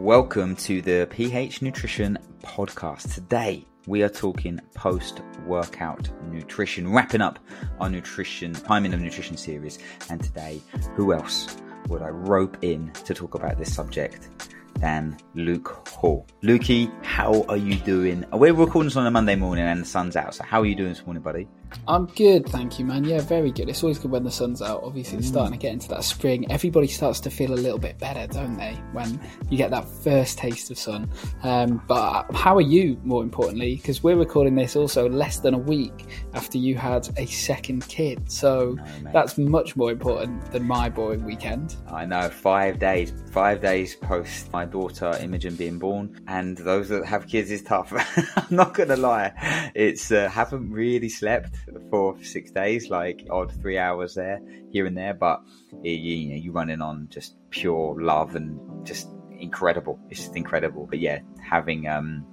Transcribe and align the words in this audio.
Welcome 0.00 0.56
to 0.56 0.80
the 0.80 1.06
PH 1.10 1.60
Nutrition 1.60 2.16
Podcast. 2.42 3.12
Today 3.14 3.66
we 3.86 4.02
are 4.02 4.08
talking 4.08 4.58
post 4.72 5.20
workout 5.46 6.08
nutrition, 6.30 6.90
wrapping 6.90 7.20
up 7.20 7.38
our 7.80 7.90
nutrition, 7.90 8.54
timing 8.54 8.94
of 8.94 9.02
nutrition 9.02 9.36
series. 9.36 9.78
And 10.08 10.22
today, 10.22 10.62
who 10.94 11.12
else 11.12 11.54
would 11.88 12.00
I 12.00 12.08
rope 12.08 12.56
in 12.62 12.90
to 13.04 13.12
talk 13.12 13.34
about 13.34 13.58
this 13.58 13.74
subject 13.74 14.30
than 14.76 15.18
Luke 15.34 15.86
Hall? 15.86 16.26
Lukey, 16.42 16.90
how 17.04 17.42
are 17.50 17.58
you 17.58 17.74
doing? 17.76 18.24
We're 18.32 18.54
recording 18.54 18.86
this 18.86 18.96
on 18.96 19.06
a 19.06 19.10
Monday 19.10 19.36
morning 19.36 19.66
and 19.66 19.82
the 19.82 19.86
sun's 19.86 20.16
out. 20.16 20.34
So, 20.34 20.44
how 20.44 20.62
are 20.62 20.66
you 20.66 20.76
doing 20.76 20.94
this 20.94 21.04
morning, 21.04 21.22
buddy? 21.22 21.46
I'm 21.88 22.06
good, 22.06 22.46
thank 22.46 22.78
you, 22.78 22.84
man. 22.84 23.04
Yeah, 23.04 23.20
very 23.20 23.50
good. 23.50 23.68
It's 23.68 23.82
always 23.82 23.98
good 23.98 24.10
when 24.10 24.24
the 24.24 24.30
sun's 24.30 24.62
out. 24.62 24.82
Obviously, 24.82 25.18
it's 25.18 25.28
starting 25.28 25.52
to 25.52 25.58
get 25.58 25.72
into 25.72 25.88
that 25.88 26.04
spring. 26.04 26.50
Everybody 26.50 26.86
starts 26.86 27.20
to 27.20 27.30
feel 27.30 27.52
a 27.52 27.56
little 27.56 27.78
bit 27.78 27.98
better, 27.98 28.26
don't 28.26 28.56
they, 28.56 28.74
when 28.92 29.20
you 29.48 29.56
get 29.56 29.70
that 29.70 29.88
first 29.88 30.38
taste 30.38 30.70
of 30.70 30.78
sun? 30.78 31.10
Um, 31.42 31.82
but 31.86 32.24
how 32.34 32.56
are 32.56 32.60
you, 32.62 32.98
more 33.02 33.22
importantly? 33.22 33.76
Because 33.76 34.02
we're 34.02 34.16
recording 34.16 34.54
this 34.54 34.76
also 34.76 35.08
less 35.08 35.40
than 35.40 35.54
a 35.54 35.58
week 35.58 36.06
after 36.34 36.58
you 36.58 36.76
had 36.76 37.08
a 37.16 37.26
second 37.26 37.86
kid. 37.88 38.30
So 38.30 38.76
No, 39.02 39.12
that's 39.12 39.38
much 39.38 39.76
more 39.76 39.90
important 39.90 40.52
than 40.52 40.66
my 40.66 40.88
boring 40.88 41.24
weekend. 41.24 41.76
I 41.90 42.04
know, 42.04 42.28
five 42.28 42.78
days, 42.78 43.12
five 43.32 43.60
days 43.60 43.96
post 43.96 44.52
my 44.52 44.64
daughter 44.64 45.16
Imogen 45.20 45.56
being 45.56 45.78
born, 45.78 46.20
and 46.28 46.56
those 46.58 46.88
that 46.88 47.04
have 47.04 47.26
kids 47.26 47.50
is 47.50 47.62
tough. 47.62 47.92
I'm 48.36 48.56
not 48.56 48.74
gonna 48.74 48.96
lie, 48.96 49.32
it's 49.74 50.12
uh, 50.12 50.28
haven't 50.28 50.70
really 50.70 51.08
slept 51.08 51.56
for 51.90 52.22
six 52.22 52.50
days, 52.50 52.90
like 52.90 53.26
odd 53.30 53.52
three 53.60 53.78
hours 53.78 54.14
there, 54.14 54.40
here 54.70 54.86
and 54.86 54.96
there, 54.96 55.14
but 55.14 55.42
it, 55.82 55.90
you, 55.90 56.16
you 56.16 56.30
know, 56.30 56.36
you 56.36 56.52
running 56.52 56.80
on 56.80 57.08
just 57.10 57.34
pure 57.50 57.96
love 58.00 58.36
and 58.36 58.86
just 58.86 59.08
incredible. 59.38 59.98
It's 60.10 60.20
just 60.20 60.36
incredible. 60.36 60.86
But 60.86 61.00
yeah, 61.00 61.20
having 61.42 61.88
um 61.88 62.26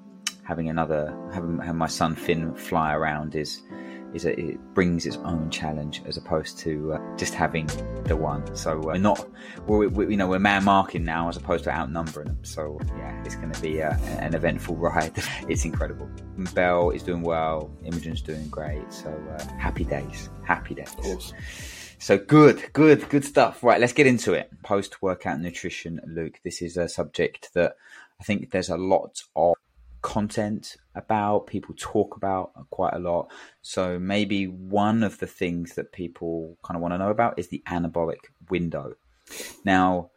having 0.43 0.69
another 0.69 1.15
having, 1.33 1.59
having 1.59 1.77
my 1.77 1.88
son 1.88 2.15
Finn 2.15 2.55
fly 2.55 2.93
around 2.93 3.35
is 3.35 3.61
is 4.17 4.25
a, 4.25 4.38
it 4.38 4.73
brings 4.73 5.05
its 5.05 5.17
own 5.17 5.50
challenge 5.50 6.01
as 6.05 6.17
opposed 6.17 6.57
to 6.59 6.94
uh, 6.94 7.17
just 7.17 7.33
having 7.33 7.67
the 8.03 8.17
one. 8.17 8.44
So 8.55 8.72
uh, 8.72 8.81
we're 8.81 8.97
not, 8.97 9.28
we're, 9.67 9.88
we, 9.88 10.07
you 10.11 10.17
know, 10.17 10.28
we're 10.28 10.39
man 10.39 10.63
marking 10.63 11.05
now 11.05 11.29
as 11.29 11.38
opposed 11.38 11.63
to 11.66 11.69
outnumbering 11.69 12.27
them. 12.27 12.39
So 12.44 12.79
yeah, 12.97 13.23
it's 13.23 13.35
going 13.35 13.51
to 13.51 13.61
be 13.61 13.81
uh, 13.81 13.95
an 14.19 14.33
eventful 14.33 14.75
ride. 14.88 15.13
it's 15.47 15.63
incredible. 15.63 16.09
Bell 16.53 16.89
is 16.89 17.03
doing 17.03 17.22
well. 17.22 17.72
Imogen's 17.85 18.22
doing 18.22 18.47
great. 18.50 18.91
So 18.91 19.09
uh, 19.09 19.44
happy 19.57 19.85
days, 19.85 20.29
happy 20.44 20.73
days. 20.73 20.94
Awesome. 21.00 21.38
So 22.00 22.17
good, 22.17 22.72
good, 22.73 23.07
good 23.09 23.25
stuff. 23.25 23.63
Right, 23.63 23.79
let's 23.79 23.94
get 23.94 24.07
into 24.07 24.33
it. 24.33 24.51
Post 24.63 25.01
workout 25.01 25.39
nutrition, 25.39 26.00
Luke. 26.07 26.39
This 26.44 26.61
is 26.61 26.77
a 26.77 26.89
subject 26.89 27.53
that 27.53 27.75
I 28.19 28.23
think 28.23 28.51
there's 28.51 28.69
a 28.69 28.77
lot 28.77 29.22
of 29.35 29.56
content 30.01 30.77
about, 30.97 31.47
people 31.47 31.75
talk 31.78 32.16
about 32.16 32.52
quite 32.69 32.94
a 32.94 33.00
lot. 33.00 33.31
So 33.62 34.00
maybe 34.00 34.46
one 34.46 35.03
of 35.03 35.19
the 35.19 35.28
things 35.28 35.75
that 35.75 35.91
people 35.91 36.58
kind 36.63 36.75
of 36.75 36.81
want 36.81 36.94
to 36.94 36.97
know 36.97 37.09
about 37.09 37.38
is 37.40 37.47
the 37.50 37.63
anabolic 37.68 38.19
window. 38.50 38.96
Now, 39.63 40.12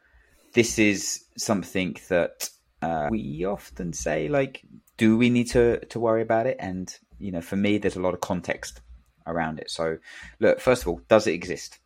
this 0.53 0.79
is 0.79 1.25
something 1.37 1.97
that 2.09 2.49
uh, 2.83 3.09
we 3.11 3.45
often 3.45 3.93
say, 3.93 4.29
like, 4.29 4.63
do 4.97 5.17
we 5.17 5.31
need 5.31 5.49
to, 5.51 5.85
to 5.87 6.01
worry 6.01 6.23
about 6.23 6.47
it? 6.47 6.57
And, 6.59 6.95
you 7.19 7.33
know, 7.33 7.41
for 7.41 7.57
me, 7.57 7.79
there's 7.79 7.97
a 7.97 8.01
lot 8.01 8.15
of 8.15 8.21
context 8.21 8.81
around 9.27 9.59
it. 9.59 9.71
So, 9.71 9.99
look, 10.41 10.61
first 10.61 10.83
of 10.83 10.89
all, 10.89 11.01
does 11.09 11.27
it 11.27 11.35
exist? 11.35 11.79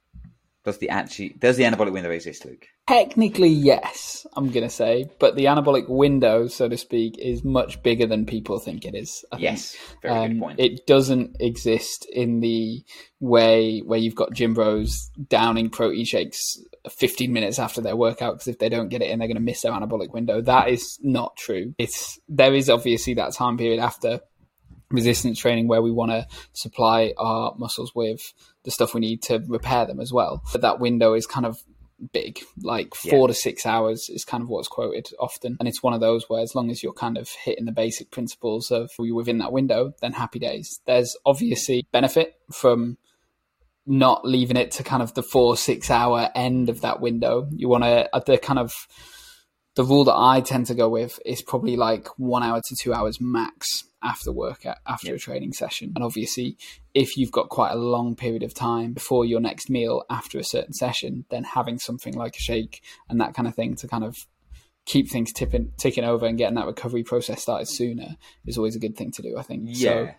Does 0.64 0.78
the 0.78 0.88
actually 0.88 1.30
does 1.30 1.56
the 1.58 1.64
anabolic 1.64 1.92
window 1.92 2.10
exist, 2.10 2.44
Luke? 2.46 2.66
Technically, 2.88 3.48
yes, 3.48 4.26
I'm 4.34 4.50
going 4.50 4.64
to 4.66 4.70
say, 4.70 5.06
but 5.18 5.36
the 5.36 5.44
anabolic 5.44 5.88
window, 5.88 6.48
so 6.48 6.68
to 6.68 6.76
speak, 6.78 7.18
is 7.18 7.44
much 7.44 7.82
bigger 7.82 8.06
than 8.06 8.24
people 8.26 8.58
think 8.58 8.84
it 8.84 8.94
is. 8.94 9.24
I 9.30 9.36
think. 9.36 9.42
Yes, 9.42 9.76
very 10.02 10.14
good 10.14 10.32
Um, 10.34 10.40
point. 10.40 10.60
It 10.60 10.86
doesn't 10.86 11.36
exist 11.40 12.06
in 12.12 12.40
the 12.40 12.82
way 13.20 13.80
where 13.80 13.98
you've 13.98 14.14
got 14.14 14.32
gym 14.32 14.54
bros 14.54 15.10
downing 15.28 15.70
protein 15.70 16.04
shakes 16.04 16.58
15 16.90 17.32
minutes 17.32 17.58
after 17.58 17.80
their 17.80 17.96
workout 17.96 18.34
because 18.34 18.48
if 18.48 18.58
they 18.58 18.68
don't 18.68 18.88
get 18.88 19.00
it 19.02 19.10
in, 19.10 19.18
they're 19.18 19.28
going 19.28 19.36
to 19.36 19.42
miss 19.42 19.62
their 19.62 19.72
anabolic 19.72 20.12
window. 20.12 20.40
That 20.42 20.68
is 20.68 20.98
not 21.02 21.36
true. 21.36 21.74
It's 21.78 22.18
there 22.28 22.54
is 22.54 22.68
obviously 22.70 23.14
that 23.14 23.32
time 23.34 23.56
period 23.58 23.80
after 23.80 24.20
resistance 24.94 25.38
training 25.38 25.68
where 25.68 25.82
we 25.82 25.90
want 25.90 26.10
to 26.10 26.26
supply 26.52 27.12
our 27.18 27.54
muscles 27.56 27.92
with 27.94 28.20
the 28.64 28.70
stuff 28.70 28.94
we 28.94 29.00
need 29.00 29.22
to 29.22 29.42
repair 29.46 29.86
them 29.86 30.00
as 30.00 30.12
well. 30.12 30.42
But 30.52 30.62
that 30.62 30.80
window 30.80 31.14
is 31.14 31.26
kind 31.26 31.46
of 31.46 31.58
big, 32.12 32.40
like 32.62 32.94
four 32.94 33.28
to 33.28 33.34
six 33.34 33.66
hours 33.66 34.08
is 34.08 34.24
kind 34.24 34.42
of 34.42 34.48
what's 34.48 34.68
quoted 34.68 35.08
often. 35.20 35.56
And 35.58 35.68
it's 35.68 35.82
one 35.82 35.94
of 35.94 36.00
those 36.00 36.24
where 36.28 36.42
as 36.42 36.54
long 36.54 36.70
as 36.70 36.82
you're 36.82 36.92
kind 36.92 37.16
of 37.16 37.28
hitting 37.44 37.64
the 37.64 37.72
basic 37.72 38.10
principles 38.10 38.70
of 38.70 38.90
you 38.98 39.14
within 39.14 39.38
that 39.38 39.52
window, 39.52 39.92
then 40.00 40.12
happy 40.12 40.38
days. 40.38 40.80
There's 40.86 41.16
obviously 41.24 41.86
benefit 41.92 42.34
from 42.52 42.98
not 43.86 44.26
leaving 44.26 44.56
it 44.56 44.70
to 44.72 44.82
kind 44.82 45.02
of 45.02 45.14
the 45.14 45.22
four, 45.22 45.56
six 45.56 45.90
hour 45.90 46.30
end 46.34 46.68
of 46.68 46.80
that 46.80 47.00
window. 47.00 47.46
You 47.50 47.68
want 47.68 47.84
to, 47.84 47.88
uh, 47.88 48.16
at 48.16 48.26
the 48.26 48.38
kind 48.38 48.58
of, 48.58 48.72
the 49.76 49.84
rule 49.84 50.04
that 50.04 50.14
I 50.16 50.40
tend 50.40 50.66
to 50.66 50.74
go 50.74 50.88
with 50.88 51.18
is 51.26 51.42
probably 51.42 51.76
like 51.76 52.06
one 52.16 52.44
hour 52.44 52.60
to 52.64 52.76
two 52.80 52.94
hours 52.94 53.20
max 53.20 53.82
after 54.04 54.30
work 54.30 54.64
after 54.86 55.14
a 55.14 55.18
training 55.18 55.52
session. 55.54 55.92
And 55.96 56.04
obviously, 56.04 56.56
if 56.92 57.16
you've 57.16 57.32
got 57.32 57.48
quite 57.48 57.72
a 57.72 57.76
long 57.76 58.14
period 58.14 58.42
of 58.42 58.54
time 58.54 58.92
before 58.92 59.24
your 59.24 59.40
next 59.40 59.70
meal 59.70 60.04
after 60.10 60.38
a 60.38 60.44
certain 60.44 60.74
session, 60.74 61.24
then 61.30 61.42
having 61.44 61.78
something 61.78 62.14
like 62.14 62.36
a 62.36 62.40
shake 62.40 62.82
and 63.08 63.20
that 63.20 63.34
kind 63.34 63.48
of 63.48 63.54
thing 63.54 63.74
to 63.76 63.88
kind 63.88 64.04
of 64.04 64.26
keep 64.86 65.08
things 65.10 65.32
tipping, 65.32 65.72
ticking 65.78 66.04
over 66.04 66.26
and 66.26 66.36
getting 66.38 66.54
that 66.56 66.66
recovery 66.66 67.02
process 67.02 67.40
started 67.42 67.66
sooner 67.66 68.16
is 68.46 68.58
always 68.58 68.76
a 68.76 68.78
good 68.78 68.96
thing 68.96 69.10
to 69.12 69.22
do. 69.22 69.36
I 69.38 69.42
think. 69.42 69.62
Yeah. 69.66 69.90
So, 69.90 70.10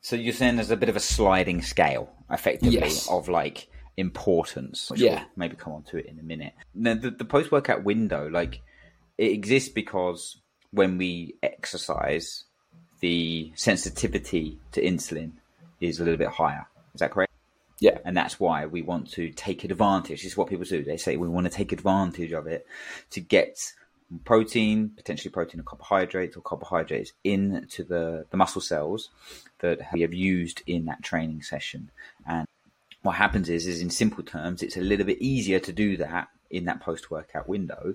So 0.00 0.16
you're 0.16 0.32
saying 0.32 0.54
there's 0.56 0.70
a 0.70 0.76
bit 0.76 0.88
of 0.88 0.94
a 0.96 1.00
sliding 1.00 1.60
scale, 1.60 2.08
effectively, 2.30 2.78
Yes. 2.78 3.08
of 3.10 3.28
like 3.28 3.68
importance. 3.96 4.90
Which 4.90 5.00
Yeah. 5.00 5.14
we'll 5.20 5.28
maybe 5.36 5.56
come 5.56 5.72
on 5.72 5.82
to 5.84 5.96
it 5.96 6.06
in 6.06 6.18
a 6.20 6.22
minute. 6.22 6.52
Now, 6.72 6.94
the, 6.94 7.10
the 7.10 7.24
post 7.24 7.50
workout 7.50 7.82
window, 7.82 8.28
like 8.30 8.60
it 9.18 9.32
exists 9.32 9.68
because 9.68 10.40
when 10.70 10.98
we 10.98 11.34
exercise, 11.42 12.44
the 13.00 13.52
sensitivity 13.54 14.58
to 14.72 14.82
insulin 14.82 15.32
is 15.80 16.00
a 16.00 16.04
little 16.04 16.18
bit 16.18 16.28
higher. 16.28 16.66
Is 16.94 17.00
that 17.00 17.12
correct? 17.12 17.32
Yeah. 17.80 17.98
And 18.04 18.16
that's 18.16 18.40
why 18.40 18.66
we 18.66 18.82
want 18.82 19.10
to 19.12 19.30
take 19.30 19.64
advantage. 19.64 20.22
This 20.22 20.32
is 20.32 20.36
what 20.36 20.48
people 20.48 20.64
do. 20.64 20.82
They 20.82 20.96
say 20.96 21.16
we 21.16 21.28
want 21.28 21.46
to 21.46 21.52
take 21.52 21.72
advantage 21.72 22.32
of 22.32 22.46
it 22.46 22.66
to 23.10 23.20
get 23.20 23.72
protein, 24.24 24.90
potentially 24.96 25.30
protein 25.30 25.60
or 25.60 25.64
carbohydrates 25.64 26.36
or 26.36 26.40
carbohydrates 26.40 27.12
into 27.24 27.84
the, 27.84 28.26
the 28.30 28.36
muscle 28.36 28.60
cells 28.60 29.10
that 29.60 29.80
we 29.92 30.00
have 30.00 30.14
used 30.14 30.62
in 30.66 30.86
that 30.86 31.02
training 31.02 31.42
session. 31.42 31.90
And 32.26 32.46
what 33.02 33.16
happens 33.16 33.48
is, 33.48 33.66
is 33.66 33.80
in 33.80 33.90
simple 33.90 34.24
terms, 34.24 34.62
it's 34.62 34.76
a 34.76 34.80
little 34.80 35.06
bit 35.06 35.20
easier 35.20 35.60
to 35.60 35.72
do 35.72 35.96
that 35.98 36.28
in 36.50 36.64
that 36.64 36.80
post 36.80 37.10
workout 37.10 37.48
window. 37.48 37.94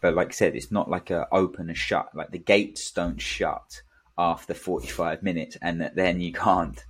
But 0.00 0.14
like 0.14 0.28
I 0.28 0.32
said, 0.32 0.54
it's 0.54 0.72
not 0.72 0.90
like 0.90 1.10
a 1.10 1.28
open 1.32 1.68
and 1.68 1.78
shut. 1.78 2.14
Like 2.14 2.30
the 2.30 2.38
gates 2.38 2.90
don't 2.90 3.20
shut 3.20 3.82
after 4.16 4.54
45 4.54 5.22
minutes 5.22 5.56
and 5.60 5.90
then 5.94 6.20
you 6.20 6.32
can't, 6.32 6.84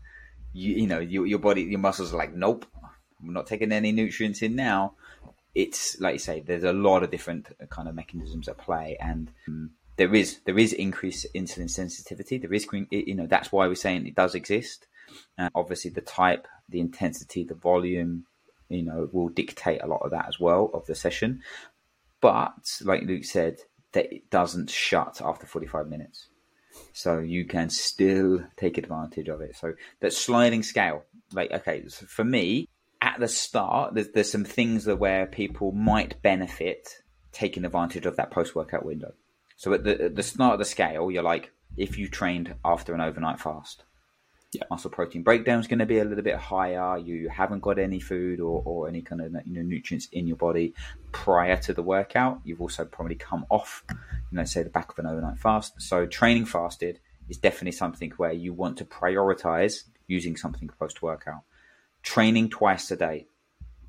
you, 0.53 0.75
you 0.75 0.87
know, 0.87 1.00
your, 1.00 1.26
your 1.26 1.38
body, 1.38 1.62
your 1.62 1.81
muscles 1.81 2.12
are 2.12 2.19
like, 2.19 2.35
nope, 2.35 2.67
I'm 3.21 3.32
not 3.32 3.47
taking 3.47 3.73
any 3.73 3.93
nutrients 3.93 4.43
in 4.43 4.56
now 4.56 4.94
it's 5.55 6.00
like 6.00 6.15
you 6.15 6.19
say, 6.19 6.41
there's 6.41 6.65
a 6.65 6.73
lot 6.73 7.03
of 7.03 7.11
different 7.11 7.49
kind 7.71 7.88
of 7.88 7.94
mechanisms 7.94 8.49
at 8.49 8.59
play, 8.59 8.97
and 9.00 9.31
um, 9.47 9.71
there 9.97 10.15
is 10.15 10.41
there 10.44 10.59
is 10.59 10.73
increased 10.73 11.26
insulin 11.35 11.71
sensitivity. 11.71 12.38
There 12.38 12.53
is, 12.53 12.67
you 12.91 13.15
know, 13.15 13.26
that's 13.26 13.53
why 13.53 13.67
we're 13.69 13.76
saying 13.76 14.06
it 14.06 14.17
does 14.17 14.35
exist. 14.35 14.87
Uh, 15.38 15.50
obviously, 15.55 15.91
the 15.91 16.00
type, 16.00 16.49
the 16.69 16.81
intensity, 16.81 17.44
the 17.44 17.55
volume, 17.55 18.26
you 18.69 18.82
know, 18.82 19.09
will 19.12 19.29
dictate 19.29 19.82
a 19.82 19.87
lot 19.87 20.03
of 20.03 20.11
that 20.11 20.26
as 20.26 20.41
well 20.41 20.71
of 20.75 20.87
the 20.87 20.94
session. 20.94 21.43
But 22.21 22.81
like 22.82 23.03
Luke 23.03 23.25
said, 23.25 23.59
that 23.93 24.12
it 24.12 24.31
doesn't 24.31 24.71
shut 24.71 25.21
after 25.23 25.47
45 25.47 25.87
minutes. 25.87 26.29
So 26.93 27.19
you 27.19 27.44
can 27.44 27.71
still 27.71 28.44
take 28.56 28.79
advantage 28.79 29.29
of 29.29 29.41
it. 29.41 29.56
So 29.56 29.75
that 30.00 30.12
sliding 30.12 30.62
scale, 30.62 31.05
like 31.32 31.50
okay, 31.50 31.85
so 31.88 32.06
for 32.06 32.25
me, 32.25 32.69
at 33.00 33.21
the 33.21 33.29
start, 33.29 33.94
there's, 33.94 34.09
there's 34.11 34.31
some 34.31 34.44
things 34.44 34.85
that 34.85 34.97
where 34.97 35.26
people 35.26 35.73
might 35.73 36.21
benefit 36.23 36.88
taking 37.32 37.65
advantage 37.65 38.06
of 38.06 38.17
that 38.17 38.31
post 38.31 38.55
workout 38.55 38.85
window. 38.85 39.12
So 39.56 39.73
at 39.73 39.85
the, 39.85 40.05
at 40.05 40.17
the 40.17 40.23
start 40.23 40.55
of 40.55 40.59
the 40.59 40.65
scale, 40.65 41.11
you're 41.11 41.23
like, 41.23 41.53
if 41.76 41.99
you 41.99 42.09
trained 42.09 42.55
after 42.65 42.94
an 42.94 43.00
overnight 43.00 43.41
fast, 43.41 43.85
yeah. 44.55 44.62
muscle 44.71 44.91
protein 44.91 45.23
breakdown 45.23 45.61
is 45.61 45.67
going 45.67 45.79
to 45.79 45.87
be 45.87 45.99
a 45.99 46.05
little 46.05 46.25
bit 46.25 46.37
higher. 46.37 46.99
You 46.99 47.29
haven't 47.29 47.61
got 47.61 47.79
any 47.79 48.01
food 48.01 48.41
or, 48.41 48.62
or 48.65 48.89
any 48.89 49.03
kind 49.03 49.21
of 49.21 49.33
you 49.47 49.55
know, 49.55 49.62
nutrients 49.62 50.09
in 50.12 50.27
your 50.27 50.37
body 50.37 50.75
prior 51.12 51.56
to 51.59 51.73
the 51.73 51.83
workout. 51.83 52.41
You've 52.45 52.61
also 52.61 52.85
probably 52.85 53.17
come 53.17 53.47
off, 53.51 53.85
you 53.91 53.97
know, 54.33 54.45
say 54.45 54.62
the 54.62 54.71
back 54.71 54.91
of 54.91 54.99
an 54.99 55.06
overnight 55.06 55.39
fast. 55.39 55.81
So 55.81 56.06
training 56.06 56.47
fasted 56.47 57.01
is 57.29 57.37
definitely 57.39 57.73
something 57.73 58.12
where 58.17 58.33
you 58.33 58.53
want 58.53 58.79
to 58.79 58.85
prioritize 58.85 59.85
using 60.06 60.37
something 60.37 60.69
post 60.79 61.03
workout 61.03 61.43
training 62.05 62.50
twice 62.50 62.91
a 62.91 62.97
day. 62.97 63.27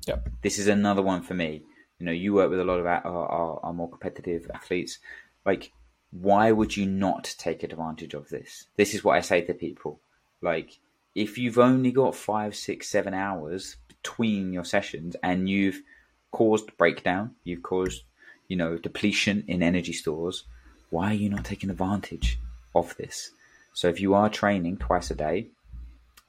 Yep. 0.06 0.30
This 0.42 0.58
is 0.58 0.66
another 0.66 1.02
one 1.02 1.22
for 1.22 1.34
me. 1.34 1.62
You 1.98 2.06
know, 2.06 2.12
you 2.12 2.34
work 2.34 2.50
with 2.50 2.60
a 2.60 2.64
lot 2.64 2.80
of 2.80 2.86
our, 2.86 3.06
our, 3.06 3.60
our 3.62 3.72
more 3.72 3.90
competitive 3.90 4.50
athletes. 4.52 4.98
Like, 5.44 5.72
why 6.10 6.50
would 6.50 6.76
you 6.76 6.86
not 6.86 7.34
take 7.38 7.62
advantage 7.62 8.14
of 8.14 8.28
this? 8.28 8.66
This 8.76 8.94
is 8.94 9.04
what 9.04 9.16
I 9.16 9.20
say 9.20 9.42
to 9.42 9.54
people. 9.54 10.00
Like, 10.46 10.78
if 11.16 11.38
you've 11.38 11.58
only 11.58 11.90
got 11.90 12.14
five, 12.14 12.54
six, 12.54 12.88
seven 12.88 13.14
hours 13.14 13.78
between 13.88 14.52
your 14.52 14.62
sessions 14.64 15.16
and 15.20 15.48
you've 15.48 15.82
caused 16.30 16.76
breakdown, 16.76 17.32
you've 17.42 17.64
caused, 17.64 18.04
you 18.46 18.56
know, 18.56 18.78
depletion 18.78 19.42
in 19.48 19.60
energy 19.60 19.92
stores, 19.92 20.44
why 20.90 21.10
are 21.10 21.14
you 21.14 21.28
not 21.28 21.44
taking 21.44 21.68
advantage 21.68 22.38
of 22.76 22.96
this? 22.96 23.32
So 23.74 23.88
if 23.88 24.00
you 24.00 24.14
are 24.14 24.28
training 24.30 24.76
twice 24.76 25.10
a 25.10 25.16
day, 25.16 25.48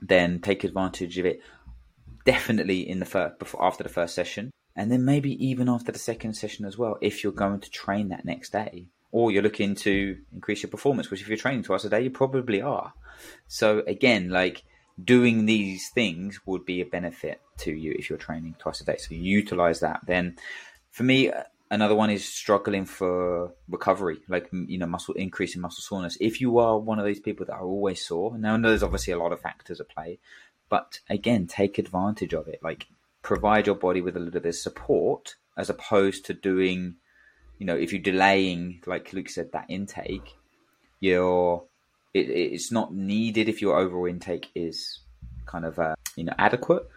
then 0.01 0.39
take 0.39 0.63
advantage 0.63 1.19
of 1.19 1.27
it 1.27 1.39
definitely 2.25 2.89
in 2.89 2.97
the 2.97 3.05
first 3.05 3.37
before 3.37 3.63
after 3.63 3.83
the 3.83 3.97
first 3.97 4.15
session, 4.15 4.49
and 4.75 4.91
then 4.91 5.05
maybe 5.05 5.31
even 5.45 5.69
after 5.69 5.91
the 5.91 5.99
second 5.99 6.33
session 6.33 6.65
as 6.65 6.75
well. 6.75 6.97
If 7.01 7.23
you're 7.23 7.31
going 7.33 7.59
to 7.59 7.69
train 7.69 8.09
that 8.09 8.25
next 8.25 8.51
day, 8.51 8.87
or 9.11 9.31
you're 9.31 9.43
looking 9.43 9.75
to 9.75 10.17
increase 10.33 10.63
your 10.63 10.69
performance, 10.69 11.09
which 11.09 11.21
if 11.21 11.27
you're 11.27 11.37
training 11.37 11.63
twice 11.63 11.83
a 11.85 11.89
day, 11.89 12.01
you 12.01 12.09
probably 12.09 12.61
are. 12.61 12.93
So 13.47 13.83
again, 13.87 14.29
like 14.29 14.63
doing 15.03 15.45
these 15.45 15.89
things 15.89 16.39
would 16.45 16.65
be 16.65 16.81
a 16.81 16.85
benefit 16.85 17.41
to 17.59 17.71
you 17.71 17.95
if 17.97 18.09
you're 18.09 18.17
training 18.17 18.55
twice 18.59 18.81
a 18.81 18.85
day. 18.85 18.97
So 18.97 19.13
utilize 19.13 19.79
that. 19.81 20.01
Then, 20.05 20.37
for 20.91 21.03
me, 21.03 21.31
uh, 21.31 21.43
another 21.69 21.95
one 21.95 22.09
is 22.09 22.27
struggling 22.27 22.85
for 22.85 23.53
recovery, 23.69 24.19
like 24.27 24.49
you 24.51 24.77
know, 24.77 24.87
muscle 24.87 25.13
increase 25.15 25.55
in 25.55 25.61
muscle 25.61 25.81
soreness. 25.81 26.17
If 26.19 26.41
you 26.41 26.57
are 26.59 26.77
one 26.77 26.99
of 26.99 27.05
these 27.05 27.19
people 27.19 27.45
that 27.45 27.53
are 27.53 27.65
always 27.65 28.05
sore, 28.05 28.37
now 28.37 28.53
I 28.53 28.57
know 28.57 28.69
there's 28.69 28.83
obviously 28.83 29.13
a 29.13 29.19
lot 29.19 29.31
of 29.31 29.41
factors 29.41 29.79
at 29.79 29.89
play, 29.89 30.19
but 30.69 30.99
again, 31.09 31.47
take 31.47 31.77
advantage 31.77 32.33
of 32.33 32.47
it. 32.47 32.59
Like 32.61 32.87
provide 33.21 33.67
your 33.67 33.75
body 33.75 34.01
with 34.01 34.15
a 34.15 34.19
little 34.19 34.41
bit 34.41 34.49
of 34.49 34.55
support 34.55 35.35
as 35.57 35.69
opposed 35.69 36.25
to 36.25 36.33
doing, 36.33 36.95
you 37.57 37.65
know, 37.65 37.75
if 37.75 37.91
you're 37.91 38.01
delaying, 38.01 38.81
like 38.85 39.13
Luke 39.13 39.29
said, 39.29 39.51
that 39.51 39.65
intake, 39.69 40.35
you're 40.99 41.63
it, 42.13 42.29
it's 42.29 42.71
not 42.71 42.93
needed 42.93 43.49
if 43.49 43.61
your 43.61 43.77
overall 43.77 44.05
intake 44.05 44.49
is 44.55 44.99
kind 45.45 45.65
of 45.65 45.79
uh, 45.79 45.95
you 46.15 46.23
know 46.23 46.33
adequate, 46.37 46.87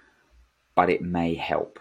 but 0.74 0.90
it 0.90 1.02
may 1.02 1.34
help. 1.34 1.78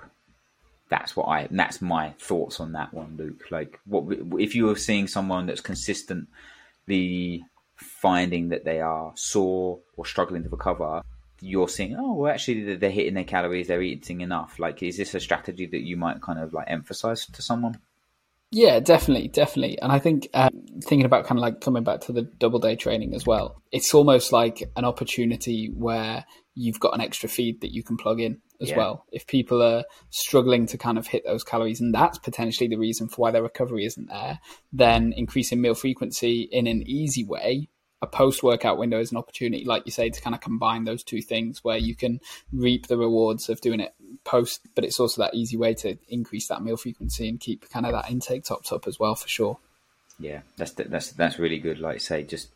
That's 0.89 1.15
what 1.15 1.27
I. 1.27 1.47
That's 1.51 1.81
my 1.81 2.11
thoughts 2.19 2.59
on 2.59 2.71
that 2.73 2.93
one, 2.93 3.15
Luke. 3.17 3.45
Like, 3.51 3.79
what 3.85 4.05
if 4.39 4.55
you 4.55 4.69
are 4.69 4.75
seeing 4.75 5.07
someone 5.07 5.45
that's 5.45 5.61
consistently 5.61 7.45
finding 7.75 8.49
that 8.49 8.65
they 8.65 8.81
are 8.81 9.11
sore 9.15 9.79
or 9.95 10.05
struggling 10.05 10.43
to 10.43 10.49
recover? 10.49 11.01
you're 11.41 11.69
seeing, 11.69 11.95
oh, 11.97 12.13
well, 12.13 12.33
actually, 12.33 12.75
they're 12.75 12.89
hitting 12.89 13.13
their 13.13 13.23
calories, 13.23 13.67
they're 13.67 13.81
eating 13.81 14.21
enough. 14.21 14.59
Like, 14.59 14.83
is 14.83 14.97
this 14.97 15.15
a 15.15 15.19
strategy 15.19 15.65
that 15.67 15.81
you 15.81 15.95
might 15.95 16.21
kind 16.21 16.39
of 16.39 16.53
like 16.53 16.69
emphasize 16.69 17.25
to 17.27 17.41
someone? 17.41 17.79
Yeah, 18.51 18.79
definitely, 18.79 19.27
definitely. 19.27 19.79
And 19.79 19.91
I 19.91 19.99
think 19.99 20.27
uh, 20.33 20.49
thinking 20.83 21.05
about 21.05 21.25
kind 21.25 21.37
of 21.37 21.43
like 21.43 21.61
coming 21.61 21.83
back 21.83 22.01
to 22.01 22.11
the 22.11 22.23
double 22.23 22.59
day 22.59 22.75
training 22.75 23.13
as 23.13 23.25
well, 23.25 23.61
it's 23.71 23.93
almost 23.93 24.33
like 24.33 24.63
an 24.75 24.85
opportunity 24.85 25.67
where 25.67 26.25
you've 26.55 26.79
got 26.79 26.95
an 26.95 27.01
extra 27.01 27.29
feed 27.29 27.61
that 27.61 27.71
you 27.71 27.83
can 27.83 27.95
plug 27.95 28.19
in 28.19 28.41
as 28.59 28.69
yeah. 28.69 28.77
well. 28.77 29.05
If 29.11 29.27
people 29.27 29.61
are 29.61 29.83
struggling 30.09 30.65
to 30.67 30.77
kind 30.79 30.97
of 30.97 31.05
hit 31.05 31.23
those 31.25 31.43
calories, 31.43 31.79
and 31.79 31.93
that's 31.93 32.17
potentially 32.17 32.67
the 32.67 32.77
reason 32.77 33.07
for 33.07 33.17
why 33.17 33.31
their 33.31 33.43
recovery 33.43 33.85
isn't 33.85 34.07
there, 34.07 34.39
then 34.73 35.13
increasing 35.15 35.61
meal 35.61 35.75
frequency 35.75 36.49
in 36.51 36.65
an 36.65 36.81
easy 36.87 37.23
way 37.23 37.69
a 38.01 38.07
post 38.07 38.43
workout 38.43 38.77
window 38.77 38.99
is 38.99 39.11
an 39.11 39.17
opportunity, 39.17 39.65
like 39.65 39.83
you 39.85 39.91
say, 39.91 40.09
to 40.09 40.21
kind 40.21 40.33
of 40.33 40.41
combine 40.41 40.85
those 40.85 41.03
two 41.03 41.21
things 41.21 41.63
where 41.63 41.77
you 41.77 41.95
can 41.95 42.21
reap 42.53 42.87
the 42.87 42.97
rewards 42.97 43.49
of 43.49 43.59
doing 43.61 43.79
it 43.79 43.93
post, 44.23 44.61
but 44.75 44.85
it's 44.85 44.99
also 44.99 45.21
that 45.21 45.35
easy 45.35 45.57
way 45.57 45.73
to 45.73 45.97
increase 46.07 46.47
that 46.47 46.63
meal 46.63 46.77
frequency 46.77 47.27
and 47.27 47.39
keep 47.39 47.69
kind 47.69 47.85
of 47.85 47.91
that 47.91 48.09
intake 48.09 48.45
topped 48.45 48.71
up 48.71 48.87
as 48.87 48.99
well, 48.99 49.15
for 49.15 49.27
sure. 49.27 49.57
Yeah, 50.19 50.41
that's 50.57 50.71
that's 50.71 51.11
that's 51.13 51.39
really 51.39 51.59
good. 51.59 51.79
Like 51.79 51.95
you 51.95 51.99
say, 51.99 52.23
just 52.23 52.49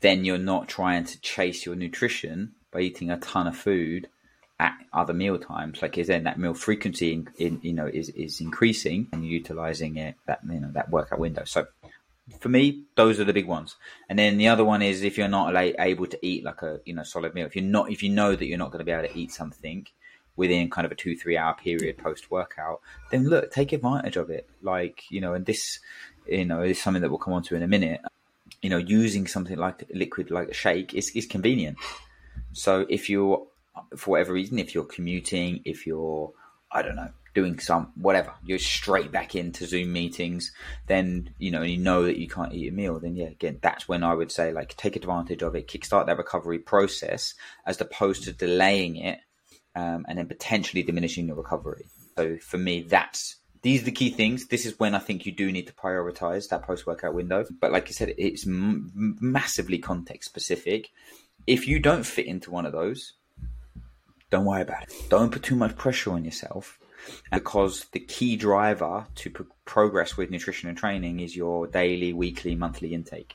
then 0.00 0.24
you're 0.24 0.38
not 0.38 0.68
trying 0.68 1.04
to 1.04 1.20
chase 1.20 1.64
your 1.64 1.76
nutrition 1.76 2.52
by 2.70 2.80
eating 2.80 3.10
a 3.10 3.18
ton 3.18 3.46
of 3.46 3.56
food 3.56 4.08
at 4.58 4.74
other 4.92 5.12
meal 5.12 5.38
times. 5.38 5.82
Like 5.82 5.98
is 5.98 6.06
then 6.06 6.24
that 6.24 6.38
meal 6.38 6.54
frequency 6.54 7.12
in, 7.12 7.28
in, 7.38 7.60
you 7.62 7.72
know 7.72 7.86
is 7.86 8.08
is 8.10 8.40
increasing 8.40 9.08
and 9.12 9.26
utilizing 9.26 9.96
it 9.96 10.16
that 10.26 10.40
you 10.48 10.60
know 10.60 10.70
that 10.72 10.90
workout 10.90 11.18
window. 11.18 11.44
So 11.44 11.66
for 12.40 12.48
me, 12.48 12.84
those 12.96 13.20
are 13.20 13.24
the 13.24 13.32
big 13.32 13.46
ones. 13.46 13.76
And 14.08 14.18
then 14.18 14.36
the 14.36 14.48
other 14.48 14.64
one 14.64 14.82
is 14.82 15.02
if 15.02 15.16
you're 15.16 15.28
not 15.28 15.54
able 15.56 16.06
to 16.06 16.26
eat 16.26 16.44
like 16.44 16.62
a 16.62 16.80
you 16.84 16.94
know 16.94 17.02
solid 17.02 17.34
meal, 17.34 17.46
if 17.46 17.54
you're 17.54 17.64
not 17.64 17.90
if 17.90 18.02
you 18.02 18.10
know 18.10 18.34
that 18.34 18.46
you're 18.46 18.58
not 18.58 18.70
going 18.72 18.80
to 18.80 18.84
be 18.84 18.92
able 18.92 19.08
to 19.08 19.18
eat 19.18 19.32
something 19.32 19.86
within 20.34 20.68
kind 20.68 20.84
of 20.84 20.92
a 20.92 20.94
two 20.94 21.16
three 21.16 21.36
hour 21.36 21.54
period 21.54 21.98
post 21.98 22.30
workout, 22.30 22.80
then 23.10 23.28
look, 23.28 23.50
take 23.50 23.72
advantage 23.72 24.16
of 24.16 24.30
it. 24.30 24.48
Like 24.60 25.04
you 25.10 25.20
know, 25.20 25.34
and 25.34 25.46
this 25.46 25.78
you 26.26 26.44
know 26.44 26.62
is 26.62 26.82
something 26.82 27.02
that 27.02 27.10
we'll 27.10 27.18
come 27.18 27.34
on 27.34 27.42
to 27.44 27.56
in 27.56 27.62
a 27.62 27.68
minute. 27.68 28.00
You 28.60 28.70
know, 28.70 28.78
using 28.78 29.26
something 29.26 29.56
like 29.56 29.88
liquid 29.94 30.30
like 30.30 30.48
a 30.48 30.54
shake 30.54 30.94
is 30.94 31.10
is 31.10 31.26
convenient. 31.26 31.78
So 32.52 32.86
if 32.88 33.08
you're 33.08 33.46
for 33.96 34.12
whatever 34.12 34.32
reason, 34.32 34.58
if 34.58 34.74
you're 34.74 34.84
commuting, 34.84 35.60
if 35.64 35.86
you're 35.86 36.32
I 36.72 36.82
don't 36.82 36.96
know, 36.96 37.10
doing 37.36 37.58
some 37.58 37.92
whatever, 37.96 38.32
you're 38.46 38.58
straight 38.58 39.12
back 39.12 39.34
into 39.34 39.66
Zoom 39.66 39.92
meetings, 39.92 40.52
then 40.86 41.28
you 41.38 41.50
know, 41.50 41.60
you 41.60 41.76
know 41.76 42.04
that 42.04 42.18
you 42.18 42.26
can't 42.26 42.54
eat 42.54 42.68
a 42.68 42.72
meal, 42.72 42.98
then 42.98 43.14
yeah, 43.14 43.26
again, 43.26 43.58
that's 43.60 43.86
when 43.86 44.02
I 44.02 44.14
would 44.14 44.32
say 44.32 44.52
like 44.52 44.74
take 44.78 44.96
advantage 44.96 45.42
of 45.42 45.54
it, 45.54 45.68
kickstart 45.68 46.06
that 46.06 46.16
recovery 46.16 46.58
process 46.58 47.34
as 47.66 47.78
opposed 47.78 48.24
to 48.24 48.32
delaying 48.32 48.96
it 48.96 49.20
um, 49.74 50.06
and 50.08 50.16
then 50.16 50.26
potentially 50.26 50.82
diminishing 50.82 51.26
your 51.26 51.36
recovery. 51.36 51.84
So 52.16 52.38
for 52.38 52.56
me, 52.56 52.80
that's 52.80 53.36
these 53.60 53.82
are 53.82 53.86
the 53.86 53.92
key 53.92 54.08
things. 54.08 54.46
This 54.46 54.64
is 54.64 54.78
when 54.78 54.94
I 54.94 54.98
think 54.98 55.26
you 55.26 55.32
do 55.32 55.52
need 55.52 55.66
to 55.66 55.74
prioritize 55.74 56.48
that 56.48 56.62
post 56.62 56.86
workout 56.86 57.12
window. 57.12 57.44
But 57.60 57.70
like 57.70 57.88
I 57.88 57.92
said, 57.92 58.14
it's 58.16 58.46
m- 58.46 59.18
massively 59.20 59.76
context 59.76 60.30
specific. 60.30 60.88
If 61.46 61.68
you 61.68 61.80
don't 61.80 62.06
fit 62.06 62.24
into 62.24 62.50
one 62.50 62.64
of 62.64 62.72
those, 62.72 63.12
don't 64.30 64.46
worry 64.46 64.62
about 64.62 64.84
it. 64.84 64.92
Don't 65.10 65.30
put 65.30 65.42
too 65.42 65.54
much 65.54 65.76
pressure 65.76 66.12
on 66.12 66.24
yourself 66.24 66.78
because 67.32 67.86
the 67.92 68.00
key 68.00 68.36
driver 68.36 69.06
to 69.16 69.30
pro- 69.30 69.46
progress 69.64 70.16
with 70.16 70.30
nutrition 70.30 70.68
and 70.68 70.78
training 70.78 71.20
is 71.20 71.36
your 71.36 71.66
daily, 71.66 72.12
weekly, 72.12 72.54
monthly 72.54 72.94
intake. 72.94 73.34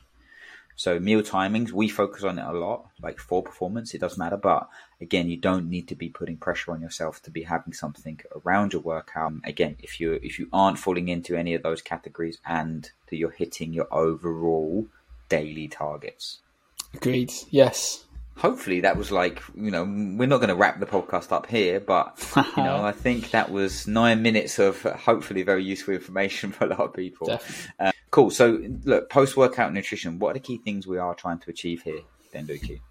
So 0.75 0.99
meal 0.99 1.21
timings, 1.21 1.71
we 1.71 1.89
focus 1.89 2.23
on 2.23 2.39
it 2.39 2.45
a 2.45 2.53
lot, 2.53 2.87
like 3.01 3.19
for 3.19 3.43
performance, 3.43 3.93
it 3.93 4.01
does 4.01 4.17
matter. 4.17 4.37
But 4.37 4.67
again, 4.99 5.29
you 5.29 5.37
don't 5.37 5.69
need 5.69 5.87
to 5.89 5.95
be 5.95 6.09
putting 6.09 6.37
pressure 6.37 6.71
on 6.71 6.81
yourself 6.81 7.21
to 7.23 7.29
be 7.29 7.43
having 7.43 7.73
something 7.73 8.19
around 8.43 8.73
your 8.73 8.81
workout. 8.81 9.27
Um, 9.27 9.41
again, 9.43 9.75
if 9.79 9.99
you 9.99 10.13
if 10.23 10.39
you 10.39 10.47
aren't 10.51 10.79
falling 10.79 11.07
into 11.07 11.35
any 11.35 11.53
of 11.53 11.61
those 11.61 11.81
categories 11.81 12.39
and 12.45 12.89
that 13.09 13.17
you're 13.17 13.29
hitting 13.29 13.73
your 13.73 13.93
overall 13.93 14.87
daily 15.29 15.67
targets. 15.67 16.39
Agreed. 16.95 17.31
Yes. 17.51 18.05
Hopefully 18.37 18.81
that 18.81 18.97
was 18.97 19.11
like 19.11 19.41
you 19.55 19.69
know 19.69 19.83
we're 19.83 20.27
not 20.27 20.37
going 20.37 20.49
to 20.49 20.55
wrap 20.55 20.79
the 20.79 20.85
podcast 20.85 21.31
up 21.31 21.47
here, 21.47 21.79
but 21.79 22.17
you 22.57 22.63
know 22.63 22.77
I 22.83 22.91
think 22.91 23.31
that 23.31 23.51
was 23.51 23.87
nine 23.87 24.21
minutes 24.21 24.59
of 24.59 24.81
hopefully 24.81 25.43
very 25.43 25.63
useful 25.63 25.93
information 25.93 26.51
for 26.53 26.65
a 26.65 26.69
lot 26.69 26.79
of 26.79 26.93
people. 26.93 27.39
Uh, 27.79 27.91
cool. 28.09 28.31
So 28.31 28.61
look, 28.83 29.09
post 29.09 29.37
workout 29.37 29.73
nutrition. 29.73 30.19
What 30.19 30.31
are 30.31 30.33
the 30.33 30.39
key 30.39 30.57
things 30.57 30.87
we 30.87 30.97
are 30.97 31.13
trying 31.13 31.39
to 31.39 31.49
achieve 31.49 31.83
here, 31.83 32.01
then, 32.33 32.47
Lukey? 32.47 32.81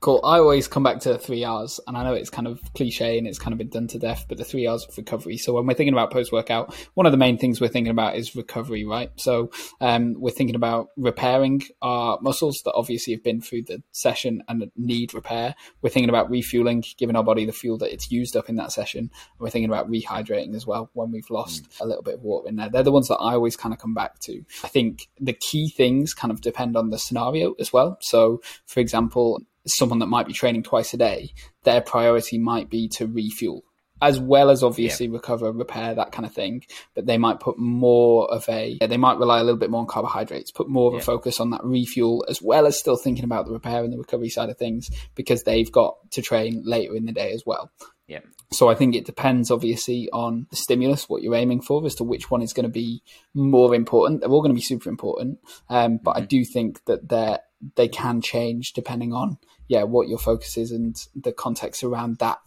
Cool. 0.00 0.20
I 0.22 0.38
always 0.38 0.68
come 0.68 0.84
back 0.84 1.00
to 1.00 1.18
three 1.18 1.42
R's, 1.42 1.80
and 1.88 1.96
I 1.96 2.04
know 2.04 2.14
it's 2.14 2.30
kind 2.30 2.46
of 2.46 2.60
cliche 2.74 3.18
and 3.18 3.26
it's 3.26 3.40
kind 3.40 3.52
of 3.52 3.58
been 3.58 3.68
done 3.68 3.88
to 3.88 3.98
death, 3.98 4.26
but 4.28 4.38
the 4.38 4.44
three 4.44 4.64
R's 4.64 4.86
of 4.86 4.96
recovery. 4.96 5.38
So 5.38 5.54
when 5.54 5.66
we're 5.66 5.74
thinking 5.74 5.92
about 5.92 6.12
post 6.12 6.30
workout, 6.30 6.72
one 6.94 7.04
of 7.04 7.10
the 7.10 7.18
main 7.18 7.36
things 7.36 7.60
we're 7.60 7.66
thinking 7.66 7.90
about 7.90 8.14
is 8.14 8.36
recovery, 8.36 8.84
right? 8.84 9.10
So 9.16 9.50
um, 9.80 10.14
we're 10.16 10.30
thinking 10.30 10.54
about 10.54 10.90
repairing 10.96 11.62
our 11.82 12.20
muscles 12.22 12.62
that 12.64 12.74
obviously 12.74 13.12
have 13.12 13.24
been 13.24 13.40
through 13.40 13.62
the 13.62 13.82
session 13.90 14.44
and 14.48 14.70
need 14.76 15.14
repair. 15.14 15.56
We're 15.82 15.90
thinking 15.90 16.10
about 16.10 16.30
refueling, 16.30 16.84
giving 16.96 17.16
our 17.16 17.24
body 17.24 17.44
the 17.44 17.52
fuel 17.52 17.78
that 17.78 17.92
it's 17.92 18.08
used 18.08 18.36
up 18.36 18.48
in 18.48 18.54
that 18.54 18.70
session. 18.70 19.00
And 19.00 19.40
we're 19.40 19.50
thinking 19.50 19.68
about 19.68 19.90
rehydrating 19.90 20.54
as 20.54 20.64
well 20.64 20.90
when 20.92 21.10
we've 21.10 21.28
lost 21.28 21.64
mm. 21.64 21.80
a 21.80 21.86
little 21.86 22.04
bit 22.04 22.14
of 22.14 22.22
water 22.22 22.48
in 22.48 22.54
there. 22.54 22.68
They're 22.68 22.84
the 22.84 22.92
ones 22.92 23.08
that 23.08 23.16
I 23.16 23.32
always 23.32 23.56
kind 23.56 23.74
of 23.74 23.80
come 23.80 23.94
back 23.94 24.20
to. 24.20 24.44
I 24.62 24.68
think 24.68 25.08
the 25.18 25.32
key 25.32 25.68
things 25.68 26.14
kind 26.14 26.30
of 26.30 26.40
depend 26.40 26.76
on 26.76 26.90
the 26.90 26.98
scenario 26.98 27.54
as 27.58 27.72
well. 27.72 27.98
So, 28.00 28.42
for 28.66 28.78
example, 28.78 29.40
someone 29.66 29.98
that 29.98 30.06
might 30.06 30.26
be 30.26 30.32
training 30.32 30.62
twice 30.62 30.94
a 30.94 30.96
day, 30.96 31.32
their 31.64 31.80
priority 31.80 32.38
might 32.38 32.70
be 32.70 32.88
to 32.88 33.06
refuel 33.06 33.64
as 34.00 34.18
well 34.18 34.50
as 34.50 34.62
obviously 34.62 35.06
yeah. 35.06 35.12
recover, 35.12 35.50
repair, 35.52 35.94
that 35.94 36.12
kind 36.12 36.26
of 36.26 36.32
thing. 36.32 36.64
But 36.94 37.06
they 37.06 37.18
might 37.18 37.40
put 37.40 37.58
more 37.58 38.32
of 38.32 38.48
a, 38.48 38.78
they 38.80 38.96
might 38.96 39.18
rely 39.18 39.40
a 39.40 39.44
little 39.44 39.58
bit 39.58 39.70
more 39.70 39.80
on 39.80 39.86
carbohydrates, 39.86 40.50
put 40.50 40.68
more 40.68 40.88
of 40.88 40.94
yeah. 40.94 41.00
a 41.00 41.04
focus 41.04 41.40
on 41.40 41.50
that 41.50 41.64
refuel, 41.64 42.24
as 42.28 42.40
well 42.40 42.66
as 42.66 42.78
still 42.78 42.96
thinking 42.96 43.24
about 43.24 43.46
the 43.46 43.52
repair 43.52 43.84
and 43.84 43.92
the 43.92 43.98
recovery 43.98 44.28
side 44.28 44.50
of 44.50 44.58
things, 44.58 44.90
because 45.14 45.42
they've 45.42 45.70
got 45.72 45.96
to 46.12 46.22
train 46.22 46.62
later 46.64 46.94
in 46.94 47.06
the 47.06 47.12
day 47.12 47.32
as 47.32 47.44
well. 47.44 47.70
Yeah. 48.06 48.20
So 48.50 48.70
I 48.70 48.74
think 48.74 48.94
it 48.94 49.04
depends 49.04 49.50
obviously 49.50 50.08
on 50.10 50.46
the 50.48 50.56
stimulus, 50.56 51.08
what 51.08 51.22
you're 51.22 51.34
aiming 51.34 51.60
for, 51.60 51.84
as 51.84 51.94
to 51.96 52.04
which 52.04 52.30
one 52.30 52.40
is 52.40 52.54
going 52.54 52.64
to 52.64 52.70
be 52.70 53.02
more 53.34 53.74
important. 53.74 54.20
They're 54.20 54.30
all 54.30 54.40
going 54.40 54.54
to 54.54 54.58
be 54.58 54.62
super 54.62 54.88
important, 54.88 55.38
um, 55.68 55.98
but 56.02 56.12
mm-hmm. 56.12 56.22
I 56.22 56.26
do 56.26 56.44
think 56.44 56.84
that 56.86 57.08
they 57.08 57.38
they 57.74 57.88
can 57.88 58.20
change 58.20 58.72
depending 58.72 59.12
on 59.12 59.36
yeah, 59.68 59.82
what 59.82 60.08
your 60.08 60.18
focus 60.18 60.56
is 60.56 60.72
and 60.72 60.96
the 61.14 61.32
context 61.32 61.84
around 61.84 62.18
that 62.18 62.38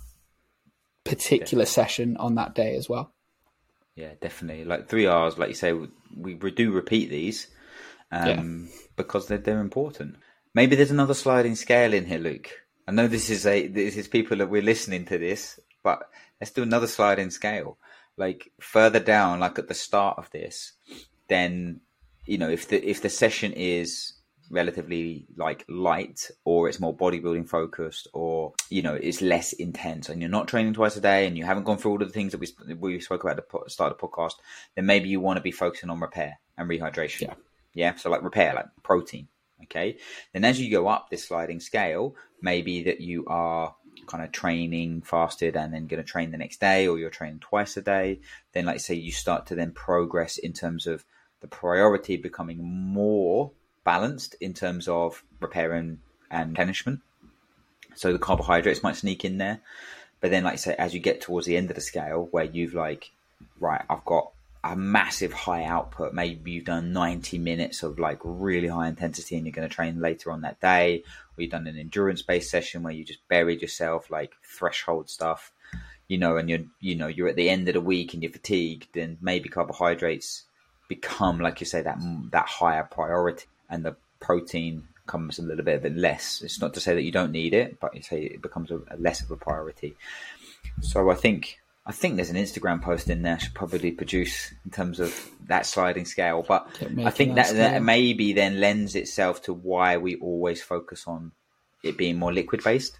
particular 1.03 1.63
definitely. 1.63 1.65
session 1.65 2.17
on 2.17 2.35
that 2.35 2.55
day 2.55 2.75
as 2.75 2.87
well. 2.89 3.13
Yeah, 3.95 4.13
definitely. 4.21 4.65
Like 4.65 4.87
three 4.87 5.05
R's, 5.05 5.37
like 5.37 5.49
you 5.49 5.55
say, 5.55 5.73
we, 6.15 6.35
we 6.35 6.51
do 6.51 6.71
repeat 6.71 7.09
these 7.09 7.47
um, 8.11 8.69
yeah. 8.69 8.77
because 8.95 9.27
they're, 9.27 9.37
they're 9.37 9.59
important. 9.59 10.15
Maybe 10.53 10.75
there's 10.75 10.91
another 10.91 11.13
sliding 11.13 11.55
scale 11.55 11.93
in 11.93 12.05
here, 12.05 12.19
Luke. 12.19 12.49
I 12.87 12.91
know 12.91 13.07
this 13.07 13.29
is 13.29 13.45
a 13.45 13.67
this 13.67 13.95
is 13.95 14.07
people 14.07 14.37
that 14.37 14.49
we're 14.49 14.61
listening 14.61 15.05
to 15.05 15.17
this, 15.17 15.59
but 15.83 16.09
let's 16.39 16.51
do 16.51 16.63
another 16.63 16.87
sliding 16.87 17.29
scale. 17.29 17.77
Like 18.17 18.51
further 18.59 18.99
down, 18.99 19.39
like 19.39 19.59
at 19.59 19.67
the 19.67 19.73
start 19.73 20.17
of 20.17 20.29
this, 20.31 20.73
then 21.29 21.81
you 22.25 22.37
know 22.37 22.49
if 22.49 22.67
the 22.67 22.83
if 22.83 23.01
the 23.01 23.09
session 23.09 23.53
is 23.53 24.13
relatively 24.51 25.25
like 25.37 25.65
light 25.69 26.29
or 26.43 26.67
it's 26.67 26.79
more 26.79 26.95
bodybuilding 26.95 27.47
focused 27.47 28.07
or 28.13 28.53
you 28.69 28.81
know 28.81 28.93
it's 28.93 29.21
less 29.21 29.53
intense 29.53 30.09
and 30.09 30.21
you're 30.21 30.29
not 30.29 30.47
training 30.47 30.73
twice 30.73 30.95
a 30.97 31.01
day 31.01 31.25
and 31.25 31.37
you 31.37 31.45
haven't 31.45 31.63
gone 31.63 31.77
through 31.77 31.91
all 31.91 32.01
of 32.01 32.07
the 32.07 32.13
things 32.13 32.33
that 32.33 32.39
we, 32.39 32.73
we 32.75 32.99
spoke 32.99 33.23
about 33.23 33.39
at 33.39 33.49
the 33.49 33.69
start 33.69 33.91
of 33.91 33.97
the 33.97 34.07
podcast 34.07 34.33
then 34.75 34.85
maybe 34.85 35.09
you 35.09 35.19
want 35.19 35.37
to 35.37 35.41
be 35.41 35.51
focusing 35.51 35.89
on 35.89 35.99
repair 35.99 36.37
and 36.57 36.69
rehydration. 36.69 37.21
Yeah. 37.21 37.33
Yeah? 37.73 37.95
So 37.95 38.09
like 38.09 38.21
repair 38.23 38.53
like 38.53 38.67
protein 38.83 39.27
okay? 39.63 39.97
Then 40.33 40.43
as 40.43 40.59
you 40.59 40.69
go 40.69 40.87
up 40.87 41.09
this 41.09 41.23
sliding 41.23 41.61
scale 41.61 42.15
maybe 42.41 42.83
that 42.83 42.99
you 42.99 43.25
are 43.27 43.73
kind 44.07 44.23
of 44.23 44.31
training 44.31 45.01
fasted 45.01 45.55
and 45.55 45.73
then 45.73 45.87
going 45.87 46.03
to 46.03 46.09
train 46.09 46.31
the 46.31 46.37
next 46.37 46.59
day 46.59 46.87
or 46.87 46.97
you're 46.99 47.09
training 47.09 47.39
twice 47.39 47.77
a 47.77 47.81
day 47.81 48.19
then 48.51 48.65
like 48.65 48.79
say 48.79 48.95
you 48.95 49.11
start 49.11 49.45
to 49.45 49.55
then 49.55 49.71
progress 49.71 50.37
in 50.37 50.51
terms 50.51 50.87
of 50.87 51.05
the 51.39 51.47
priority 51.47 52.17
becoming 52.17 52.63
more 52.63 53.51
balanced 53.83 54.35
in 54.39 54.53
terms 54.53 54.87
of 54.87 55.23
repair 55.39 55.73
and, 55.73 55.99
and 56.29 56.49
replenishment. 56.51 57.01
So 57.95 58.13
the 58.13 58.19
carbohydrates 58.19 58.83
might 58.83 58.95
sneak 58.95 59.25
in 59.25 59.37
there. 59.37 59.59
But 60.21 60.31
then, 60.31 60.43
like 60.43 60.53
I 60.53 60.57
say, 60.57 60.75
as 60.75 60.93
you 60.93 60.99
get 60.99 61.21
towards 61.21 61.47
the 61.47 61.57
end 61.57 61.69
of 61.69 61.75
the 61.75 61.81
scale 61.81 62.27
where 62.31 62.45
you've 62.45 62.75
like, 62.75 63.11
right, 63.59 63.83
I've 63.89 64.05
got 64.05 64.31
a 64.63 64.75
massive 64.75 65.33
high 65.33 65.63
output. 65.63 66.13
Maybe 66.13 66.51
you've 66.51 66.65
done 66.65 66.93
90 66.93 67.39
minutes 67.39 67.81
of 67.81 67.97
like 67.97 68.19
really 68.23 68.67
high 68.67 68.87
intensity 68.87 69.35
and 69.35 69.45
you're 69.45 69.53
going 69.53 69.67
to 69.67 69.73
train 69.73 69.99
later 69.99 70.31
on 70.31 70.41
that 70.41 70.61
day. 70.61 71.03
Or 71.37 71.41
you've 71.41 71.51
done 71.51 71.65
an 71.65 71.79
endurance 71.79 72.21
based 72.21 72.51
session 72.51 72.83
where 72.83 72.93
you 72.93 73.03
just 73.03 73.27
buried 73.27 73.61
yourself 73.61 74.11
like 74.11 74.33
threshold 74.43 75.09
stuff, 75.09 75.51
you 76.07 76.19
know, 76.19 76.37
and 76.37 76.49
you're, 76.49 76.59
you 76.79 76.95
know, 76.95 77.07
you're 77.07 77.27
at 77.27 77.35
the 77.35 77.49
end 77.49 77.67
of 77.67 77.73
the 77.73 77.81
week 77.81 78.13
and 78.13 78.21
you're 78.21 78.31
fatigued. 78.31 78.89
Then 78.93 79.17
maybe 79.21 79.49
carbohydrates 79.49 80.43
become, 80.87 81.39
like 81.39 81.59
you 81.59 81.65
say, 81.65 81.81
that, 81.81 81.97
that 82.31 82.47
higher 82.47 82.83
priority 82.83 83.45
and 83.71 83.83
the 83.83 83.95
protein 84.19 84.83
comes 85.07 85.39
a 85.39 85.41
little 85.41 85.65
bit 85.65 85.77
of 85.77 85.85
it 85.85 85.97
less. 85.97 86.41
It's 86.43 86.61
not 86.61 86.73
to 86.75 86.79
say 86.79 86.93
that 86.93 87.01
you 87.01 87.11
don't 87.11 87.31
need 87.31 87.53
it, 87.53 87.79
but 87.79 87.95
you 87.95 88.03
say 88.03 88.21
it 88.21 88.41
becomes 88.41 88.69
a, 88.69 88.81
a 88.91 88.97
less 88.99 89.21
of 89.21 89.31
a 89.31 89.35
priority. 89.35 89.95
So 90.81 91.09
I 91.09 91.15
think 91.15 91.59
I 91.85 91.91
think 91.91 92.15
there's 92.15 92.29
an 92.29 92.35
Instagram 92.35 92.81
post 92.81 93.09
in 93.09 93.23
there 93.23 93.35
I 93.35 93.37
should 93.39 93.55
probably 93.55 93.91
produce 93.91 94.53
in 94.63 94.71
terms 94.71 94.99
of 94.99 95.29
that 95.47 95.65
sliding 95.65 96.05
scale. 96.05 96.45
But 96.47 96.67
I 97.03 97.09
think 97.09 97.35
that, 97.35 97.53
that 97.55 97.81
maybe 97.81 98.33
then 98.33 98.59
lends 98.59 98.95
itself 98.95 99.41
to 99.43 99.53
why 99.53 99.97
we 99.97 100.15
always 100.17 100.61
focus 100.61 101.05
on 101.07 101.31
it 101.81 101.97
being 101.97 102.17
more 102.17 102.31
liquid 102.31 102.63
based, 102.63 102.99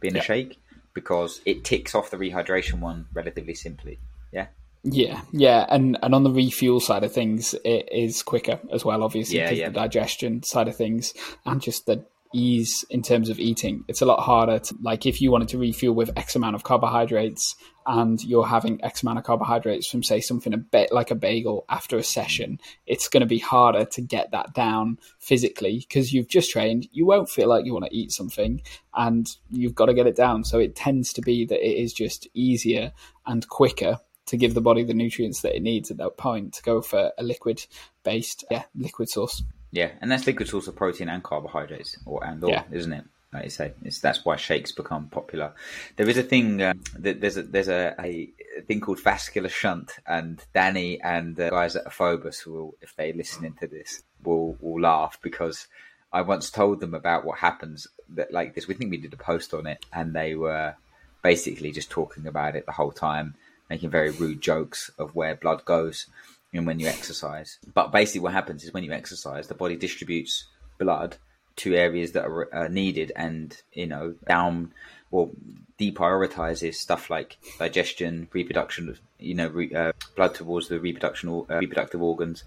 being 0.00 0.16
a 0.16 0.20
shake, 0.22 0.58
because 0.92 1.40
it 1.44 1.62
ticks 1.62 1.94
off 1.94 2.10
the 2.10 2.16
rehydration 2.16 2.80
one 2.80 3.06
relatively 3.14 3.54
simply. 3.54 4.00
Yeah. 4.32 4.48
Yeah, 4.88 5.20
yeah, 5.32 5.66
and 5.68 5.98
and 6.00 6.14
on 6.14 6.22
the 6.22 6.30
refuel 6.30 6.78
side 6.78 7.02
of 7.02 7.12
things, 7.12 7.54
it 7.64 7.88
is 7.90 8.22
quicker 8.22 8.60
as 8.72 8.84
well. 8.84 9.02
Obviously, 9.02 9.38
yeah, 9.38 9.50
yeah. 9.50 9.68
the 9.68 9.74
digestion 9.74 10.44
side 10.44 10.68
of 10.68 10.76
things, 10.76 11.12
and 11.44 11.60
just 11.60 11.86
the 11.86 12.04
ease 12.32 12.84
in 12.88 13.02
terms 13.02 13.28
of 13.28 13.40
eating. 13.40 13.84
It's 13.88 14.00
a 14.00 14.06
lot 14.06 14.20
harder 14.20 14.58
to 14.58 14.74
like 14.80 15.06
if 15.06 15.20
you 15.20 15.32
wanted 15.32 15.48
to 15.48 15.58
refuel 15.58 15.94
with 15.94 16.16
X 16.16 16.36
amount 16.36 16.54
of 16.54 16.62
carbohydrates 16.62 17.56
and 17.86 18.22
you're 18.22 18.46
having 18.46 18.82
X 18.84 19.02
amount 19.02 19.18
of 19.18 19.24
carbohydrates 19.24 19.88
from 19.88 20.02
say 20.02 20.20
something 20.20 20.52
a 20.52 20.58
bit 20.58 20.92
like 20.92 21.10
a 21.10 21.14
bagel 21.14 21.64
after 21.68 21.96
a 21.96 22.02
session, 22.02 22.60
it's 22.86 23.08
going 23.08 23.22
to 23.22 23.26
be 23.26 23.38
harder 23.38 23.84
to 23.86 24.02
get 24.02 24.30
that 24.32 24.54
down 24.54 24.98
physically 25.18 25.84
because 25.88 26.12
you've 26.12 26.28
just 26.28 26.50
trained. 26.50 26.88
You 26.92 27.06
won't 27.06 27.30
feel 27.30 27.48
like 27.48 27.64
you 27.64 27.72
want 27.72 27.86
to 27.86 27.96
eat 27.96 28.12
something 28.12 28.60
and 28.94 29.28
you've 29.50 29.74
got 29.74 29.86
to 29.86 29.94
get 29.94 30.06
it 30.06 30.16
down. 30.16 30.44
So 30.44 30.58
it 30.58 30.76
tends 30.76 31.12
to 31.14 31.22
be 31.22 31.44
that 31.46 31.64
it 31.64 31.76
is 31.76 31.92
just 31.92 32.28
easier 32.34 32.92
and 33.24 33.48
quicker 33.48 33.98
to 34.26 34.36
give 34.36 34.54
the 34.54 34.60
body 34.60 34.82
the 34.82 34.94
nutrients 34.94 35.42
that 35.42 35.56
it 35.56 35.62
needs 35.62 35.90
at 35.90 35.96
that 35.98 36.16
point 36.16 36.54
to 36.54 36.62
go 36.62 36.80
for 36.80 37.12
a 37.16 37.22
liquid 37.22 37.64
based 38.02 38.44
yeah 38.50 38.64
liquid 38.76 39.08
source. 39.08 39.42
Yeah 39.72 39.90
and 40.00 40.10
that's 40.10 40.26
liquid 40.26 40.48
source 40.48 40.68
of 40.68 40.76
protein 40.76 41.08
and 41.08 41.22
carbohydrates 41.22 41.96
or 42.04 42.24
and 42.24 42.42
all 42.42 42.50
yeah. 42.50 42.64
isn't 42.70 42.92
it? 42.92 43.04
Like 43.32 43.44
you 43.44 43.50
say 43.50 43.72
it's, 43.82 44.00
that's 44.00 44.24
why 44.24 44.36
shakes 44.36 44.72
become 44.72 45.08
popular. 45.08 45.52
There 45.96 46.08
is 46.08 46.16
a 46.16 46.22
thing 46.22 46.62
uh, 46.62 46.74
that 46.98 47.20
there's 47.20 47.36
a 47.36 47.42
there's 47.42 47.68
a, 47.68 47.94
a, 48.00 48.30
thing 48.66 48.80
called 48.80 49.00
vascular 49.00 49.50
shunt 49.50 49.92
and 50.06 50.42
danny 50.54 50.98
and 51.02 51.36
the 51.36 51.50
guys 51.50 51.76
at 51.76 51.84
Aphobus 51.84 52.46
will 52.46 52.74
if 52.80 52.96
they 52.96 53.12
listen 53.12 53.44
into 53.44 53.66
this 53.66 54.02
will 54.24 54.56
will 54.60 54.80
laugh 54.80 55.18
because 55.20 55.66
i 56.10 56.22
once 56.22 56.50
told 56.50 56.80
them 56.80 56.94
about 56.94 57.26
what 57.26 57.38
happens 57.38 57.86
that 58.08 58.32
like 58.32 58.54
this. 58.54 58.66
We 58.66 58.74
think 58.74 58.90
we 58.90 58.96
did 58.96 59.12
a 59.12 59.18
post 59.18 59.52
on 59.52 59.66
it 59.66 59.84
and 59.92 60.14
they 60.14 60.34
were 60.34 60.74
basically 61.22 61.72
just 61.72 61.90
talking 61.90 62.26
about 62.26 62.56
it 62.56 62.64
the 62.66 62.72
whole 62.72 62.92
time 62.92 63.34
making 63.68 63.90
very 63.90 64.10
rude 64.10 64.40
jokes 64.40 64.90
of 64.98 65.14
where 65.14 65.34
blood 65.34 65.64
goes 65.64 66.06
and 66.52 66.66
when 66.66 66.80
you 66.80 66.86
exercise. 66.86 67.58
But 67.74 67.92
basically, 67.92 68.20
what 68.20 68.32
happens 68.32 68.64
is 68.64 68.72
when 68.72 68.84
you 68.84 68.92
exercise, 68.92 69.48
the 69.48 69.54
body 69.54 69.76
distributes 69.76 70.44
blood 70.78 71.16
to 71.56 71.74
areas 71.74 72.12
that 72.12 72.24
are 72.24 72.54
uh, 72.54 72.68
needed, 72.68 73.12
and 73.16 73.56
you 73.72 73.86
know 73.86 74.14
down 74.28 74.72
or 75.10 75.30
deprioritizes 75.78 76.74
stuff 76.74 77.10
like 77.10 77.38
digestion, 77.58 78.28
reproduction, 78.32 78.98
you 79.18 79.34
know, 79.34 79.48
re, 79.48 79.72
uh, 79.72 79.92
blood 80.16 80.34
towards 80.34 80.68
the 80.68 80.80
reproduction 80.80 81.28
uh, 81.28 81.58
reproductive 81.58 82.02
organs, 82.02 82.44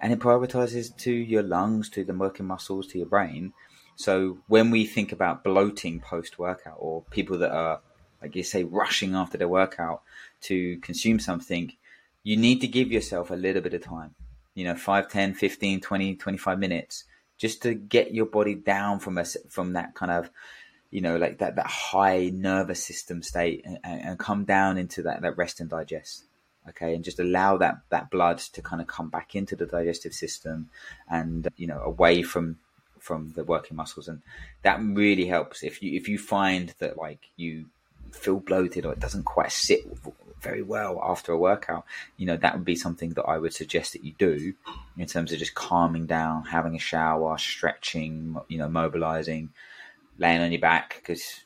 and 0.00 0.12
it 0.12 0.18
prioritizes 0.18 0.96
to 0.98 1.12
your 1.12 1.42
lungs, 1.42 1.88
to 1.88 2.04
the 2.04 2.14
working 2.14 2.46
muscles, 2.46 2.86
to 2.88 2.98
your 2.98 3.06
brain. 3.06 3.52
So 3.96 4.38
when 4.46 4.70
we 4.70 4.84
think 4.84 5.10
about 5.10 5.42
bloating 5.42 6.00
post 6.00 6.38
workout, 6.38 6.76
or 6.78 7.02
people 7.10 7.38
that 7.38 7.50
are 7.50 7.80
like 8.26 8.36
you 8.36 8.42
say, 8.42 8.64
rushing 8.64 9.14
after 9.14 9.38
their 9.38 9.48
workout 9.48 10.02
to 10.42 10.78
consume 10.78 11.18
something, 11.20 11.72
you 12.22 12.36
need 12.36 12.60
to 12.60 12.66
give 12.66 12.90
yourself 12.90 13.30
a 13.30 13.34
little 13.34 13.62
bit 13.62 13.74
of 13.74 13.82
time, 13.82 14.14
you 14.54 14.64
know, 14.64 14.74
5, 14.74 15.08
10, 15.08 15.34
15, 15.34 15.80
20, 15.80 16.16
25 16.16 16.58
minutes 16.58 17.04
just 17.38 17.62
to 17.62 17.74
get 17.74 18.12
your 18.12 18.26
body 18.26 18.54
down 18.54 18.98
from 18.98 19.16
a, 19.18 19.24
from 19.48 19.74
that 19.74 19.94
kind 19.94 20.10
of, 20.10 20.30
you 20.90 21.00
know, 21.00 21.16
like 21.16 21.38
that, 21.38 21.56
that 21.56 21.66
high 21.66 22.30
nervous 22.32 22.82
system 22.82 23.22
state 23.22 23.64
and, 23.64 23.78
and 23.84 24.18
come 24.18 24.44
down 24.44 24.76
into 24.76 25.02
that, 25.02 25.22
that 25.22 25.36
rest 25.36 25.60
and 25.60 25.70
digest 25.70 26.24
okay? 26.68 26.96
And 26.96 27.04
just 27.04 27.20
allow 27.20 27.56
that 27.58 27.76
that 27.90 28.10
blood 28.10 28.38
to 28.38 28.60
kind 28.60 28.82
of 28.82 28.88
come 28.88 29.08
back 29.08 29.36
into 29.36 29.54
the 29.54 29.66
digestive 29.66 30.12
system 30.12 30.68
and 31.08 31.46
you 31.56 31.68
know 31.68 31.80
away 31.80 32.22
from 32.22 32.58
from 32.98 33.32
the 33.36 33.44
working 33.44 33.76
muscles. 33.76 34.08
And 34.08 34.22
that 34.62 34.80
really 34.82 35.26
helps 35.26 35.62
if 35.62 35.82
you 35.82 35.96
if 35.96 36.08
you 36.08 36.18
find 36.18 36.74
that 36.78 36.96
like 36.98 37.30
you 37.36 37.66
feel 38.12 38.40
bloated 38.40 38.84
or 38.86 38.92
it 38.92 39.00
doesn't 39.00 39.24
quite 39.24 39.52
sit 39.52 39.80
very 40.40 40.62
well 40.62 41.00
after 41.02 41.32
a 41.32 41.38
workout 41.38 41.84
you 42.16 42.26
know 42.26 42.36
that 42.36 42.54
would 42.54 42.64
be 42.64 42.76
something 42.76 43.10
that 43.10 43.24
i 43.24 43.38
would 43.38 43.54
suggest 43.54 43.92
that 43.92 44.04
you 44.04 44.14
do 44.18 44.52
in 44.96 45.06
terms 45.06 45.32
of 45.32 45.38
just 45.38 45.54
calming 45.54 46.06
down 46.06 46.44
having 46.44 46.76
a 46.76 46.78
shower 46.78 47.36
stretching 47.38 48.36
you 48.48 48.58
know 48.58 48.68
mobilizing 48.68 49.48
laying 50.18 50.40
on 50.40 50.52
your 50.52 50.60
back 50.60 50.96
because 50.96 51.40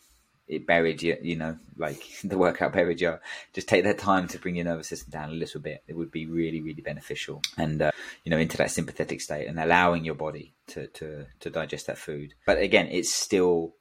it 0.50 0.66
buried 0.66 1.00
you, 1.00 1.16
you 1.22 1.36
know, 1.36 1.56
like 1.78 2.02
the 2.24 2.36
workout 2.36 2.72
buried 2.72 3.00
you. 3.00 3.18
Just 3.52 3.68
take 3.68 3.84
that 3.84 3.98
time 3.98 4.26
to 4.28 4.38
bring 4.38 4.56
your 4.56 4.64
nervous 4.64 4.88
system 4.88 5.10
down 5.10 5.30
a 5.30 5.34
little 5.34 5.60
bit. 5.60 5.82
It 5.86 5.96
would 5.96 6.10
be 6.10 6.26
really, 6.26 6.60
really 6.60 6.82
beneficial. 6.82 7.40
And, 7.56 7.80
uh, 7.80 7.92
you 8.24 8.30
know, 8.30 8.38
into 8.38 8.56
that 8.56 8.72
sympathetic 8.72 9.20
state 9.20 9.46
and 9.46 9.58
allowing 9.60 10.04
your 10.04 10.16
body 10.16 10.52
to, 10.68 10.88
to, 10.88 11.26
to 11.38 11.50
digest 11.50 11.86
that 11.86 11.98
food. 11.98 12.34
But 12.44 12.58
again, 12.58 12.88
it's 12.90 13.14
still 13.14 13.74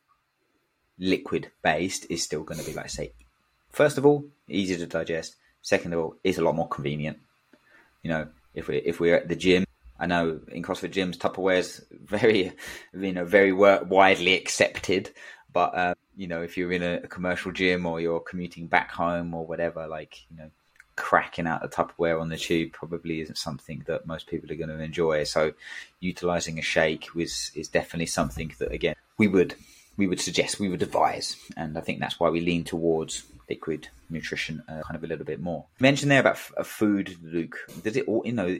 liquid 0.99 1.49
based, 1.61 2.05
is 2.09 2.23
still 2.23 2.43
going 2.43 2.59
to 2.59 2.65
be, 2.65 2.73
like, 2.73 2.89
say, 2.89 3.11
first 3.71 3.97
of 3.97 4.05
all, 4.05 4.25
easy 4.47 4.75
to 4.75 4.85
digest. 4.85 5.35
Second 5.61 5.93
of 5.93 5.99
all, 5.99 6.15
it's 6.23 6.37
a 6.37 6.43
lot 6.43 6.55
more 6.55 6.67
convenient. 6.67 7.17
You 8.03 8.09
know, 8.09 8.27
if 8.53 8.67
we 8.67 8.77
if 8.77 8.99
we're 8.99 9.15
at 9.15 9.27
the 9.27 9.35
gym, 9.35 9.65
I 9.99 10.05
know 10.05 10.39
in 10.49 10.63
CrossFit 10.63 10.91
gyms, 10.91 11.17
Tupperware's 11.17 11.83
very, 11.91 12.53
you 12.93 13.13
know, 13.13 13.25
very 13.25 13.51
widely 13.51 14.35
accepted. 14.35 15.11
But 15.51 15.75
uh, 15.75 15.95
you 16.15 16.27
know, 16.27 16.41
if 16.41 16.57
you're 16.57 16.71
in 16.71 16.83
a, 16.83 16.97
a, 17.03 17.07
commercial 17.07 17.51
gym 17.51 17.85
or 17.85 17.99
you're 17.99 18.19
commuting 18.19 18.67
back 18.67 18.91
home 18.91 19.33
or 19.33 19.45
whatever, 19.45 19.87
like 19.87 20.25
you 20.29 20.37
know, 20.37 20.49
cracking 20.95 21.47
out 21.47 21.61
the 21.61 21.67
Tupperware 21.67 22.21
on 22.21 22.29
the 22.29 22.37
tube 22.37 22.71
probably 22.71 23.21
isn't 23.21 23.37
something 23.37 23.83
that 23.87 24.05
most 24.05 24.27
people 24.27 24.51
are 24.51 24.55
going 24.55 24.69
to 24.69 24.79
enjoy. 24.79 25.23
So, 25.23 25.53
utilizing 25.99 26.59
a 26.59 26.61
shake 26.61 27.15
was 27.15 27.51
is 27.55 27.67
definitely 27.67 28.05
something 28.05 28.53
that 28.59 28.71
again 28.71 28.95
we 29.17 29.27
would 29.27 29.55
we 29.99 30.07
would 30.07 30.19
suggest 30.19 30.59
we 30.59 30.69
would 30.69 30.81
advise, 30.81 31.35
and 31.55 31.77
I 31.77 31.81
think 31.81 31.99
that's 31.99 32.19
why 32.19 32.29
we 32.29 32.41
lean 32.41 32.63
towards 32.63 33.23
liquid 33.47 33.89
nutrition 34.09 34.63
uh, 34.67 34.81
kind 34.81 34.95
of 34.95 35.03
a 35.03 35.07
little 35.07 35.25
bit 35.25 35.39
more. 35.39 35.65
You 35.79 35.83
mentioned 35.83 36.09
there 36.09 36.21
about 36.21 36.39
a 36.57 36.63
food, 36.63 37.15
Luke. 37.21 37.57
Does 37.83 37.95
it 37.95 38.07
all 38.07 38.23
you 38.25 38.33
know? 38.33 38.57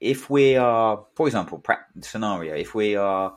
If 0.00 0.28
we 0.28 0.56
are, 0.56 1.04
for 1.14 1.28
example, 1.28 1.62
scenario, 2.00 2.56
if 2.56 2.74
we 2.74 2.96
are 2.96 3.34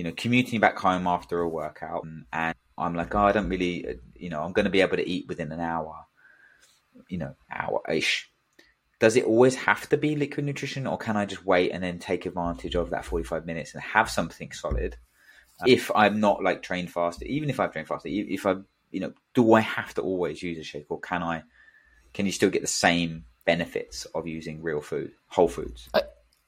you 0.00 0.04
know, 0.04 0.12
commuting 0.16 0.60
back 0.60 0.78
home 0.78 1.06
after 1.06 1.40
a 1.40 1.48
workout, 1.48 2.06
and 2.32 2.54
I'm 2.78 2.94
like, 2.94 3.14
oh, 3.14 3.18
I 3.18 3.32
don't 3.32 3.50
really, 3.50 3.98
you 4.14 4.30
know, 4.30 4.42
I'm 4.42 4.54
going 4.54 4.64
to 4.64 4.70
be 4.70 4.80
able 4.80 4.96
to 4.96 5.06
eat 5.06 5.28
within 5.28 5.52
an 5.52 5.60
hour, 5.60 6.06
you 7.10 7.18
know, 7.18 7.34
hour 7.54 7.82
ish. 7.86 8.32
Does 8.98 9.16
it 9.16 9.24
always 9.24 9.56
have 9.56 9.86
to 9.90 9.98
be 9.98 10.16
liquid 10.16 10.46
nutrition, 10.46 10.86
or 10.86 10.96
can 10.96 11.18
I 11.18 11.26
just 11.26 11.44
wait 11.44 11.72
and 11.72 11.84
then 11.84 11.98
take 11.98 12.24
advantage 12.24 12.76
of 12.76 12.88
that 12.88 13.04
45 13.04 13.44
minutes 13.44 13.74
and 13.74 13.82
have 13.82 14.08
something 14.08 14.52
solid? 14.52 14.96
If 15.66 15.90
I'm 15.94 16.20
not 16.20 16.42
like 16.42 16.62
trained 16.62 16.90
faster, 16.90 17.24
even 17.26 17.50
if 17.50 17.60
I've 17.60 17.72
trained 17.72 17.88
faster, 17.88 18.08
if 18.08 18.46
I, 18.46 18.56
you 18.90 19.00
know, 19.00 19.12
do 19.34 19.54
I 19.54 19.60
have 19.60 19.94
to 19.94 20.02
always 20.02 20.42
use 20.42 20.58
a 20.58 20.62
shake, 20.62 20.86
or 20.90 21.00
can 21.00 21.22
I? 21.22 21.42
Can 22.12 22.26
you 22.26 22.32
still 22.32 22.50
get 22.50 22.62
the 22.62 22.68
same 22.68 23.24
benefits 23.44 24.04
of 24.06 24.26
using 24.26 24.62
real 24.62 24.80
food, 24.80 25.12
whole 25.28 25.48
foods? 25.48 25.88
I- 25.94 26.02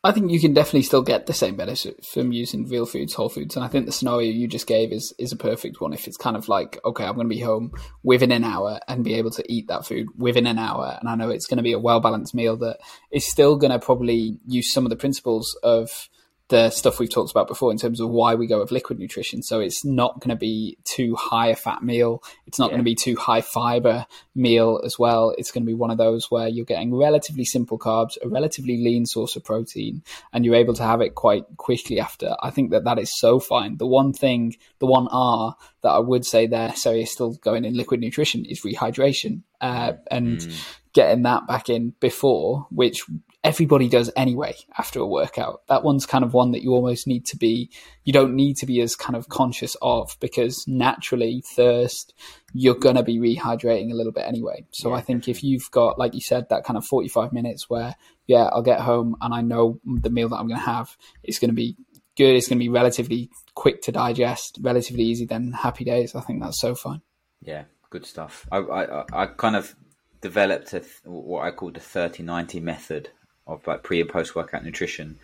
I 0.04 0.11
think 0.11 0.33
you 0.33 0.40
can 0.40 0.52
definitely 0.52 0.83
still 0.83 1.02
get 1.02 1.26
the 1.26 1.33
same 1.33 1.54
benefit 1.54 2.04
from 2.04 2.33
using 2.33 2.69
real 2.69 2.87
foods, 2.87 3.14
whole 3.14 3.28
foods, 3.28 3.54
and 3.54 3.64
I 3.64 3.69
think 3.69 3.87
the 3.87 3.92
scenario 3.92 4.33
you 4.33 4.49
just 4.49 4.66
gave 4.66 4.90
is 4.90 5.14
is 5.16 5.31
a 5.31 5.37
perfect 5.37 5.81
one. 5.81 5.92
If 5.92 6.09
it's 6.09 6.16
kind 6.16 6.37
of 6.37 6.48
like, 6.48 6.81
okay, 6.85 7.05
I'm 7.05 7.14
going 7.14 7.29
to 7.29 7.35
be 7.35 7.40
home 7.40 7.70
within 8.03 8.33
an 8.33 8.42
hour 8.42 8.81
and 8.88 9.05
be 9.05 9.14
able 9.14 9.31
to 9.31 9.44
eat 9.53 9.68
that 9.68 9.87
food 9.87 10.09
within 10.18 10.48
an 10.48 10.59
hour, 10.59 10.96
and 10.98 11.09
I 11.09 11.14
know 11.14 11.31
it's 11.31 11.46
going 11.46 11.59
to 11.59 11.62
be 11.62 11.72
a 11.72 11.79
well 11.79 12.01
balanced 12.01 12.35
meal 12.35 12.57
that 12.57 12.79
is 13.12 13.25
still 13.31 13.55
going 13.55 13.70
to 13.70 13.79
probably 13.79 14.38
use 14.44 14.72
some 14.72 14.85
of 14.85 14.90
the 14.90 14.96
principles 14.96 15.57
of 15.62 16.09
the 16.53 16.69
stuff 16.69 16.99
we've 16.99 17.09
talked 17.09 17.31
about 17.31 17.49
before 17.49 17.73
in 17.73 17.79
terms 17.79 17.99
of 17.99 18.11
why 18.11 18.35
we 18.35 18.47
go 18.47 18.61
with 18.61 18.71
liquid 18.71 18.99
nutrition. 18.99 19.43
So 19.43 19.59
it's 19.61 19.87
not 19.87 20.21
going 20.21 20.29
to 20.29 20.37
be 20.37 20.77
too 20.85 21.17
high 21.17 21.47
a 21.47 21.57
fat 21.57 21.83
meal. 21.83 22.23
It's 22.47 22.59
not 22.59 22.67
yeah. 22.67 22.73
going 22.73 22.81
to 22.81 22.85
be 22.85 22.95
too 22.95 23.17
high 23.17 23.41
fiber 23.41 24.05
meal 24.35 24.79
as 24.85 24.99
well. 24.99 25.35
It's 25.38 25.51
going 25.51 25.62
to 25.65 25.67
be 25.67 25.73
one 25.73 25.91
of 25.91 25.97
those 25.97 26.31
where 26.31 26.49
you're 26.49 26.67
getting 26.67 26.95
relatively 26.95 27.47
simple 27.47 27.79
carbs, 27.79 28.19
a 28.23 28.29
relatively 28.29 28.77
lean 28.77 29.07
source 29.07 29.35
of 29.35 29.45
protein, 29.45 30.03
and 30.31 30.45
you're 30.45 30.55
able 30.55 30.75
to 30.75 30.83
have 30.83 31.01
it 31.01 31.15
quite 31.15 31.45
quickly 31.57 31.99
after. 31.99 32.37
I 32.43 32.51
think 32.51 32.71
that 32.73 32.85
that 32.85 32.99
is 32.99 33.19
so 33.19 33.41
fine. 33.41 33.79
The 33.79 33.87
one 33.87 34.12
thing, 34.12 34.55
the 34.79 34.87
one 34.87 35.09
R 35.11 35.57
that 35.81 35.88
I 35.88 36.01
would 36.01 36.27
say 36.27 36.47
there, 36.47 36.77
so 36.77 36.93
you're 36.93 37.07
still 37.07 37.33
going 37.33 37.65
in 37.65 37.75
liquid 37.75 38.01
nutrition 38.01 38.45
is 38.45 38.61
rehydration. 38.61 39.41
Uh, 39.59 39.93
and 40.11 40.38
mm. 40.38 40.77
getting 40.93 41.23
that 41.23 41.47
back 41.47 41.71
in 41.71 41.95
before, 42.01 42.67
which 42.71 43.05
everybody 43.44 43.88
does 43.88 44.11
anyway 44.16 44.55
after 44.78 45.00
a 45.00 45.07
workout. 45.07 45.62
That 45.68 45.83
one's 45.83 46.07
kind 46.07 46.24
of 46.24 46.33
one 46.33 46.52
that 46.52 46.62
you 46.62 46.72
almost 46.72 47.07
need 47.07 47.26
to 47.26 47.37
be, 47.37 47.70
you 48.05 48.12
don't 48.12 48.35
need 48.35 48.57
to 48.59 48.66
be 48.66 48.81
as 48.81 48.94
kind 48.94 49.16
of 49.16 49.28
conscious 49.28 49.76
of 49.83 50.16
because 50.20 50.64
naturally 50.68 51.42
thirst, 51.57 52.14
you're 52.52 52.76
going 52.76 52.94
to 52.94 53.02
be 53.02 53.18
rehydrating 53.18 53.90
a 53.90 53.96
little 53.96 54.12
bit 54.12 54.26
anyway. 54.26 54.64
So 54.70 54.90
yeah. 54.90 54.96
I 54.96 55.00
think 55.00 55.28
if 55.28 55.42
you've 55.42 55.68
got, 55.72 55.98
like 55.98 56.14
you 56.14 56.20
said, 56.20 56.48
that 56.50 56.64
kind 56.64 56.76
of 56.76 56.85
45 56.87 57.33
minutes 57.33 57.68
where, 57.68 57.96
yeah, 58.26 58.44
I'll 58.44 58.62
get 58.62 58.81
home 58.81 59.16
and 59.20 59.35
I 59.35 59.40
know 59.40 59.81
the 59.85 60.11
meal 60.11 60.28
that 60.28 60.37
I'm 60.37 60.46
going 60.46 60.61
to 60.61 60.66
have 60.66 60.96
is 61.24 61.40
going 61.40 61.50
to 61.50 61.55
be 61.55 61.76
good. 62.16 62.37
It's 62.37 62.48
going 62.48 62.59
to 62.59 62.64
be 62.64 62.68
relatively 62.68 63.28
quick 63.55 63.83
to 63.83 63.92
digest, 63.92 64.59
relatively 64.61 65.05
easy, 65.05 65.24
then 65.24 65.50
happy 65.50 65.85
days. 65.85 66.14
I 66.14 66.20
think 66.20 66.42
that's 66.42 66.61
so 66.61 66.76
fine. 66.76 67.00
Yeah, 67.40 67.64
good 67.90 68.07
stuff. 68.07 68.46
I, 68.52 68.59
I, 68.59 69.05
I 69.12 69.26
kind 69.26 69.57
of 69.57 69.74
developed 70.20 70.72
a, 70.74 70.85
what 71.05 71.44
I 71.44 71.50
call 71.50 71.72
the 71.72 71.81
30 71.81 72.22
90 72.22 72.61
method 72.61 73.11
of 73.53 73.67
like 73.67 73.83
pre 73.83 74.01
and 74.01 74.11
post 74.11 74.35
workout 74.35 74.65
nutrition, 74.65 75.19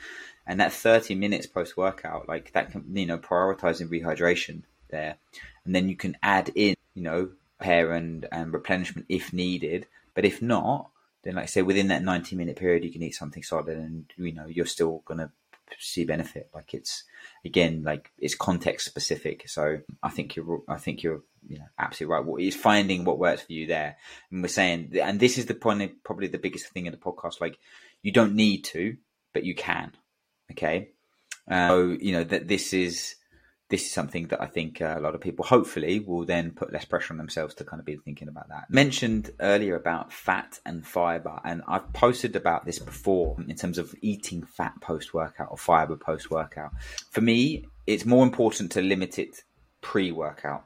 and 0.46 0.60
that 0.60 0.72
thirty 0.72 1.14
minutes 1.14 1.46
post 1.46 1.76
workout, 1.76 2.28
like 2.28 2.52
that 2.52 2.70
can 2.70 2.84
you 2.96 3.06
know 3.06 3.18
prioritizing 3.18 3.88
rehydration 3.88 4.62
there, 4.90 5.16
and 5.64 5.74
then 5.74 5.88
you 5.88 5.96
can 5.96 6.16
add 6.22 6.50
in 6.54 6.74
you 6.94 7.02
know 7.02 7.30
pair 7.58 7.92
and 7.92 8.26
and 8.30 8.52
replenishment 8.52 9.06
if 9.08 9.32
needed, 9.32 9.86
but 10.14 10.24
if 10.24 10.40
not, 10.40 10.90
then 11.22 11.34
like 11.34 11.44
I 11.44 11.46
say 11.46 11.62
within 11.62 11.88
that 11.88 12.02
ninety 12.02 12.36
minute 12.36 12.56
period 12.56 12.84
you 12.84 12.92
can 12.92 13.02
eat 13.02 13.14
something 13.14 13.42
solid, 13.42 13.76
and 13.76 14.06
you 14.16 14.32
know 14.32 14.46
you're 14.46 14.66
still 14.66 15.02
gonna 15.04 15.30
see 15.78 16.04
benefit. 16.04 16.48
Like 16.54 16.74
it's 16.74 17.04
again 17.44 17.82
like 17.84 18.10
it's 18.18 18.34
context 18.34 18.86
specific. 18.86 19.48
So 19.48 19.80
I 20.02 20.08
think 20.10 20.36
you're 20.36 20.62
I 20.68 20.76
think 20.76 21.02
you're 21.02 21.22
you 21.48 21.58
know 21.58 21.66
absolutely 21.78 22.14
right. 22.14 22.24
What 22.24 22.42
is 22.42 22.54
finding 22.54 23.04
what 23.04 23.18
works 23.18 23.42
for 23.42 23.52
you 23.52 23.66
there, 23.66 23.96
and 24.30 24.42
we're 24.42 24.48
saying, 24.48 24.92
and 25.02 25.18
this 25.18 25.38
is 25.38 25.46
the 25.46 25.54
point, 25.54 26.04
probably 26.04 26.28
the 26.28 26.38
biggest 26.38 26.66
thing 26.68 26.86
in 26.86 26.92
the 26.92 26.98
podcast. 26.98 27.40
Like 27.40 27.58
you 28.02 28.12
don't 28.12 28.34
need 28.34 28.64
to, 28.64 28.96
but 29.32 29.44
you 29.44 29.54
can. 29.54 29.92
Okay. 30.52 30.90
Uh, 31.50 31.68
so 31.68 31.96
you 32.00 32.12
know 32.12 32.24
that 32.24 32.48
this 32.48 32.72
is 32.72 33.16
this 33.70 33.84
is 33.84 33.92
something 33.92 34.28
that 34.28 34.40
I 34.40 34.46
think 34.46 34.80
uh, 34.80 34.94
a 34.96 35.00
lot 35.00 35.14
of 35.14 35.20
people 35.20 35.44
hopefully 35.44 36.00
will 36.00 36.24
then 36.24 36.52
put 36.52 36.72
less 36.72 36.86
pressure 36.86 37.12
on 37.12 37.18
themselves 37.18 37.54
to 37.56 37.64
kind 37.64 37.80
of 37.80 37.86
be 37.86 37.96
thinking 37.96 38.28
about 38.28 38.48
that. 38.48 38.70
Mentioned 38.70 39.30
earlier 39.40 39.76
about 39.76 40.12
fat 40.12 40.58
and 40.64 40.86
fiber, 40.86 41.38
and 41.44 41.62
I've 41.68 41.92
posted 41.92 42.34
about 42.34 42.64
this 42.64 42.78
before 42.78 43.36
in 43.46 43.54
terms 43.56 43.76
of 43.76 43.94
eating 44.00 44.42
fat 44.42 44.80
post 44.80 45.12
workout 45.12 45.48
or 45.50 45.58
fiber 45.58 45.96
post 45.96 46.30
workout. 46.30 46.72
For 47.10 47.20
me, 47.20 47.66
it's 47.86 48.06
more 48.06 48.24
important 48.24 48.72
to 48.72 48.82
limit 48.82 49.18
it 49.18 49.42
pre 49.82 50.12
workout. 50.12 50.64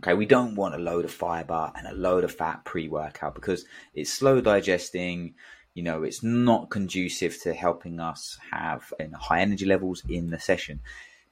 Okay, 0.00 0.14
we 0.14 0.26
don't 0.26 0.54
want 0.54 0.74
a 0.74 0.78
load 0.78 1.04
of 1.04 1.12
fiber 1.12 1.72
and 1.76 1.86
a 1.86 1.94
load 1.94 2.24
of 2.24 2.32
fat 2.32 2.64
pre 2.64 2.88
workout 2.88 3.34
because 3.34 3.64
it's 3.94 4.12
slow 4.12 4.40
digesting 4.40 5.34
you 5.74 5.82
know, 5.82 6.02
it's 6.02 6.22
not 6.22 6.70
conducive 6.70 7.40
to 7.42 7.54
helping 7.54 8.00
us 8.00 8.38
have 8.50 8.92
high 9.14 9.40
energy 9.40 9.64
levels 9.64 10.02
in 10.08 10.30
the 10.30 10.38
session. 10.38 10.80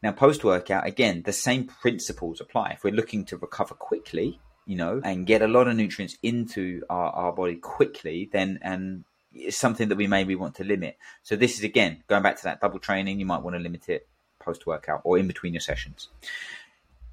Now, 0.03 0.13
post 0.13 0.45
workout, 0.45 0.87
again, 0.87 1.23
the 1.25 1.33
same 1.33 1.65
principles 1.65 2.41
apply. 2.41 2.71
If 2.71 2.85
we're 2.85 2.95
looking 2.95 3.25
to 3.27 3.37
recover 3.37 3.75
quickly, 3.75 4.39
you 4.65 4.77
know, 4.77 5.01
and 5.03 5.27
get 5.27 5.43
a 5.43 5.49
lot 5.49 5.67
of 5.67 5.77
nutrients 5.77 6.17
into 6.23 6.83
our, 6.89 7.11
our 7.11 7.33
body 7.33 7.57
quickly, 7.57 8.29
then 8.33 8.59
and 8.63 9.05
it's 9.35 9.57
something 9.57 9.89
that 9.89 9.97
we 9.97 10.07
maybe 10.07 10.35
want 10.35 10.55
to 10.57 10.65
limit. 10.65 10.97
So 11.23 11.37
this 11.37 11.59
is 11.59 11.65
again 11.65 12.05
going 12.07 12.23
back 12.23 12.37
to 12.37 12.45
that 12.45 12.61
double 12.61 12.79
training. 12.79 13.19
You 13.19 13.27
might 13.27 13.43
want 13.43 13.57
to 13.57 13.63
limit 13.63 13.89
it 13.89 14.07
post 14.39 14.67
workout 14.67 15.01
or 15.05 15.19
in 15.19 15.27
between 15.27 15.53
your 15.53 15.61
sessions. 15.61 16.09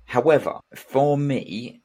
However, 0.06 0.60
for 0.74 1.18
me, 1.18 1.82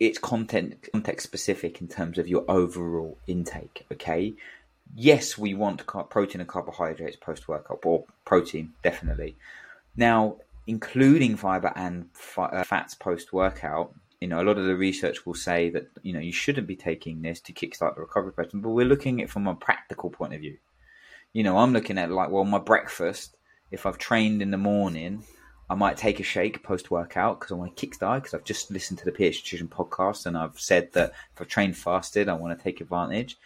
it's 0.00 0.18
content 0.18 0.88
context 0.92 1.24
specific 1.24 1.80
in 1.80 1.88
terms 1.88 2.18
of 2.18 2.26
your 2.26 2.44
overall 2.48 3.18
intake. 3.26 3.86
Okay, 3.92 4.34
yes, 4.94 5.38
we 5.38 5.54
want 5.54 5.86
protein 5.86 6.40
and 6.40 6.48
carbohydrates 6.48 7.16
post 7.16 7.48
workout, 7.48 7.80
or 7.84 8.04
protein 8.24 8.72
definitely. 8.82 9.36
Now, 9.96 10.38
including 10.66 11.36
fiber 11.36 11.72
and 11.76 12.08
fi- 12.12 12.46
uh, 12.46 12.64
fats 12.64 12.94
post 12.94 13.32
workout 13.32 13.94
you 14.24 14.28
know, 14.28 14.40
a 14.40 14.48
lot 14.48 14.56
of 14.56 14.64
the 14.64 14.74
research 14.74 15.26
will 15.26 15.34
say 15.34 15.68
that 15.68 15.86
you 16.02 16.14
know 16.14 16.18
you 16.18 16.32
shouldn't 16.32 16.66
be 16.66 16.76
taking 16.76 17.20
this 17.20 17.42
to 17.42 17.52
kickstart 17.52 17.94
the 17.94 18.00
recovery 18.00 18.32
pattern, 18.32 18.62
but 18.62 18.70
we're 18.70 18.86
looking 18.86 19.20
at 19.20 19.24
it 19.24 19.30
from 19.30 19.46
a 19.46 19.54
practical 19.54 20.08
point 20.08 20.32
of 20.32 20.40
view. 20.40 20.56
You 21.34 21.42
know, 21.42 21.58
I'm 21.58 21.74
looking 21.74 21.98
at 21.98 22.10
like, 22.10 22.30
well, 22.30 22.44
my 22.44 22.58
breakfast. 22.58 23.36
If 23.70 23.84
I've 23.84 23.98
trained 23.98 24.40
in 24.40 24.50
the 24.50 24.56
morning, 24.56 25.24
I 25.68 25.74
might 25.74 25.96
take 25.96 26.20
a 26.20 26.24
shake 26.24 26.62
post 26.62 26.90
workout 26.90 27.40
because 27.40 27.52
I 27.52 27.56
want 27.56 27.76
to 27.76 27.86
kickstart. 27.86 28.16
Because 28.16 28.34
I've 28.34 28.44
just 28.44 28.70
listened 28.70 28.98
to 28.98 29.04
the 29.04 29.12
PH 29.12 29.42
Nutrition 29.42 29.68
podcast 29.68 30.26
and 30.26 30.36
I've 30.36 30.58
said 30.58 30.92
that 30.92 31.12
if 31.34 31.40
I've 31.40 31.48
trained 31.48 31.76
fasted, 31.76 32.28
I 32.28 32.34
want 32.34 32.56
to 32.58 32.62
take 32.62 32.80
advantage. 32.80 33.36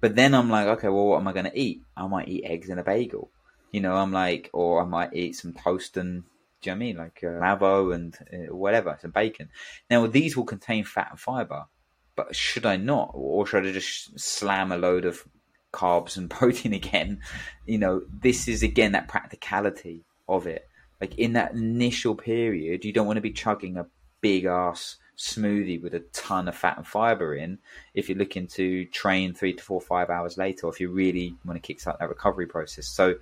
But 0.00 0.16
then 0.16 0.34
I'm 0.34 0.50
like, 0.50 0.66
okay, 0.66 0.88
well, 0.88 1.06
what 1.06 1.20
am 1.20 1.28
I 1.28 1.32
going 1.32 1.50
to 1.50 1.58
eat? 1.58 1.82
I 1.96 2.06
might 2.06 2.28
eat 2.28 2.44
eggs 2.44 2.68
and 2.68 2.78
a 2.78 2.84
bagel. 2.84 3.30
You 3.72 3.80
know, 3.80 3.96
I'm 3.96 4.12
like, 4.12 4.50
or 4.52 4.82
I 4.82 4.84
might 4.84 5.14
eat 5.14 5.34
some 5.36 5.52
toast 5.52 5.96
and 5.96 6.24
do 6.64 6.70
you 6.70 6.76
know 6.76 6.76
I 6.76 6.78
mean? 6.78 6.96
Like 6.96 7.20
uh, 7.22 7.40
Mavo 7.40 7.94
and 7.94 8.16
uh, 8.32 8.54
whatever, 8.54 8.96
some 9.00 9.10
bacon. 9.10 9.50
Now, 9.90 10.06
these 10.06 10.36
will 10.36 10.44
contain 10.44 10.84
fat 10.84 11.08
and 11.10 11.20
fiber, 11.20 11.66
but 12.16 12.34
should 12.34 12.64
I 12.64 12.76
not? 12.76 13.10
Or 13.12 13.46
should 13.46 13.66
I 13.66 13.72
just 13.72 14.18
slam 14.18 14.72
a 14.72 14.78
load 14.78 15.04
of 15.04 15.24
carbs 15.72 16.16
and 16.16 16.30
protein 16.30 16.72
again? 16.72 17.20
You 17.66 17.78
know, 17.78 18.02
this 18.10 18.48
is 18.48 18.62
again 18.62 18.92
that 18.92 19.08
practicality 19.08 20.04
of 20.28 20.46
it. 20.46 20.66
Like 21.04 21.18
in 21.18 21.34
that 21.34 21.52
initial 21.52 22.14
period, 22.14 22.82
you 22.82 22.90
don't 22.90 23.06
want 23.06 23.18
to 23.18 23.20
be 23.20 23.30
chugging 23.30 23.76
a 23.76 23.84
big 24.22 24.46
ass 24.46 24.96
smoothie 25.18 25.82
with 25.82 25.92
a 25.92 26.00
ton 26.14 26.48
of 26.48 26.56
fat 26.56 26.78
and 26.78 26.86
fiber 26.86 27.34
in 27.34 27.58
if 27.92 28.08
you're 28.08 28.16
looking 28.16 28.46
to 28.46 28.86
train 28.86 29.34
three 29.34 29.52
to 29.52 29.62
four, 29.62 29.82
five 29.82 30.08
hours 30.08 30.38
later, 30.38 30.66
if 30.66 30.80
you 30.80 30.90
really 30.90 31.36
want 31.44 31.62
to 31.62 31.74
kickstart 31.74 31.98
that 31.98 32.08
recovery 32.08 32.46
process. 32.46 32.86
So 32.86 33.16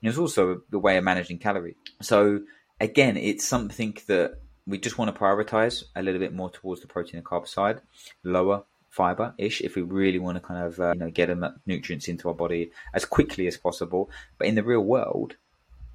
there's 0.00 0.16
also 0.16 0.62
the 0.70 0.78
way 0.78 0.96
of 0.96 1.02
managing 1.02 1.38
calories. 1.38 1.74
So 2.00 2.42
again, 2.80 3.16
it's 3.16 3.44
something 3.44 3.98
that 4.06 4.38
we 4.64 4.78
just 4.78 4.96
want 4.96 5.12
to 5.12 5.20
prioritize 5.20 5.82
a 5.96 6.04
little 6.04 6.20
bit 6.20 6.32
more 6.32 6.50
towards 6.50 6.82
the 6.82 6.86
protein 6.86 7.16
and 7.16 7.26
carb 7.26 7.48
side, 7.48 7.80
lower 8.22 8.62
fiber 8.90 9.34
ish 9.38 9.60
if 9.60 9.74
we 9.74 9.82
really 9.82 10.20
want 10.20 10.36
to 10.36 10.40
kind 10.40 10.64
of 10.64 10.78
uh, 10.78 10.92
you 10.92 11.00
know 11.00 11.10
get 11.10 11.36
nutrients 11.66 12.06
into 12.06 12.28
our 12.28 12.34
body 12.34 12.70
as 12.94 13.04
quickly 13.04 13.48
as 13.48 13.56
possible. 13.56 14.08
But 14.38 14.46
in 14.46 14.54
the 14.54 14.62
real 14.62 14.82
world, 14.82 15.34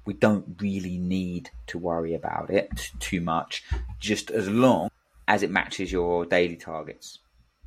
we 0.04 0.14
don't 0.14 0.56
really 0.60 0.98
need 0.98 1.50
to 1.68 1.78
worry 1.78 2.14
about 2.14 2.50
it 2.50 2.90
too 2.98 3.20
much, 3.20 3.64
just 3.98 4.30
as 4.30 4.48
long 4.48 4.90
as 5.28 5.42
it 5.42 5.50
matches 5.50 5.92
your 5.92 6.26
daily 6.26 6.56
targets. 6.56 7.18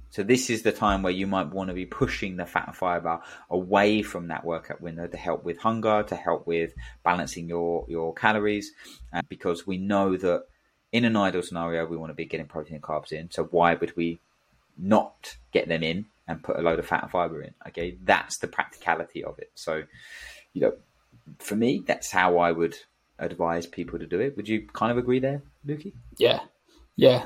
So 0.09 0.21
this 0.21 0.51
is 0.51 0.61
the 0.61 0.71
time 0.71 1.01
where 1.01 1.11
you 1.11 1.25
might 1.25 1.51
want 1.51 1.69
to 1.69 1.73
be 1.73 1.87
pushing 1.87 2.35
the 2.35 2.45
fat 2.45 2.67
and 2.67 2.75
fiber 2.75 3.19
away 3.49 4.03
from 4.03 4.27
that 4.27 4.45
workout 4.45 4.79
window 4.79 5.07
to 5.07 5.17
help 5.17 5.43
with 5.43 5.57
hunger, 5.57 6.03
to 6.03 6.15
help 6.15 6.45
with 6.45 6.73
balancing 7.03 7.47
your 7.47 7.85
your 7.87 8.13
calories, 8.13 8.71
uh, 9.11 9.23
because 9.27 9.65
we 9.65 9.77
know 9.77 10.15
that 10.15 10.43
in 10.91 11.03
an 11.05 11.17
ideal 11.17 11.41
scenario 11.41 11.87
we 11.87 11.97
want 11.97 12.11
to 12.11 12.15
be 12.15 12.25
getting 12.25 12.45
protein 12.45 12.75
and 12.75 12.83
carbs 12.83 13.11
in. 13.11 13.31
So 13.31 13.45
why 13.45 13.73
would 13.73 13.97
we 13.97 14.19
not 14.77 15.35
get 15.51 15.67
them 15.67 15.81
in 15.81 16.05
and 16.27 16.43
put 16.43 16.59
a 16.59 16.61
load 16.61 16.77
of 16.77 16.85
fat 16.85 17.03
and 17.03 17.11
fiber 17.11 17.41
in? 17.41 17.55
Okay, 17.69 17.97
that's 18.03 18.37
the 18.37 18.47
practicality 18.47 19.23
of 19.23 19.39
it. 19.39 19.51
So, 19.55 19.81
you 20.53 20.61
know, 20.61 20.73
for 21.39 21.55
me, 21.55 21.83
that's 21.85 22.11
how 22.11 22.37
I 22.37 22.51
would 22.51 22.75
advise 23.19 23.65
people 23.65 23.99
to 23.99 24.05
do 24.05 24.19
it. 24.19 24.35
Would 24.35 24.47
you 24.47 24.67
kind 24.73 24.91
of 24.91 24.97
agree 24.97 25.19
there, 25.19 25.43
Lukey? 25.65 25.93
Yeah, 26.17 26.39
yeah. 26.95 27.25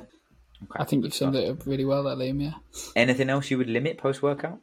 Okay. 0.64 0.80
I 0.80 0.86
think 0.86 1.04
you've 1.04 1.14
summed 1.14 1.36
it 1.36 1.50
up 1.50 1.66
really 1.66 1.86
well 1.86 2.04
there, 2.04 2.16
Liam. 2.16 2.42
Yeah. 2.42 2.54
Anything 2.96 3.30
else 3.30 3.52
you 3.52 3.58
would 3.58 3.70
limit 3.70 3.98
post 3.98 4.24
workout? 4.24 4.60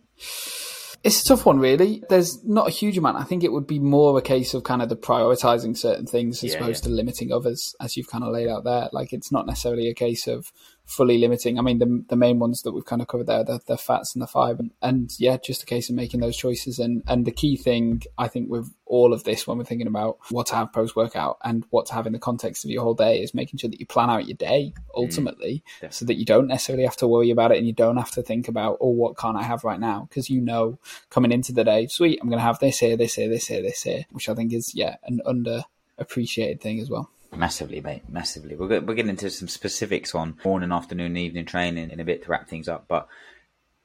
It's 1.05 1.21
a 1.23 1.25
tough 1.25 1.45
one, 1.45 1.59
really. 1.59 2.03
There's 2.09 2.43
not 2.45 2.67
a 2.67 2.71
huge 2.71 2.97
amount. 2.97 3.19
I 3.19 3.25
think 3.25 3.45
it 3.45 3.53
would 3.53 3.67
be 3.67 3.79
more 3.79 4.19
a 4.19 4.23
case 4.23 4.55
of 4.55 4.65
kind 4.65 4.81
of 4.81 4.89
the 4.89 4.97
prioritizing 4.97 5.77
certain 5.77 6.07
things 6.07 6.43
as 6.43 6.55
yeah, 6.55 6.59
opposed 6.59 6.85
yeah. 6.85 6.89
to 6.89 6.95
limiting 6.95 7.31
others, 7.31 7.77
as 7.79 7.97
you've 7.97 8.09
kind 8.09 8.25
of 8.25 8.33
laid 8.33 8.49
out 8.49 8.65
there. 8.65 8.89
Like 8.91 9.13
it's 9.13 9.31
not 9.31 9.47
necessarily 9.47 9.89
a 9.89 9.95
case 9.95 10.27
of 10.27 10.51
fully 10.87 11.19
limiting. 11.19 11.59
I 11.59 11.63
mean, 11.63 11.79
the 11.79 12.05
the 12.09 12.17
main 12.17 12.39
ones 12.39 12.63
that 12.63 12.73
we've 12.73 12.85
kind 12.85 13.01
of 13.01 13.09
covered 13.09 13.27
there, 13.27 13.45
the, 13.45 13.61
the 13.67 13.77
fats 13.77 14.15
and 14.15 14.23
the 14.23 14.27
fiber, 14.27 14.61
and, 14.61 14.71
and, 14.83 15.11
yeah, 15.19 15.37
just 15.37 15.63
a 15.63 15.67
case 15.67 15.89
of 15.89 15.97
making 15.97 16.21
those 16.21 16.37
choices. 16.37 16.79
And 16.79 17.03
and 17.07 17.25
the 17.25 17.31
key 17.31 17.57
thing 17.57 18.03
I 18.19 18.29
think 18.29 18.51
with 18.51 18.73
all 18.87 19.13
of 19.13 19.25
this, 19.25 19.47
when 19.47 19.59
we're 19.59 19.65
thinking 19.65 19.87
about 19.87 20.19
what 20.31 20.47
to 20.49 20.55
have 20.55 20.73
post 20.73 20.95
workout 20.95 21.39
and 21.43 21.65
what 21.71 21.87
to 21.87 21.95
have 21.95 22.07
in 22.07 22.13
the 22.13 22.19
context 22.19 22.65
of 22.65 22.71
your 22.71 22.83
whole 22.83 22.95
day, 22.95 23.21
is 23.21 23.35
making 23.35 23.59
sure 23.59 23.71
that 23.71 23.81
you 23.81 23.87
plan 23.87 24.11
out 24.11 24.27
your 24.27 24.37
day 24.37 24.75
ultimately, 24.95 25.63
mm, 25.81 25.93
so 25.93 26.05
that 26.05 26.19
you 26.19 26.25
don't 26.25 26.49
necessarily 26.49 26.85
have 26.85 26.97
to 26.97 27.09
worry 27.09 27.31
about 27.31 27.53
it 27.53 27.59
and 27.59 27.67
you 27.67 27.73
don't 27.73 27.97
have 27.97 28.11
to 28.13 28.23
think 28.23 28.49
about 28.49 28.79
oh, 28.81 28.91
what 28.91 29.17
can't 29.17 29.37
I 29.37 29.43
have 29.43 29.65
right 29.65 29.81
now? 29.81 30.07
Because 30.09 30.29
you 30.29 30.41
know 30.41 30.79
coming 31.11 31.33
into 31.33 31.53
the 31.53 31.65
day, 31.65 31.87
sweet, 31.87 32.19
I'm 32.21 32.29
going 32.29 32.39
to 32.39 32.45
have 32.45 32.59
this 32.59 32.79
here, 32.79 32.97
this 32.97 33.15
here, 33.15 33.29
this 33.29 33.47
here, 33.47 33.63
this 33.63 33.83
here, 33.83 34.05
which 34.11 34.29
I 34.29 34.35
think 34.35 34.53
is 34.53 34.75
yeah 34.75 34.97
an 35.05 35.21
underappreciated 35.27 36.61
thing 36.61 36.81
as 36.81 36.91
well. 36.91 37.11
Massively, 37.37 37.81
mate, 37.81 38.03
massively. 38.09 38.57
We're, 38.57 38.69
get, 38.69 38.87
we'll 38.87 38.97
get 38.97 39.09
into 39.09 39.31
some 39.31 39.49
specifics 39.49 40.15
on 40.15 40.39
morning, 40.45 40.73
afternoon, 40.73 41.17
evening 41.17 41.47
training 41.47 41.91
in 41.91 42.01
a 42.01 42.05
bit 42.05 42.23
to 42.23 42.29
wrap 42.29 42.49
things 42.49 42.69
up. 42.69 42.87
But 42.89 43.09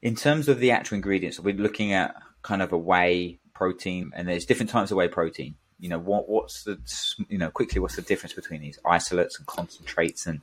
in 0.02 0.16
terms 0.16 0.48
of 0.48 0.60
the 0.60 0.72
actual 0.72 0.96
ingredients, 0.96 1.40
we're 1.40 1.56
looking 1.56 1.94
at 1.94 2.16
kind 2.42 2.62
of 2.62 2.72
a 2.72 2.78
whey 2.78 3.40
protein, 3.54 4.12
and 4.16 4.28
there's 4.28 4.46
different 4.46 4.70
types 4.70 4.92
of 4.92 4.98
whey 4.98 5.08
protein. 5.08 5.56
You 5.80 5.90
know, 5.90 6.00
what 6.00 6.28
what's 6.30 6.64
the 6.64 6.78
you 7.30 7.38
know 7.38 7.50
quickly 7.50 7.80
what's 7.80 7.96
the 7.96 8.02
difference 8.02 8.34
between 8.34 8.62
these 8.62 8.80
isolates 8.86 9.38
and 9.38 9.48
concentrates 9.48 10.28
and 10.28 10.42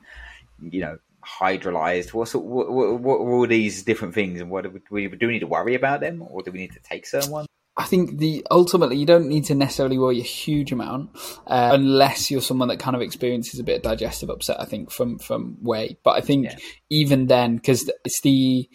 you 0.60 0.80
know 0.80 0.98
hydrolyzed? 1.24 2.12
What's 2.12 2.34
what, 2.34 2.70
what, 2.70 3.00
what 3.00 3.16
are 3.16 3.32
all 3.32 3.46
these 3.46 3.82
different 3.82 4.14
things, 4.14 4.40
and 4.40 4.50
what 4.50 4.64
do 4.64 4.80
we, 4.90 5.08
do 5.08 5.26
we 5.26 5.32
need 5.34 5.40
to 5.40 5.46
worry 5.46 5.74
about 5.74 6.00
them, 6.00 6.22
or 6.28 6.42
do 6.42 6.52
we 6.52 6.58
need 6.58 6.72
to 6.72 6.80
take 6.80 7.06
certain 7.06 7.30
ones? 7.30 7.48
I 7.78 7.84
think 7.84 8.18
the 8.18 8.46
ultimately 8.50 8.96
you 8.96 9.04
don't 9.04 9.28
need 9.28 9.44
to 9.46 9.54
necessarily 9.54 9.98
worry 9.98 10.18
a 10.18 10.24
huge 10.24 10.72
amount 10.72 11.10
uh, 11.46 11.70
unless 11.72 12.30
you're 12.30 12.40
someone 12.40 12.68
that 12.68 12.78
kind 12.78 12.96
of 12.96 13.02
experiences 13.02 13.60
a 13.60 13.64
bit 13.64 13.76
of 13.76 13.82
digestive 13.82 14.30
upset. 14.30 14.60
I 14.60 14.64
think 14.64 14.90
from 14.90 15.18
from 15.18 15.58
whey, 15.60 15.98
but 16.02 16.12
I 16.12 16.22
think 16.22 16.46
yeah. 16.46 16.56
even 16.88 17.26
then 17.26 17.56
because 17.56 17.90
it's 18.04 18.20
the 18.22 18.68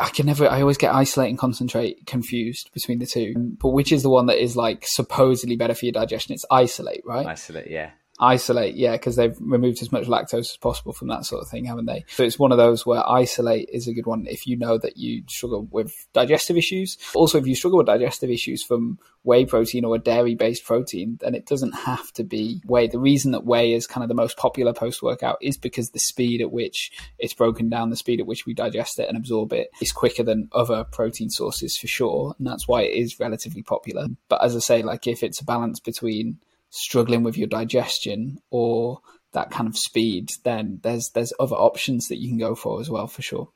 I 0.00 0.08
can 0.08 0.26
never. 0.26 0.48
I 0.48 0.60
always 0.60 0.76
get 0.76 0.92
isolate 0.92 1.30
and 1.30 1.38
concentrate 1.38 2.04
confused 2.06 2.70
between 2.74 2.98
the 2.98 3.06
two. 3.06 3.56
But 3.60 3.70
which 3.70 3.92
is 3.92 4.02
the 4.02 4.10
one 4.10 4.26
that 4.26 4.42
is 4.42 4.56
like 4.56 4.84
supposedly 4.86 5.54
better 5.54 5.74
for 5.74 5.84
your 5.84 5.92
digestion? 5.92 6.34
It's 6.34 6.44
isolate, 6.50 7.02
right? 7.06 7.26
Isolate, 7.26 7.70
yeah. 7.70 7.90
Isolate, 8.20 8.74
yeah, 8.74 8.92
because 8.92 9.16
they've 9.16 9.36
removed 9.40 9.80
as 9.80 9.92
much 9.92 10.06
lactose 10.06 10.50
as 10.50 10.56
possible 10.56 10.92
from 10.92 11.08
that 11.08 11.24
sort 11.24 11.42
of 11.42 11.48
thing, 11.48 11.64
haven't 11.64 11.86
they? 11.86 12.04
So 12.08 12.24
it's 12.24 12.38
one 12.38 12.50
of 12.50 12.58
those 12.58 12.84
where 12.84 13.08
isolate 13.08 13.68
is 13.72 13.86
a 13.86 13.92
good 13.92 14.06
one 14.06 14.26
if 14.26 14.46
you 14.46 14.56
know 14.56 14.76
that 14.78 14.96
you 14.96 15.22
struggle 15.28 15.68
with 15.70 15.94
digestive 16.12 16.56
issues. 16.56 16.98
Also, 17.14 17.38
if 17.38 17.46
you 17.46 17.54
struggle 17.54 17.78
with 17.78 17.86
digestive 17.86 18.30
issues 18.30 18.62
from 18.62 18.98
whey 19.22 19.44
protein 19.44 19.84
or 19.84 19.94
a 19.94 20.00
dairy 20.00 20.34
based 20.34 20.64
protein, 20.64 21.18
then 21.20 21.34
it 21.34 21.46
doesn't 21.46 21.72
have 21.72 22.10
to 22.14 22.24
be 22.24 22.60
whey. 22.66 22.88
The 22.88 22.98
reason 22.98 23.32
that 23.32 23.44
whey 23.44 23.72
is 23.72 23.86
kind 23.86 24.02
of 24.02 24.08
the 24.08 24.14
most 24.14 24.36
popular 24.36 24.72
post 24.72 25.02
workout 25.02 25.38
is 25.40 25.56
because 25.56 25.90
the 25.90 26.00
speed 26.00 26.40
at 26.40 26.50
which 26.50 26.90
it's 27.18 27.34
broken 27.34 27.68
down, 27.68 27.90
the 27.90 27.96
speed 27.96 28.20
at 28.20 28.26
which 28.26 28.46
we 28.46 28.54
digest 28.54 28.98
it 28.98 29.08
and 29.08 29.16
absorb 29.16 29.52
it 29.52 29.70
is 29.80 29.92
quicker 29.92 30.22
than 30.22 30.48
other 30.52 30.82
protein 30.84 31.30
sources 31.30 31.76
for 31.76 31.86
sure. 31.86 32.34
And 32.38 32.46
that's 32.46 32.66
why 32.66 32.82
it 32.82 32.96
is 32.96 33.20
relatively 33.20 33.62
popular. 33.62 34.06
But 34.28 34.42
as 34.42 34.56
I 34.56 34.60
say, 34.60 34.82
like 34.82 35.06
if 35.06 35.22
it's 35.22 35.40
a 35.40 35.44
balance 35.44 35.78
between 35.78 36.38
struggling 36.70 37.22
with 37.22 37.36
your 37.36 37.48
digestion 37.48 38.38
or 38.50 39.00
that 39.32 39.50
kind 39.50 39.68
of 39.68 39.76
speed, 39.76 40.30
then 40.44 40.80
there's 40.82 41.10
there's 41.10 41.32
other 41.38 41.56
options 41.56 42.08
that 42.08 42.18
you 42.18 42.28
can 42.28 42.38
go 42.38 42.54
for 42.54 42.80
as 42.80 42.90
well 42.90 43.06
for 43.06 43.22
sure. 43.22 43.48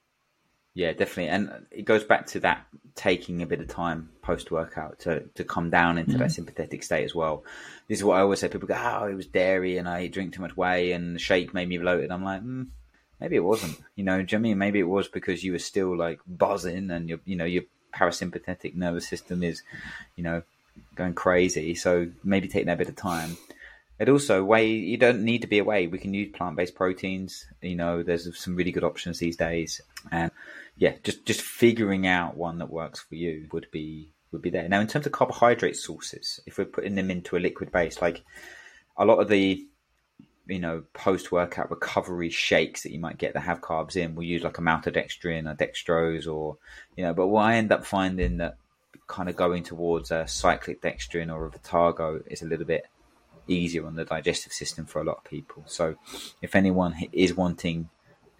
Yeah, 0.75 0.93
definitely, 0.93 1.29
and 1.29 1.67
it 1.71 1.85
goes 1.85 2.05
back 2.05 2.27
to 2.29 2.41
that 2.41 2.67
taking 2.95 3.43
a 3.43 3.47
bit 3.47 3.61
of 3.61 3.69
time 3.69 4.11
post 4.23 4.51
workout 4.51 5.01
to 5.01 5.25
to 5.35 5.45
come 5.45 5.69
down 5.71 5.99
into 5.99 6.13
mm-hmm. 6.13 6.21
that 6.21 6.33
sympathetic 6.33 6.83
state 6.83 7.05
as 7.05 7.15
well. 7.15 7.45
This 7.89 7.99
is 7.99 8.05
what 8.05 8.17
I 8.17 8.23
always 8.23 8.41
say. 8.41 8.49
People 8.49 8.69
go, 8.69 8.77
"Oh, 8.79 9.07
it 9.07 9.15
was 9.15 9.27
dairy, 9.27 9.77
and 9.77 9.89
I 9.89 10.07
drink 10.07 10.35
too 10.35 10.41
much 10.41 10.57
whey, 10.57 10.93
and 10.93 11.15
the 11.15 11.21
shake 11.21 11.53
made 11.53 11.69
me 11.69 11.79
bloated." 11.79 12.11
I'm 12.11 12.25
like, 12.25 12.43
mm, 12.43 12.69
maybe 13.21 13.37
it 13.37 13.45
wasn't. 13.45 13.79
You 13.97 14.05
know, 14.05 14.23
do 14.23 14.37
you 14.37 14.41
mean 14.41 14.57
maybe 14.57 14.79
it 14.79 14.89
was 14.89 15.09
because 15.09 15.45
you 15.45 15.53
were 15.53 15.59
still 15.59 15.97
like 15.97 16.21
buzzing, 16.27 16.91
and 16.91 17.09
your 17.09 17.21
you 17.27 17.37
know 17.37 17.45
your 17.45 17.65
parasympathetic 17.95 18.75
nervous 18.75 19.07
system 19.07 19.43
is, 19.43 19.63
you 20.17 20.25
know, 20.25 20.43
going 20.95 21.15
crazy. 21.15 21.75
So 21.75 22.11
maybe 22.23 22.49
taking 22.49 22.67
that 22.67 22.79
bit 22.79 22.89
of 22.89 22.97
time. 22.97 23.37
It 23.99 24.09
also 24.09 24.43
way 24.43 24.67
You 24.67 24.97
don't 24.97 25.25
need 25.25 25.43
to 25.43 25.47
be 25.47 25.59
away. 25.59 25.87
We 25.87 25.99
can 25.99 26.13
use 26.13 26.33
plant 26.33 26.57
based 26.57 26.75
proteins. 26.75 27.47
You 27.61 27.77
know, 27.77 28.03
there's 28.03 28.37
some 28.37 28.57
really 28.57 28.73
good 28.73 28.85
options 28.85 29.19
these 29.19 29.37
days, 29.37 29.81
and 30.11 30.31
yeah, 30.77 30.95
just 31.05 31.25
just 31.25 31.43
figuring 31.43 32.07
out 32.07 32.37
one 32.37 32.59
that 32.59 32.71
works 32.71 33.01
for 33.01 33.15
you 33.15 33.47
would 33.53 33.71
be 33.71 34.09
would 34.33 34.43
be 34.43 34.51
there. 34.51 34.69
Now, 34.69 34.81
in 34.81 34.89
terms 34.89 35.07
of 35.07 35.13
carbohydrate 35.13 35.77
sources, 35.77 36.41
if 36.47 36.59
we're 36.59 36.65
putting 36.65 36.97
them 36.97 37.11
into 37.11 37.37
a 37.37 37.39
liquid 37.39 37.71
base, 37.71 38.03
like 38.03 38.25
a 38.97 39.05
lot 39.05 39.21
of 39.21 39.29
the 39.29 39.65
you 40.49 40.59
know 40.59 40.83
post 40.95 41.31
workout 41.31 41.71
recovery 41.71 42.31
shakes 42.31 42.83
that 42.83 42.91
you 42.91 42.99
might 42.99 43.19
get 43.19 43.35
that 43.35 43.41
have 43.41 43.61
carbs 43.61 43.95
in, 43.95 44.17
we'll 44.17 44.27
use 44.27 44.43
like 44.43 44.59
a 44.59 44.63
maltodextrin 44.63 45.49
or 45.49 45.55
dextrose, 45.55 46.27
or 46.27 46.57
you 46.97 47.05
know. 47.05 47.15
But 47.15 47.29
what 47.29 47.45
I 47.45 47.55
end 47.55 47.71
up 47.71 47.87
finding 47.87 48.39
that 48.39 48.57
kind 49.07 49.29
of 49.29 49.37
going 49.37 49.63
towards 49.63 50.11
a 50.11 50.27
cyclic 50.27 50.81
dextrin 50.83 51.33
or 51.33 51.47
a 51.47 51.51
Vitargo 51.51 52.23
is 52.27 52.43
a 52.43 52.47
little 52.47 52.67
bit 52.67 52.87
easier 53.47 53.87
on 53.87 53.97
the 53.97 54.05
digestive 54.05 54.53
system 54.53 54.87
for 54.87 55.01
a 55.01 55.05
lot 55.05 55.19
of 55.19 55.25
people. 55.25 55.65
So, 55.67 55.97
if 56.41 56.55
anyone 56.55 56.95
is 57.13 57.35
wanting 57.35 57.89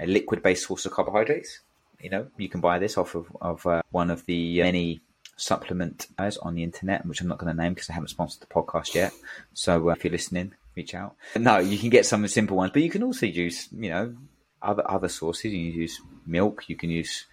a 0.01 0.07
liquid 0.07 0.43
based 0.43 0.67
source 0.67 0.87
of 0.87 0.93
carbohydrates, 0.93 1.61
you 2.01 2.11
know, 2.11 2.29
you 2.37 2.49
can 2.49 2.61
buy 2.61 2.79
this 2.79 2.99
off 2.99 3.15
of, 3.15 3.27
of 3.41 3.67
uh, 3.67 3.83
one 3.91 4.11
of 4.11 4.27
the 4.27 4.61
many 4.61 5.01
supplement 5.37 6.07
guys 6.19 6.37
on 6.39 6.55
the 6.55 6.63
internet, 6.63 7.07
which 7.07 7.21
I'm 7.21 7.29
not 7.29 7.39
going 7.39 7.55
to 7.55 7.63
name 7.63 7.75
because 7.75 7.91
I 7.91 7.95
haven't 7.95 8.09
sponsored 8.09 8.43
the 8.43 8.47
podcast 8.47 8.95
yet. 8.95 9.13
So, 9.55 9.91
uh, 9.91 9.93
if 9.93 10.05
you're 10.05 10.13
listening, 10.13 10.55
reach 10.77 10.95
out. 10.95 11.17
No, 11.37 11.59
you 11.59 11.79
can 11.79 11.91
get 11.91 12.07
some 12.07 12.21
of 12.21 12.31
the 12.31 12.33
simple 12.33 12.57
ones, 12.57 12.73
but 12.73 12.83
you 12.83 12.91
can 12.91 13.03
also 13.03 13.27
use, 13.27 13.69
you 13.73 13.91
know, 13.91 14.15
other 14.61 14.89
other 14.89 15.09
sources. 15.09 15.53
You 15.53 15.73
can 15.73 15.81
use 15.81 16.01
milk. 16.27 16.69
You 16.69 16.77
can 16.77 16.91
use 16.91 17.27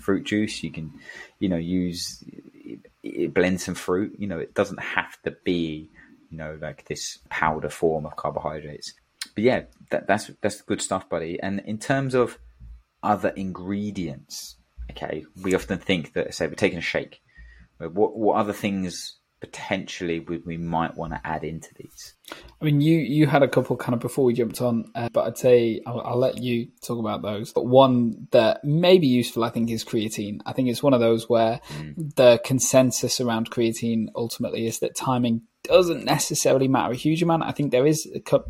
fruit 0.00 0.24
juice. 0.24 0.62
You 0.62 0.70
can, 0.70 0.92
you 1.38 1.48
know, 1.48 1.56
use 1.56 2.24
blend 3.28 3.60
some 3.60 3.74
fruit. 3.74 4.14
You 4.18 4.26
know, 4.26 4.38
it 4.38 4.54
doesn't 4.54 4.80
have 4.80 5.20
to 5.22 5.36
be, 5.44 5.90
you 6.30 6.38
know, 6.38 6.58
like 6.60 6.86
this 6.86 7.18
powder 7.28 7.70
form 7.70 8.06
of 8.06 8.16
carbohydrates. 8.16 8.94
But 9.34 9.44
yeah, 9.44 9.62
that, 9.90 10.06
that's 10.06 10.30
that's 10.40 10.62
good 10.62 10.82
stuff, 10.82 11.08
buddy. 11.08 11.40
And 11.40 11.60
in 11.60 11.78
terms 11.78 12.14
of 12.14 12.38
other 13.02 13.30
ingredients, 13.30 14.56
okay, 14.90 15.24
we 15.42 15.54
often 15.54 15.78
think 15.78 16.12
that 16.14 16.34
say 16.34 16.46
we're 16.46 16.54
taking 16.54 16.78
a 16.78 16.82
shake. 16.82 17.20
What 17.78 18.16
what 18.16 18.36
other 18.36 18.52
things 18.52 19.16
potentially 19.42 20.20
we, 20.20 20.38
we 20.38 20.56
might 20.56 20.96
want 20.96 21.12
to 21.12 21.20
add 21.24 21.42
into 21.42 21.68
these? 21.74 22.14
I 22.60 22.64
mean, 22.64 22.80
you 22.80 22.96
you 22.98 23.26
had 23.26 23.42
a 23.42 23.48
couple 23.48 23.76
kind 23.76 23.92
of 23.92 23.98
before 23.98 24.24
we 24.24 24.34
jumped 24.34 24.62
on, 24.62 24.84
uh, 24.94 25.08
but 25.12 25.26
I'd 25.26 25.36
say 25.36 25.80
I'll, 25.84 26.00
I'll, 26.00 26.18
let 26.18 26.38
you 26.38 26.68
talk 26.80 27.00
about 27.00 27.22
those. 27.22 27.52
But 27.52 27.66
one 27.66 28.28
that 28.30 28.64
may 28.64 28.98
be 28.98 29.08
useful, 29.08 29.42
I 29.42 29.50
think, 29.50 29.68
is 29.68 29.84
creatine. 29.84 30.38
I 30.46 30.52
think 30.52 30.68
it's 30.68 30.82
one 30.82 30.94
of 30.94 31.00
those 31.00 31.28
where 31.28 31.60
mm. 31.76 32.14
the 32.14 32.40
consensus 32.44 33.20
around 33.20 33.50
creatine 33.50 34.06
ultimately 34.14 34.66
is 34.66 34.78
that 34.78 34.94
timing 34.94 35.42
doesn't 35.64 36.04
necessarily 36.04 36.68
matter 36.68 36.92
a 36.92 36.96
huge 36.96 37.22
amount. 37.22 37.44
I 37.44 37.52
think 37.52 37.70
there 37.70 37.86
is 37.86 38.06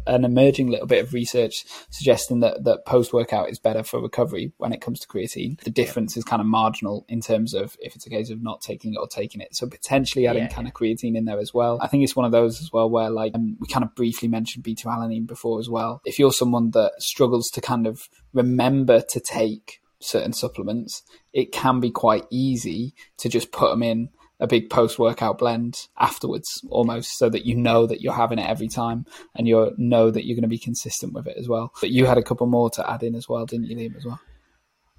an 0.07 0.25
emerging 0.25 0.69
little 0.71 0.87
bit 0.87 1.05
of 1.05 1.13
research 1.13 1.65
suggesting 1.91 2.41
that, 2.41 2.65
that 2.65 2.87
post 2.87 3.13
workout 3.13 3.51
is 3.51 3.59
better 3.59 3.83
for 3.83 4.01
recovery 4.01 4.53
when 4.57 4.73
it 4.73 4.81
comes 4.81 5.01
to 5.01 5.09
creatine. 5.09 5.61
The 5.61 5.71
difference 5.71 6.17
is 6.17 6.25
kind 6.25 6.41
of 6.41 6.47
marginal 6.47 7.05
in 7.09 7.21
terms 7.21 7.55
of 7.55 7.77
if 7.81 7.95
it's 7.95 8.07
a 8.07 8.11
case 8.11 8.31
of 8.31 8.43
not 8.43 8.61
taking 8.61 8.95
it 8.95 8.99
or 8.99 9.07
taking 9.07 9.41
it. 9.41 9.55
So 9.55 9.67
potentially 9.67 10.27
adding 10.27 10.45
yeah, 10.45 10.49
kind 10.49 10.67
of 10.67 10.75
creatine 10.75 11.17
in 11.17 11.25
there 11.25 11.39
as 11.39 11.53
well. 11.53 11.79
I 11.81 11.87
think 11.87 12.05
it's 12.05 12.17
one 12.17 12.27
of 12.27 12.33
those 12.33 12.61
as 12.61 12.73
well 12.73 12.89
where 12.89 13.11
like 13.11 13.35
um, 13.35 13.57
we 13.61 13.67
kind 13.67 13.85
of 13.85 13.95
briefly 13.95 14.29
mentioned 14.29 14.65
beta 14.65 14.89
alanine 14.89 15.27
before 15.27 15.61
as 15.61 15.69
well. 15.69 16.01
If 16.05 16.19
you're 16.19 16.33
someone 16.33 16.71
that 16.71 16.93
struggles 16.99 17.51
to 17.51 17.61
kind 17.61 17.87
of 17.87 18.09
remember 18.33 19.01
to 19.01 19.21
take 19.21 19.81
certain 20.01 20.33
supplements, 20.33 21.03
it 21.33 21.53
can 21.53 21.81
be 21.81 21.91
quite 21.91 22.25
easy 22.31 22.95
to 23.19 23.29
just 23.29 23.53
put 23.53 23.71
them 23.71 23.83
in 23.83 24.09
a 24.43 24.47
big 24.49 24.69
post 24.69 24.99
workout 24.99 25.39
blend 25.39 25.87
afterwards 25.99 26.63
almost 26.69 27.17
so 27.17 27.31
that 27.31 27.47
you 27.47 27.55
know 27.55 27.87
that 27.87 28.01
you're 28.01 28.13
having 28.13 28.41
it 28.41 28.49
every 28.49 28.69
time 28.69 29.07
and 29.37 29.47
you 29.47 29.73
know 29.79 30.11
that 30.11 30.27
you're 30.27 30.35
going 30.35 30.43
to 30.43 30.49
be 30.49 30.59
consistent 30.59 31.13
with 31.13 31.29
it 31.29 31.37
as 31.39 31.49
well. 31.49 31.73
But 31.81 31.91
you 31.91 32.07
had 32.07 32.19
a 32.19 32.23
couple 32.23 32.47
more 32.49 32.69
to 32.71 32.91
add 32.91 33.05
in 33.05 33.15
as 33.15 33.29
well, 33.29 33.47
didn't 33.47 33.67
you, 33.67 33.77
Liam, 33.77 33.97
as 33.97 34.05
well? 34.05 34.21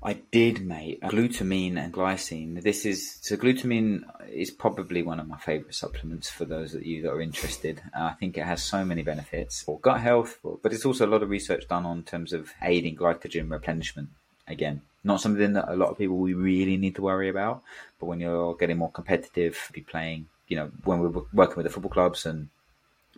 I 0.02 0.14
did, 0.32 0.66
mate. 0.66 1.02
Glutamine 1.02 1.78
and 1.78 1.94
glycine. 1.94 2.62
This 2.62 2.86
is 2.86 3.20
so. 3.22 3.38
Glutamine 3.38 4.04
is 4.30 4.52
probably 4.52 5.02
one 5.02 5.20
of 5.20 5.30
my 5.30 5.38
favourite 5.38 5.76
supplements 5.76 6.30
for 6.30 6.44
those 6.44 6.74
of 6.76 6.86
you 6.86 7.02
that 7.04 7.12
are 7.12 7.22
interested. 7.22 7.82
Uh, 7.98 8.04
I 8.04 8.14
think 8.14 8.38
it 8.38 8.44
has 8.44 8.62
so 8.62 8.84
many 8.84 9.02
benefits 9.02 9.62
for 9.62 9.80
gut 9.80 10.02
health, 10.02 10.40
but 10.62 10.74
it's 10.74 10.86
also 10.86 11.06
a 11.06 11.12
lot 11.14 11.24
of 11.24 11.30
research 11.30 11.70
done 11.70 11.86
on 11.86 12.04
terms 12.04 12.34
of 12.34 12.52
aiding 12.62 12.98
glycogen 12.98 13.50
replenishment. 13.50 14.10
Again, 14.46 14.82
not 15.06 15.22
something 15.22 15.54
that 15.54 15.72
a 15.72 15.76
lot 15.76 15.90
of 15.90 15.98
people 15.98 16.18
we 16.18 16.34
really 16.34 16.76
need 16.76 16.96
to 16.96 17.02
worry 17.02 17.30
about. 17.30 17.64
But 18.04 18.10
when 18.10 18.20
you're 18.20 18.54
getting 18.56 18.80
more 18.80 18.92
competitive, 18.92 19.70
be 19.72 19.80
playing, 19.80 20.28
you 20.50 20.58
know, 20.58 20.72
when 20.84 21.00
we're 21.00 21.24
working 21.32 21.56
with 21.56 21.66
the 21.66 21.70
football 21.70 21.90
clubs 21.90 22.26
and 22.26 22.50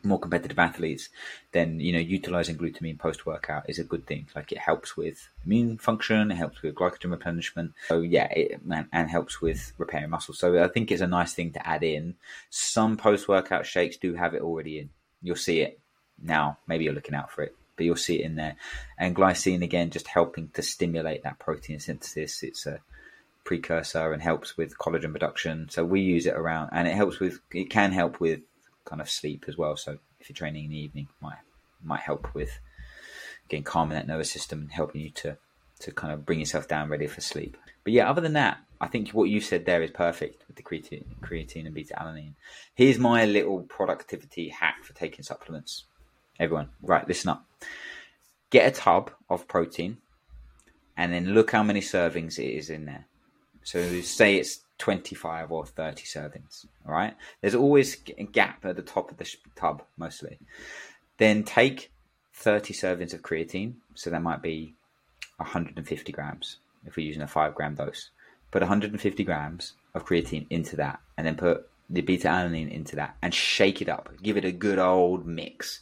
more 0.03 0.19
competitive 0.19 0.59
athletes, 0.59 1.09
then 1.53 1.79
you 1.79 1.91
know 1.91 1.97
utilizing 1.97 2.55
glutamine 2.55 2.99
post 2.99 3.25
workout 3.25 3.67
is 3.67 3.79
a 3.79 3.83
good 3.83 4.05
thing. 4.05 4.27
Like 4.35 4.51
it 4.51 4.59
helps 4.59 4.95
with 4.95 5.27
immune 5.43 5.79
function, 5.79 6.29
it 6.29 6.35
helps 6.35 6.61
with 6.61 6.75
glycogen 6.75 7.09
replenishment. 7.09 7.73
So 7.87 8.01
yeah, 8.01 8.27
it 8.31 8.61
and, 8.69 8.85
and 8.93 9.09
helps 9.09 9.41
with 9.41 9.73
repairing 9.79 10.11
muscles. 10.11 10.37
So 10.37 10.63
I 10.63 10.67
think 10.67 10.91
it's 10.91 11.01
a 11.01 11.07
nice 11.07 11.33
thing 11.33 11.51
to 11.53 11.67
add 11.67 11.81
in. 11.81 12.13
Some 12.51 12.95
post 12.95 13.27
workout 13.27 13.65
shakes 13.65 13.97
do 13.97 14.13
have 14.13 14.35
it 14.35 14.43
already 14.43 14.77
in. 14.77 14.91
You'll 15.23 15.35
see 15.35 15.61
it 15.61 15.79
now. 16.21 16.59
Maybe 16.67 16.83
you're 16.83 16.93
looking 16.93 17.15
out 17.15 17.31
for 17.31 17.41
it 17.41 17.55
but 17.75 17.83
you'll 17.83 17.97
see 17.97 18.21
it 18.21 18.25
in 18.25 18.35
there. 18.35 18.55
And 18.97 19.13
glycine 19.13 19.61
again, 19.61 19.89
just 19.89 20.07
helping 20.07 20.47
to 20.53 20.61
stimulate 20.61 21.23
that 21.23 21.39
protein 21.39 21.81
synthesis. 21.81 22.41
It's 22.41 22.65
a 22.65 22.79
precursor 23.45 24.11
and 24.11 24.21
helps 24.21 24.57
with 24.57 24.77
collagen 24.77 25.13
production. 25.13 25.69
So 25.69 25.85
we 25.85 26.01
use 26.01 26.25
it 26.25 26.35
around, 26.35 26.71
and 26.73 26.87
it 26.87 26.95
helps 26.95 27.19
with. 27.19 27.39
It 27.51 27.69
can 27.69 27.93
help 27.93 28.19
with 28.19 28.41
kind 28.83 29.01
of 29.01 29.09
sleep 29.09 29.45
as 29.47 29.57
well. 29.57 29.77
So 29.77 29.99
if 30.19 30.29
you're 30.29 30.35
training 30.35 30.65
in 30.65 30.71
the 30.71 30.79
evening, 30.79 31.07
might 31.21 31.37
might 31.81 32.01
help 32.01 32.33
with 32.33 32.59
getting 33.47 33.63
calm 33.63 33.91
in 33.91 33.95
that 33.95 34.07
nervous 34.07 34.31
system 34.31 34.59
and 34.61 34.71
helping 34.71 35.01
you 35.01 35.11
to 35.11 35.37
to 35.79 35.91
kind 35.91 36.13
of 36.13 36.25
bring 36.25 36.39
yourself 36.39 36.67
down 36.67 36.89
ready 36.89 37.07
for 37.07 37.21
sleep. 37.21 37.57
But 37.83 37.93
yeah, 37.93 38.09
other 38.09 38.21
than 38.21 38.33
that, 38.33 38.57
I 38.79 38.87
think 38.87 39.09
what 39.09 39.29
you 39.29 39.41
said 39.41 39.65
there 39.65 39.83
is 39.83 39.91
perfect 39.91 40.43
with 40.47 40.55
the 40.55 40.63
creatine, 40.63 41.05
creatine 41.21 41.65
and 41.65 41.75
beta 41.75 41.93
alanine. 41.95 42.33
Here's 42.73 42.97
my 42.97 43.25
little 43.25 43.61
productivity 43.61 44.49
hack 44.49 44.83
for 44.83 44.93
taking 44.93 45.23
supplements. 45.23 45.85
Everyone, 46.39 46.69
right, 46.81 47.07
listen 47.07 47.29
up. 47.29 47.45
Get 48.49 48.67
a 48.67 48.71
tub 48.71 49.11
of 49.29 49.47
protein 49.47 49.97
and 50.97 51.13
then 51.13 51.33
look 51.33 51.51
how 51.51 51.63
many 51.63 51.81
servings 51.81 52.39
it 52.39 52.57
is 52.57 52.69
in 52.69 52.85
there. 52.85 53.05
So 53.65 53.99
say 54.01 54.37
it's 54.37 54.61
25 54.77 55.51
or 55.51 55.65
30 55.65 56.03
servings, 56.03 56.65
all 56.87 56.93
right? 56.93 57.13
There's 57.41 57.55
always 57.55 57.97
a 58.17 58.23
gap 58.23 58.63
at 58.63 58.77
the 58.77 58.81
top 58.81 59.11
of 59.11 59.17
the 59.17 59.29
tub, 59.55 59.83
mostly. 59.97 60.39
Then 61.17 61.43
take 61.43 61.91
30 62.33 62.73
servings 62.73 63.13
of 63.13 63.21
creatine, 63.21 63.73
so 63.93 64.09
that 64.09 64.21
might 64.21 64.41
be 64.41 64.73
150 65.37 66.11
grams 66.13 66.57
if 66.85 66.95
we're 66.95 67.05
using 67.05 67.23
a 67.23 67.27
5 67.27 67.53
gram 67.53 67.75
dose. 67.75 68.11
Put 68.51 68.61
150 68.61 69.23
grams 69.25 69.73
of 69.93 70.05
creatine 70.05 70.47
into 70.49 70.77
that, 70.77 71.01
and 71.17 71.27
then 71.27 71.35
put 71.35 71.67
the 71.89 72.01
beta 72.01 72.29
alanine 72.29 72.71
into 72.71 72.95
that, 72.95 73.17
and 73.21 73.33
shake 73.33 73.81
it 73.81 73.89
up. 73.89 74.09
Give 74.23 74.37
it 74.37 74.45
a 74.45 74.51
good 74.53 74.79
old 74.79 75.25
mix 75.25 75.81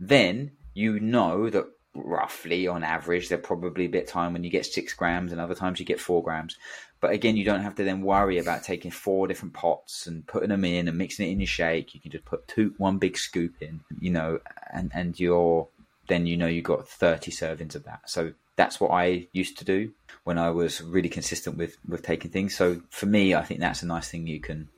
then 0.00 0.50
you 0.74 0.98
know 1.00 1.48
that 1.50 1.66
roughly 1.94 2.66
on 2.66 2.82
average 2.82 3.28
there'll 3.28 3.44
probably 3.44 3.84
a 3.84 3.88
bit 3.88 4.08
time 4.08 4.32
when 4.32 4.44
you 4.44 4.50
get 4.50 4.66
six 4.66 4.92
grams 4.92 5.32
and 5.32 5.40
other 5.40 5.54
times 5.54 5.78
you 5.78 5.86
get 5.86 6.00
four 6.00 6.22
grams. 6.22 6.56
But 7.00 7.12
again 7.12 7.36
you 7.36 7.44
don't 7.44 7.62
have 7.62 7.74
to 7.76 7.84
then 7.84 8.02
worry 8.02 8.38
about 8.38 8.64
taking 8.64 8.90
four 8.90 9.26
different 9.26 9.54
pots 9.54 10.06
and 10.06 10.26
putting 10.26 10.48
them 10.48 10.64
in 10.64 10.88
and 10.88 10.98
mixing 10.98 11.28
it 11.28 11.32
in 11.32 11.40
your 11.40 11.46
shake. 11.46 11.94
You 11.94 12.00
can 12.00 12.10
just 12.10 12.24
put 12.24 12.48
two 12.48 12.74
one 12.78 12.98
big 12.98 13.16
scoop 13.16 13.54
in 13.60 13.80
you 14.00 14.10
know 14.10 14.40
and 14.72 14.90
and 14.94 15.18
you're 15.18 15.68
then 16.08 16.26
you 16.26 16.36
know 16.36 16.46
you've 16.46 16.64
got 16.64 16.88
30 16.88 17.30
servings 17.30 17.74
of 17.74 17.84
that. 17.84 18.08
So 18.10 18.32
that's 18.56 18.80
what 18.80 18.92
i 18.92 19.26
used 19.32 19.58
to 19.58 19.64
do 19.64 19.90
when 20.22 20.38
i 20.38 20.48
was 20.48 20.80
really 20.80 21.08
consistent 21.08 21.56
with 21.56 21.76
with 21.88 22.02
taking 22.02 22.30
things. 22.30 22.56
So 22.56 22.82
for 22.90 23.06
me 23.06 23.34
i 23.34 23.42
think 23.42 23.60
that's 23.60 23.82
a 23.82 23.86
nice 23.86 24.08
thing 24.08 24.26
you 24.26 24.40
can 24.40 24.68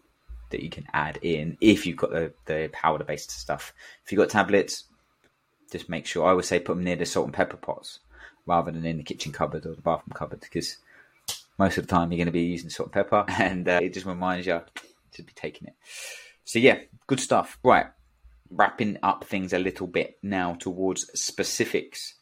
that 0.51 0.63
you 0.63 0.71
can 0.71 0.87
add 0.93 1.19
in 1.23 1.57
if 1.61 1.87
you've 1.87 1.97
got 1.97 2.11
the 2.11 2.33
the 2.47 2.71
powder 2.73 3.05
based 3.05 3.31
stuff. 3.31 3.73
If 4.05 4.13
you've 4.13 4.19
got 4.19 4.31
tablets 4.31 4.85
just 5.71 5.89
make 5.89 6.07
sure 6.07 6.27
I 6.27 6.33
would 6.33 6.45
say 6.45 6.59
put 6.59 6.75
them 6.75 6.85
near 6.85 6.97
the 6.97 7.07
salt 7.07 7.27
and 7.27 7.35
pepper 7.35 7.57
pots 7.57 8.01
rather 8.47 8.71
than 8.71 8.87
in 8.87 8.99
the 8.99 9.03
kitchen 9.03 9.33
cupboard 9.33 9.67
or 9.67 9.75
the 9.75 9.83
bathroom 9.83 10.15
cupboard 10.15 10.41
because 10.41 10.77
most 11.59 11.79
of 11.79 11.87
the 11.87 11.91
time 11.91 12.13
you're 12.13 12.19
going 12.19 12.27
to 12.27 12.33
be 12.33 12.43
using 12.43 12.71
salt 12.71 12.89
and 12.89 12.93
pepper 12.93 13.25
and 13.41 13.69
uh, 13.69 13.81
it 13.83 13.93
just 13.93 14.07
reminds 14.07 14.47
you 14.47 14.61
to 15.13 15.23
be 15.23 15.33
taking 15.35 15.69
it. 15.69 15.75
So 16.45 16.59
yeah, 16.59 16.79
good 17.07 17.21
stuff. 17.21 17.59
Right, 17.63 17.87
wrapping 18.51 18.99
up 19.03 19.25
things 19.25 19.53
a 19.53 19.59
little 19.59 19.87
bit 19.87 20.19
now 20.23 20.55
towards 20.55 21.07
specifics. 21.21 22.15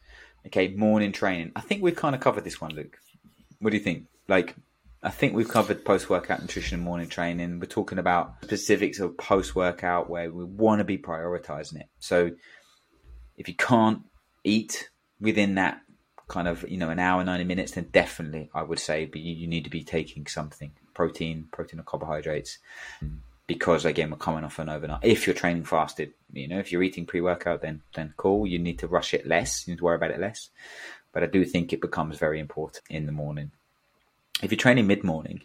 Okay, 0.47 0.69
morning 0.69 1.13
training. 1.13 1.53
I 1.57 1.61
think 1.61 1.83
we've 1.83 1.97
kind 1.97 2.15
of 2.15 2.21
covered 2.21 2.45
this 2.45 2.61
one, 2.61 2.75
Luke. 2.75 2.99
What 3.61 3.71
do 3.71 3.77
you 3.77 3.83
think? 3.83 4.07
Like, 4.29 4.55
I 5.03 5.11
think 5.11 5.35
we've 5.35 5.49
covered 5.49 5.85
post 5.85 6.09
workout 6.09 6.41
nutrition 6.41 6.77
and 6.77 6.85
morning 6.85 7.09
training. 7.09 7.61
We're 7.61 7.67
talking 7.67 7.99
about 7.99 8.35
specifics 8.43 9.01
of 9.01 9.17
post 9.17 9.55
workout 9.55 10.09
where 10.09 10.31
we 10.31 10.45
want 10.45 10.81
to 10.81 10.85
be 10.85 10.99
prioritizing 10.99 11.81
it. 11.81 11.89
So 11.99 12.31
if 13.37 13.49
you 13.49 13.55
can't 13.55 14.03
eat 14.43 14.91
within 15.21 15.55
that 15.55 15.81
kind 16.29 16.49
of 16.49 16.69
you 16.69 16.79
know 16.79 16.89
an 16.89 16.99
hour 16.99 17.23
90 17.23 17.45
minutes 17.45 17.73
then 17.73 17.87
definitely 17.93 18.49
i 18.55 18.63
would 18.63 18.79
say 18.79 19.05
but 19.05 19.21
you, 19.21 19.35
you 19.35 19.47
need 19.47 19.65
to 19.65 19.71
be 19.71 19.85
taking 19.85 20.27
something 20.27 20.73
protein 20.95 21.49
protein 21.53 21.81
or 21.81 21.83
carbohydrates. 21.83 22.59
Because 23.47 23.85
again 23.85 24.11
we're 24.11 24.17
coming 24.17 24.43
off 24.43 24.59
an 24.59 24.71
overnight. 24.71 25.01
If 25.03 25.27
you're 25.27 25.35
training 25.35 25.65
fasted 25.65 26.15
you 26.33 26.49
know 26.49 26.59
if 26.59 26.73
you're 26.73 26.83
eating 26.83 27.05
pre-workout 27.05 27.61
then 27.61 27.83
then 27.95 28.15
cool. 28.17 28.47
You 28.47 28.59
need 28.59 28.79
to 28.79 28.87
rush 28.87 29.13
it 29.13 29.27
less. 29.27 29.67
You 29.67 29.73
need 29.73 29.79
to 29.79 29.85
worry 29.85 29.97
about 29.97 30.13
it 30.13 30.21
less. 30.21 30.49
But 31.13 31.23
i 31.23 31.27
do 31.27 31.45
think 31.45 31.73
it 31.73 31.81
becomes 31.81 32.17
very 32.17 32.41
important 32.41 32.85
in 32.89 33.05
the 33.05 33.13
morning. 33.13 33.51
If 34.43 34.51
you're 34.51 34.59
training 34.59 34.87
mid-morning 34.87 35.43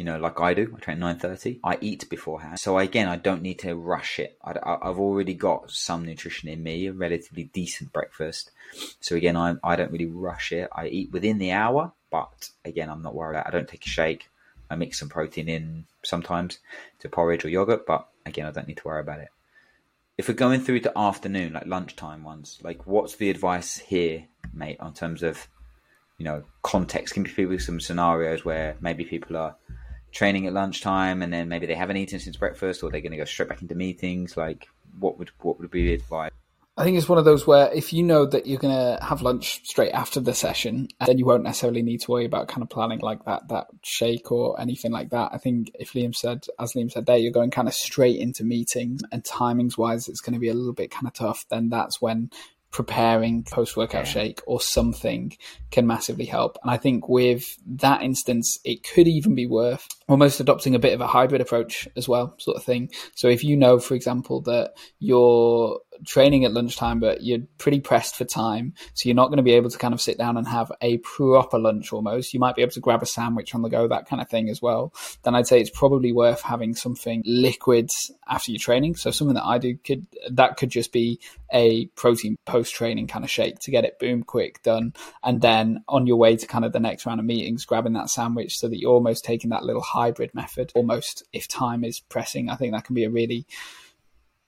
you 0.00 0.06
know, 0.06 0.18
like 0.18 0.40
I 0.40 0.54
do. 0.54 0.72
I 0.74 0.80
train 0.80 0.98
nine 0.98 1.18
thirty. 1.18 1.60
I 1.62 1.76
eat 1.82 2.08
beforehand, 2.08 2.58
so 2.58 2.78
again, 2.78 3.06
I 3.06 3.16
don't 3.16 3.42
need 3.42 3.58
to 3.58 3.74
rush 3.74 4.18
it. 4.18 4.38
I, 4.42 4.78
have 4.82 4.98
already 4.98 5.34
got 5.34 5.70
some 5.70 6.06
nutrition 6.06 6.48
in 6.48 6.62
me, 6.62 6.86
a 6.86 6.92
relatively 6.94 7.44
decent 7.44 7.92
breakfast. 7.92 8.50
So 9.00 9.14
again, 9.14 9.36
I 9.36 9.56
I 9.62 9.76
don't 9.76 9.92
really 9.92 10.06
rush 10.06 10.52
it. 10.52 10.70
I 10.74 10.86
eat 10.86 11.12
within 11.12 11.36
the 11.36 11.52
hour, 11.52 11.92
but 12.10 12.48
again, 12.64 12.88
I'm 12.88 13.02
not 13.02 13.14
worried. 13.14 13.42
I 13.44 13.50
don't 13.50 13.68
take 13.68 13.84
a 13.84 13.90
shake. 13.90 14.30
I 14.70 14.76
mix 14.76 14.98
some 14.98 15.10
protein 15.10 15.50
in 15.50 15.84
sometimes 16.02 16.60
to 17.00 17.10
porridge 17.10 17.44
or 17.44 17.50
yogurt, 17.50 17.84
but 17.86 18.08
again, 18.24 18.46
I 18.46 18.52
don't 18.52 18.68
need 18.68 18.78
to 18.78 18.88
worry 18.88 19.02
about 19.02 19.20
it. 19.20 19.28
If 20.16 20.28
we're 20.28 20.34
going 20.34 20.62
through 20.62 20.80
to 20.80 20.98
afternoon, 20.98 21.52
like 21.52 21.66
lunchtime 21.66 22.24
ones, 22.24 22.58
like 22.62 22.86
what's 22.86 23.16
the 23.16 23.28
advice 23.28 23.76
here, 23.76 24.24
mate, 24.54 24.80
on 24.80 24.94
terms 24.94 25.22
of 25.22 25.46
you 26.16 26.24
know 26.24 26.44
context? 26.62 27.12
Can 27.12 27.22
be 27.22 27.28
people 27.28 27.58
some 27.58 27.80
scenarios 27.80 28.46
where 28.46 28.78
maybe 28.80 29.04
people 29.04 29.36
are 29.36 29.56
training 30.12 30.46
at 30.46 30.52
lunchtime 30.52 31.22
and 31.22 31.32
then 31.32 31.48
maybe 31.48 31.66
they 31.66 31.74
haven't 31.74 31.96
eaten 31.96 32.18
since 32.18 32.36
breakfast 32.36 32.82
or 32.82 32.90
they're 32.90 33.00
going 33.00 33.12
to 33.12 33.18
go 33.18 33.24
straight 33.24 33.48
back 33.48 33.62
into 33.62 33.74
meetings 33.74 34.36
like 34.36 34.68
what 34.98 35.18
would 35.18 35.30
what 35.40 35.58
would 35.58 35.70
be 35.70 35.86
the 35.86 35.94
advice 35.94 36.30
I 36.76 36.84
think 36.84 36.96
it's 36.96 37.10
one 37.10 37.18
of 37.18 37.26
those 37.26 37.46
where 37.46 37.70
if 37.74 37.92
you 37.92 38.02
know 38.02 38.24
that 38.24 38.46
you're 38.46 38.58
going 38.58 38.74
to 38.74 39.04
have 39.04 39.20
lunch 39.20 39.60
straight 39.64 39.90
after 39.92 40.18
the 40.18 40.32
session, 40.32 40.88
then 41.04 41.18
you 41.18 41.26
won't 41.26 41.42
necessarily 41.42 41.82
need 41.82 42.00
to 42.02 42.10
worry 42.10 42.24
about 42.24 42.48
kind 42.48 42.62
of 42.62 42.70
planning 42.70 43.00
like 43.00 43.22
that, 43.26 43.48
that 43.48 43.66
shake 43.82 44.32
or 44.32 44.58
anything 44.58 44.90
like 44.90 45.10
that. 45.10 45.30
I 45.30 45.36
think 45.36 45.72
if 45.78 45.92
Liam 45.92 46.14
said, 46.14 46.46
as 46.58 46.72
Liam 46.72 46.90
said 46.90 47.04
there, 47.04 47.18
you're 47.18 47.32
going 47.32 47.50
kind 47.50 47.68
of 47.68 47.74
straight 47.74 48.18
into 48.18 48.44
meetings 48.44 49.02
and 49.12 49.22
timings 49.22 49.76
wise, 49.76 50.08
it's 50.08 50.22
going 50.22 50.32
to 50.32 50.38
be 50.38 50.48
a 50.48 50.54
little 50.54 50.72
bit 50.72 50.90
kind 50.90 51.06
of 51.06 51.12
tough. 51.12 51.44
Then 51.50 51.68
that's 51.68 52.00
when 52.00 52.30
preparing 52.70 53.42
post 53.42 53.76
workout 53.76 54.06
yeah. 54.06 54.12
shake 54.12 54.40
or 54.46 54.60
something 54.60 55.36
can 55.70 55.86
massively 55.86 56.24
help. 56.24 56.56
And 56.62 56.70
I 56.70 56.76
think 56.76 57.08
with 57.08 57.58
that 57.66 58.02
instance, 58.02 58.58
it 58.64 58.84
could 58.84 59.08
even 59.08 59.34
be 59.34 59.46
worth 59.46 59.86
almost 60.10 60.40
adopting 60.40 60.74
a 60.74 60.80
bit 60.80 60.92
of 60.92 61.00
a 61.00 61.06
hybrid 61.06 61.40
approach 61.40 61.88
as 61.96 62.08
well, 62.08 62.34
sort 62.38 62.56
of 62.56 62.64
thing. 62.64 62.90
So 63.14 63.28
if 63.28 63.44
you 63.44 63.56
know, 63.56 63.78
for 63.78 63.94
example, 63.94 64.40
that 64.42 64.72
you're 64.98 65.78
training 66.06 66.44
at 66.44 66.52
lunchtime, 66.52 66.98
but 67.00 67.22
you're 67.22 67.40
pretty 67.58 67.80
pressed 67.80 68.16
for 68.16 68.24
time. 68.24 68.74
So 68.94 69.08
you're 69.08 69.16
not 69.16 69.28
going 69.28 69.36
to 69.36 69.42
be 69.42 69.52
able 69.52 69.70
to 69.70 69.78
kind 69.78 69.94
of 69.94 70.00
sit 70.00 70.18
down 70.18 70.36
and 70.36 70.46
have 70.48 70.72
a 70.80 70.98
proper 70.98 71.58
lunch 71.58 71.92
almost. 71.92 72.34
You 72.34 72.40
might 72.40 72.56
be 72.56 72.62
able 72.62 72.72
to 72.72 72.80
grab 72.80 73.02
a 73.02 73.06
sandwich 73.06 73.54
on 73.54 73.62
the 73.62 73.68
go, 73.68 73.86
that 73.88 74.06
kind 74.06 74.22
of 74.22 74.28
thing 74.28 74.48
as 74.48 74.60
well. 74.62 74.92
Then 75.22 75.34
I'd 75.34 75.46
say 75.46 75.60
it's 75.60 75.70
probably 75.70 76.12
worth 76.12 76.42
having 76.42 76.74
something 76.74 77.22
liquid 77.26 77.90
after 78.28 78.50
your 78.50 78.58
training. 78.58 78.96
So 78.96 79.10
something 79.10 79.34
that 79.34 79.44
I 79.44 79.58
do 79.58 79.76
could, 79.76 80.06
that 80.30 80.56
could 80.56 80.70
just 80.70 80.92
be 80.92 81.20
a 81.52 81.86
protein 81.88 82.36
post 82.46 82.74
training 82.74 83.06
kind 83.06 83.24
of 83.24 83.30
shake 83.30 83.58
to 83.60 83.70
get 83.70 83.84
it 83.84 83.98
boom 83.98 84.22
quick 84.22 84.62
done. 84.62 84.94
And 85.22 85.40
then 85.40 85.84
on 85.88 86.06
your 86.06 86.16
way 86.16 86.36
to 86.36 86.46
kind 86.46 86.64
of 86.64 86.72
the 86.72 86.80
next 86.80 87.06
round 87.06 87.20
of 87.20 87.26
meetings, 87.26 87.64
grabbing 87.64 87.94
that 87.94 88.10
sandwich 88.10 88.58
so 88.58 88.68
that 88.68 88.78
you're 88.78 88.92
almost 88.92 89.24
taking 89.24 89.50
that 89.50 89.64
little 89.64 89.82
hybrid 90.00 90.34
method 90.34 90.72
almost 90.74 91.22
if 91.32 91.48
time 91.48 91.84
is 91.84 92.00
pressing. 92.00 92.48
I 92.48 92.56
think 92.56 92.72
that 92.72 92.84
can 92.84 92.94
be 92.94 93.04
a 93.04 93.10
really, 93.10 93.46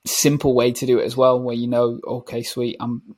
simple 0.05 0.55
way 0.55 0.73
to 0.73 0.87
do 0.87 0.99
it 0.99 1.05
as 1.05 1.17
well, 1.17 1.41
where 1.41 1.55
you 1.55 1.69
know, 1.69 2.01
okay, 2.07 2.43
sweet, 2.43 2.77
I'm 2.81 3.17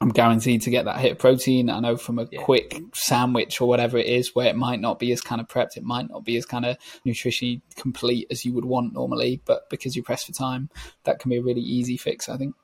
I'm 0.00 0.10
guaranteed 0.10 0.62
to 0.62 0.70
get 0.70 0.86
that 0.86 0.98
hit 0.98 1.12
of 1.12 1.18
protein. 1.18 1.68
I 1.68 1.80
know 1.80 1.96
from 1.96 2.18
a 2.18 2.26
yeah. 2.30 2.42
quick 2.42 2.80
sandwich 2.94 3.60
or 3.60 3.68
whatever 3.68 3.98
it 3.98 4.06
is, 4.06 4.34
where 4.34 4.46
it 4.46 4.56
might 4.56 4.80
not 4.80 4.98
be 4.98 5.12
as 5.12 5.20
kind 5.20 5.40
of 5.40 5.48
prepped, 5.48 5.76
it 5.76 5.82
might 5.82 6.08
not 6.08 6.24
be 6.24 6.36
as 6.36 6.46
kind 6.46 6.64
of 6.64 6.78
nutritionally 7.06 7.60
complete 7.76 8.26
as 8.30 8.44
you 8.44 8.54
would 8.54 8.64
want 8.64 8.94
normally, 8.94 9.40
but 9.44 9.68
because 9.68 9.96
you 9.96 10.02
press 10.02 10.24
for 10.24 10.32
time, 10.32 10.70
that 11.04 11.18
can 11.18 11.30
be 11.30 11.36
a 11.36 11.42
really 11.42 11.60
easy 11.60 11.96
fix, 11.96 12.28
I 12.28 12.36
think. 12.36 12.54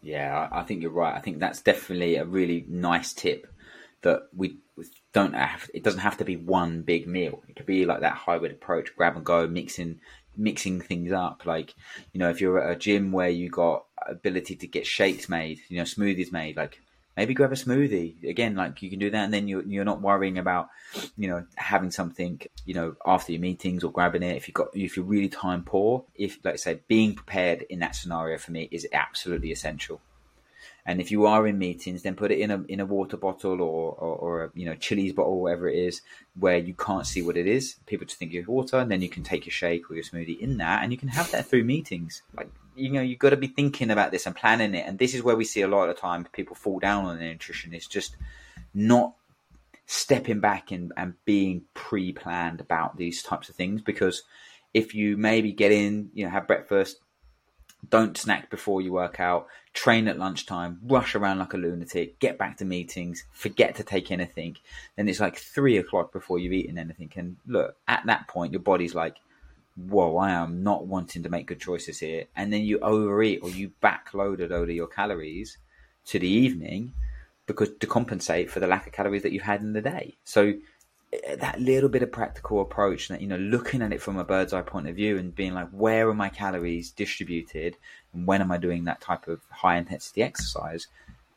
Yeah, 0.00 0.48
I 0.50 0.62
think 0.62 0.82
you're 0.82 0.92
right. 0.92 1.14
I 1.14 1.20
think 1.20 1.40
that's 1.40 1.60
definitely 1.60 2.16
a 2.16 2.24
really 2.24 2.64
nice 2.68 3.12
tip 3.12 3.46
that 4.02 4.28
we 4.36 4.58
don't 5.12 5.34
have. 5.34 5.70
It 5.74 5.82
doesn't 5.82 6.00
have 6.00 6.18
to 6.18 6.24
be 6.24 6.36
one 6.36 6.82
big 6.82 7.06
meal. 7.06 7.42
It 7.48 7.56
could 7.56 7.66
be 7.66 7.84
like 7.84 8.00
that 8.00 8.14
hybrid 8.14 8.52
approach, 8.52 8.94
grab 8.96 9.16
and 9.16 9.24
go, 9.24 9.46
mixing 9.46 10.00
mixing 10.36 10.80
things 10.80 11.12
up. 11.12 11.44
Like, 11.44 11.74
you 12.12 12.20
know, 12.20 12.30
if 12.30 12.40
you're 12.40 12.62
at 12.62 12.76
a 12.76 12.78
gym 12.78 13.12
where 13.12 13.28
you 13.28 13.50
got 13.50 13.84
ability 14.06 14.56
to 14.56 14.66
get 14.66 14.86
shakes 14.86 15.28
made, 15.28 15.60
you 15.68 15.78
know, 15.78 15.82
smoothies 15.82 16.32
made, 16.32 16.56
like 16.56 16.80
maybe 17.16 17.34
grab 17.34 17.50
a 17.50 17.56
smoothie 17.56 18.22
again. 18.28 18.54
Like 18.54 18.80
you 18.80 18.88
can 18.88 19.00
do 19.00 19.10
that, 19.10 19.24
and 19.24 19.34
then 19.34 19.48
you're 19.48 19.64
you're 19.64 19.84
not 19.84 20.00
worrying 20.00 20.38
about, 20.38 20.68
you 21.16 21.28
know, 21.28 21.44
having 21.56 21.90
something, 21.90 22.40
you 22.64 22.74
know, 22.74 22.94
after 23.04 23.32
your 23.32 23.40
meetings 23.40 23.82
or 23.82 23.90
grabbing 23.90 24.22
it. 24.22 24.36
If 24.36 24.46
you 24.46 24.54
got 24.54 24.68
if 24.74 24.96
you're 24.96 25.04
really 25.04 25.28
time 25.28 25.64
poor, 25.64 26.04
if 26.14 26.38
like 26.44 26.54
I 26.54 26.56
say, 26.56 26.80
being 26.86 27.14
prepared 27.14 27.62
in 27.62 27.80
that 27.80 27.96
scenario 27.96 28.38
for 28.38 28.52
me 28.52 28.68
is 28.70 28.86
absolutely 28.92 29.50
essential. 29.50 30.00
And 30.88 31.02
if 31.02 31.10
you 31.10 31.26
are 31.26 31.46
in 31.46 31.58
meetings, 31.58 32.02
then 32.02 32.14
put 32.14 32.32
it 32.32 32.38
in 32.38 32.50
a 32.50 32.62
in 32.62 32.80
a 32.80 32.86
water 32.86 33.18
bottle 33.18 33.60
or 33.60 33.92
or, 33.92 34.16
or 34.16 34.44
a 34.44 34.50
you 34.54 34.64
know 34.64 34.74
Chilly's 34.74 35.12
bottle, 35.12 35.38
whatever 35.38 35.68
it 35.68 35.76
is, 35.76 36.00
where 36.40 36.56
you 36.56 36.72
can't 36.72 37.06
see 37.06 37.20
what 37.20 37.36
it 37.36 37.46
is. 37.46 37.76
People 37.84 38.06
just 38.06 38.18
think 38.18 38.32
it's 38.32 38.48
water, 38.48 38.78
and 38.78 38.90
then 38.90 39.02
you 39.02 39.10
can 39.10 39.22
take 39.22 39.44
your 39.44 39.52
shake 39.52 39.90
or 39.90 39.96
your 39.96 40.02
smoothie 40.02 40.40
in 40.40 40.56
that, 40.56 40.82
and 40.82 40.90
you 40.90 40.96
can 40.96 41.08
have 41.08 41.30
that 41.32 41.44
through 41.44 41.64
meetings. 41.64 42.22
Like 42.34 42.50
you 42.74 42.90
know, 42.90 43.02
you've 43.02 43.18
got 43.18 43.30
to 43.30 43.36
be 43.36 43.48
thinking 43.48 43.90
about 43.90 44.12
this 44.12 44.24
and 44.24 44.34
planning 44.34 44.74
it. 44.74 44.86
And 44.86 44.98
this 44.98 45.14
is 45.14 45.22
where 45.22 45.36
we 45.36 45.44
see 45.44 45.60
a 45.60 45.68
lot 45.68 45.90
of 45.90 45.94
the 45.94 46.00
time 46.00 46.26
people 46.32 46.56
fall 46.56 46.78
down 46.78 47.04
on 47.04 47.18
their 47.18 47.32
nutrition. 47.32 47.74
It's 47.74 47.86
just 47.86 48.16
not 48.72 49.12
stepping 49.84 50.40
back 50.40 50.70
and, 50.70 50.92
and 50.96 51.14
being 51.26 51.64
pre-planned 51.74 52.62
about 52.62 52.96
these 52.96 53.22
types 53.22 53.50
of 53.50 53.56
things 53.56 53.82
because 53.82 54.22
if 54.72 54.94
you 54.94 55.18
maybe 55.18 55.52
get 55.52 55.72
in, 55.72 56.10
you 56.14 56.24
know, 56.24 56.30
have 56.30 56.46
breakfast, 56.46 57.00
don't 57.88 58.16
snack 58.16 58.50
before 58.50 58.80
you 58.80 58.92
work 58.92 59.20
out, 59.20 59.48
train 59.78 60.08
at 60.08 60.18
lunchtime, 60.18 60.80
rush 60.82 61.14
around 61.14 61.38
like 61.38 61.54
a 61.54 61.56
lunatic, 61.56 62.18
get 62.18 62.36
back 62.36 62.56
to 62.56 62.64
meetings, 62.64 63.22
forget 63.30 63.76
to 63.76 63.84
take 63.84 64.10
anything. 64.10 64.56
Then 64.96 65.08
it's 65.08 65.20
like 65.20 65.36
three 65.36 65.76
o'clock 65.76 66.12
before 66.12 66.40
you've 66.40 66.52
eaten 66.52 66.78
anything. 66.78 67.12
And 67.14 67.36
look, 67.46 67.76
at 67.86 68.04
that 68.06 68.26
point, 68.26 68.52
your 68.52 68.60
body's 68.60 68.96
like, 68.96 69.18
whoa, 69.76 70.16
I 70.16 70.32
am 70.32 70.64
not 70.64 70.88
wanting 70.88 71.22
to 71.22 71.28
make 71.28 71.46
good 71.46 71.60
choices 71.60 72.00
here. 72.00 72.24
And 72.34 72.52
then 72.52 72.62
you 72.62 72.80
overeat 72.80 73.38
or 73.44 73.50
you 73.50 73.70
backloaded 73.80 74.50
over 74.50 74.72
your 74.72 74.88
calories 74.88 75.58
to 76.06 76.18
the 76.18 76.26
evening 76.28 76.92
because 77.46 77.70
to 77.78 77.86
compensate 77.86 78.50
for 78.50 78.58
the 78.58 78.66
lack 78.66 78.84
of 78.88 78.92
calories 78.92 79.22
that 79.22 79.32
you 79.32 79.38
had 79.38 79.60
in 79.60 79.74
the 79.74 79.80
day. 79.80 80.16
So 80.24 80.54
Eh, 81.12 81.36
that 81.36 81.60
little 81.60 81.88
bit 81.88 82.02
of 82.02 82.12
practical 82.12 82.60
approach 82.60 83.08
that 83.08 83.22
you 83.22 83.26
know 83.26 83.36
looking 83.36 83.80
at 83.80 83.92
it 83.92 84.02
from 84.02 84.18
a 84.18 84.24
bird's 84.24 84.52
eye 84.52 84.62
point 84.62 84.88
of 84.88 84.96
view 84.96 85.16
and 85.16 85.34
being 85.34 85.54
like 85.54 85.70
where 85.70 86.08
are 86.08 86.14
my 86.14 86.28
calories 86.28 86.90
distributed 86.90 87.76
and 88.12 88.26
when 88.26 88.42
am 88.42 88.52
i 88.52 88.58
doing 88.58 88.84
that 88.84 89.00
type 89.00 89.26
of 89.26 89.40
high 89.50 89.76
intensity 89.76 90.22
exercise? 90.22 90.86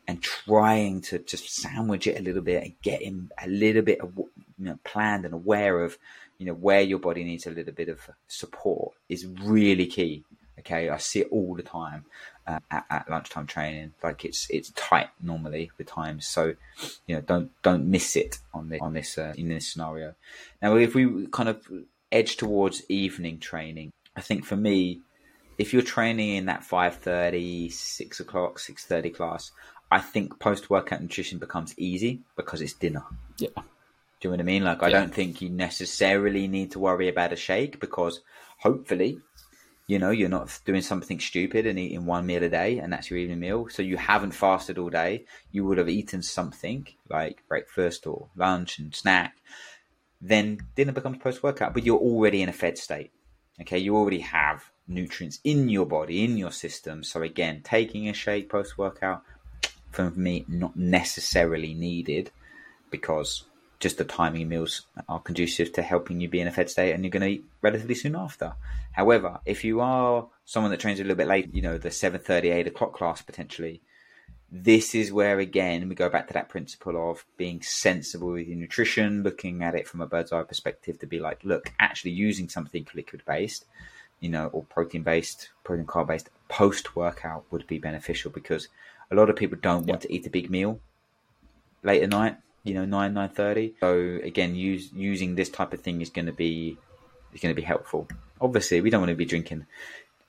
And 0.07 0.21
trying 0.21 1.01
to 1.03 1.19
just 1.19 1.49
sandwich 1.49 2.05
it 2.05 2.19
a 2.19 2.23
little 2.23 2.41
bit 2.41 2.63
and 2.63 2.73
get 2.81 3.01
him 3.01 3.31
a 3.41 3.47
little 3.47 3.81
bit 3.81 4.01
of 4.01 4.11
you 4.17 4.25
know 4.57 4.77
planned 4.83 5.23
and 5.23 5.33
aware 5.33 5.81
of 5.81 5.97
you 6.37 6.47
know 6.47 6.53
where 6.53 6.81
your 6.81 6.99
body 6.99 7.23
needs 7.23 7.47
a 7.47 7.51
little 7.51 7.73
bit 7.73 7.87
of 7.87 8.01
support 8.27 8.93
is 9.07 9.25
really 9.25 9.85
key 9.85 10.25
okay? 10.59 10.89
I 10.89 10.97
see 10.97 11.21
it 11.21 11.29
all 11.31 11.55
the 11.55 11.63
time 11.63 12.05
uh, 12.51 12.59
at, 12.69 12.85
at, 12.89 13.09
lunchtime 13.09 13.47
training. 13.47 13.93
Like 14.03 14.25
it's 14.25 14.47
it's 14.49 14.71
tight 14.71 15.09
normally 15.21 15.71
with 15.77 15.87
times, 15.87 16.27
so 16.27 16.55
you 17.07 17.15
know 17.15 17.21
don't 17.21 17.51
don't 17.61 17.85
miss 17.85 18.15
it 18.15 18.39
on 18.53 18.69
this 18.69 18.81
on 18.81 18.93
this 18.93 19.17
uh, 19.17 19.33
in 19.37 19.49
this 19.49 19.71
scenario. 19.71 20.15
Now, 20.61 20.75
if 20.75 20.95
we 20.95 21.27
kind 21.27 21.49
of 21.49 21.67
edge 22.11 22.37
towards 22.37 22.83
evening 22.89 23.39
training, 23.39 23.91
I 24.15 24.21
think 24.21 24.45
for 24.45 24.55
me, 24.55 25.01
if 25.57 25.73
you're 25.73 25.81
training 25.81 26.35
in 26.35 26.45
that 26.47 26.61
5.30, 26.61 27.71
6 27.71 28.19
o'clock, 28.19 28.59
six 28.59 28.85
thirty 28.85 29.09
class, 29.09 29.51
I 29.91 29.99
think 29.99 30.39
post 30.39 30.69
workout 30.69 31.01
nutrition 31.01 31.39
becomes 31.39 31.77
easy 31.77 32.21
because 32.35 32.61
it's 32.61 32.73
dinner. 32.73 33.03
Yeah. 33.37 33.49
Do 33.55 34.27
you 34.27 34.29
know 34.29 34.31
what 34.35 34.39
I 34.41 34.43
mean? 34.43 34.63
Like, 34.63 34.83
I 34.83 34.91
don't 34.91 35.13
think 35.13 35.41
you 35.41 35.49
necessarily 35.49 36.47
need 36.47 36.71
to 36.71 36.79
worry 36.79 37.09
about 37.09 37.33
a 37.33 37.35
shake 37.35 37.79
because 37.79 38.21
hopefully 38.59 39.19
you 39.87 39.99
know, 39.99 40.11
you're 40.11 40.29
not 40.29 40.59
doing 40.65 40.81
something 40.81 41.19
stupid 41.19 41.65
and 41.65 41.77
eating 41.77 42.05
one 42.05 42.25
meal 42.25 42.43
a 42.43 42.49
day 42.49 42.77
and 42.79 42.93
that's 42.93 43.09
your 43.09 43.19
evening 43.19 43.39
meal. 43.39 43.67
So 43.69 43.81
you 43.81 43.97
haven't 43.97 44.31
fasted 44.31 44.77
all 44.77 44.89
day. 44.89 45.25
You 45.51 45.65
would 45.65 45.77
have 45.77 45.89
eaten 45.89 46.21
something 46.21 46.87
like 47.09 47.43
breakfast 47.47 48.07
or 48.07 48.29
lunch 48.35 48.79
and 48.79 48.95
snack. 48.95 49.37
Then 50.21 50.59
dinner 50.75 50.91
becomes 50.91 51.17
post 51.17 51.43
workout, 51.43 51.73
but 51.73 51.85
you're 51.85 51.97
already 51.99 52.41
in 52.41 52.49
a 52.49 52.53
fed 52.53 52.77
state. 52.77 53.11
Okay. 53.59 53.79
You 53.79 53.95
already 53.95 54.19
have 54.19 54.71
nutrients 54.87 55.39
in 55.43 55.69
your 55.69 55.85
body, 55.85 56.23
in 56.23 56.37
your 56.37 56.51
system. 56.51 57.03
So 57.03 57.21
again, 57.21 57.61
taking 57.63 58.07
a 58.07 58.13
shake 58.13 58.49
post 58.49 58.77
workout 58.77 59.23
for 59.91 60.09
me, 60.11 60.45
not 60.47 60.75
necessarily 60.75 61.73
needed 61.73 62.31
because 62.89 63.45
just 63.81 63.97
the 63.97 64.05
timing 64.05 64.47
meals 64.47 64.83
are 65.09 65.19
conducive 65.19 65.73
to 65.73 65.81
helping 65.81 66.21
you 66.21 66.29
be 66.29 66.39
in 66.39 66.47
a 66.47 66.51
fed 66.51 66.69
state 66.69 66.93
and 66.93 67.03
you're 67.03 67.09
going 67.09 67.21
to 67.21 67.27
eat 67.27 67.45
relatively 67.61 67.95
soon 67.95 68.15
after. 68.15 68.53
However, 68.91 69.39
if 69.45 69.63
you 69.63 69.81
are 69.81 70.27
someone 70.45 70.71
that 70.71 70.79
trains 70.79 70.99
a 70.99 71.03
little 71.03 71.17
bit 71.17 71.27
late, 71.27 71.53
you 71.53 71.63
know, 71.63 71.77
the 71.77 71.89
7.30, 71.89 72.53
8 72.53 72.67
o'clock 72.67 72.93
class 72.93 73.21
potentially, 73.23 73.81
this 74.51 74.93
is 74.93 75.11
where 75.11 75.39
again 75.39 75.89
we 75.89 75.95
go 75.95 76.09
back 76.09 76.27
to 76.27 76.33
that 76.33 76.49
principle 76.49 77.09
of 77.09 77.25
being 77.37 77.61
sensible 77.63 78.31
with 78.31 78.47
your 78.47 78.57
nutrition, 78.57 79.23
looking 79.23 79.63
at 79.63 79.75
it 79.75 79.87
from 79.87 80.01
a 80.01 80.07
bird's 80.07 80.31
eye 80.31 80.43
perspective 80.43 80.99
to 80.99 81.07
be 81.07 81.19
like, 81.19 81.43
look, 81.43 81.73
actually 81.79 82.11
using 82.11 82.49
something 82.49 82.85
liquid 82.93 83.23
based, 83.25 83.65
you 84.19 84.29
know, 84.29 84.47
or 84.47 84.63
protein 84.63 85.01
based, 85.01 85.49
protein 85.63 85.87
carb 85.87 86.07
based 86.07 86.29
post 86.49 86.95
workout 86.95 87.45
would 87.49 87.65
be 87.65 87.79
beneficial 87.79 88.29
because 88.29 88.67
a 89.09 89.15
lot 89.15 89.29
of 89.29 89.35
people 89.35 89.57
don't 89.59 89.87
want 89.87 90.01
to 90.01 90.13
eat 90.13 90.27
a 90.27 90.29
big 90.29 90.51
meal 90.51 90.79
late 91.81 92.03
at 92.03 92.09
night 92.09 92.37
you 92.63 92.73
know 92.73 92.85
nine 92.85 93.13
nine 93.13 93.29
thirty. 93.29 93.73
So 93.79 94.19
again, 94.23 94.55
use, 94.55 94.91
using 94.93 95.35
this 95.35 95.49
type 95.49 95.73
of 95.73 95.81
thing 95.81 96.01
is 96.01 96.09
going 96.09 96.27
to 96.27 96.33
be 96.33 96.77
is 97.33 97.41
going 97.41 97.53
to 97.53 97.59
be 97.59 97.65
helpful. 97.65 98.07
Obviously, 98.39 98.81
we 98.81 98.89
don't 98.89 99.01
want 99.01 99.09
to 99.11 99.15
be 99.15 99.25
drinking 99.25 99.65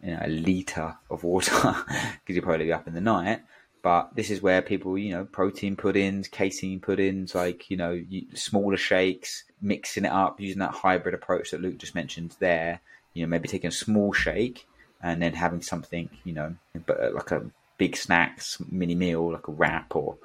you 0.02 0.12
know, 0.12 0.20
a 0.22 0.28
liter 0.28 0.96
of 1.10 1.24
water 1.24 1.52
because 1.54 2.34
you'll 2.34 2.44
probably 2.44 2.66
be 2.66 2.72
up 2.72 2.86
in 2.86 2.94
the 2.94 3.00
night. 3.00 3.40
But 3.82 4.14
this 4.14 4.30
is 4.30 4.40
where 4.40 4.62
people, 4.62 4.96
you 4.96 5.12
know, 5.12 5.24
protein 5.24 5.74
puddings, 5.74 6.28
casein 6.28 6.78
puddings, 6.78 7.34
like 7.34 7.68
you 7.70 7.76
know, 7.76 8.02
smaller 8.34 8.76
shakes, 8.76 9.44
mixing 9.60 10.04
it 10.04 10.12
up 10.12 10.40
using 10.40 10.60
that 10.60 10.70
hybrid 10.70 11.14
approach 11.14 11.50
that 11.50 11.60
Luke 11.60 11.78
just 11.78 11.94
mentioned 11.94 12.36
there. 12.38 12.80
You 13.14 13.22
know, 13.22 13.28
maybe 13.28 13.48
taking 13.48 13.68
a 13.68 13.72
small 13.72 14.12
shake 14.12 14.66
and 15.02 15.20
then 15.20 15.34
having 15.34 15.62
something, 15.62 16.08
you 16.24 16.32
know, 16.32 16.54
but 16.86 17.02
uh, 17.02 17.10
like 17.12 17.32
a 17.32 17.44
big 17.76 17.96
snacks 17.96 18.58
mini 18.70 18.94
meal, 18.94 19.32
like 19.32 19.48
a 19.48 19.52
wrap 19.52 19.96
or 19.96 20.16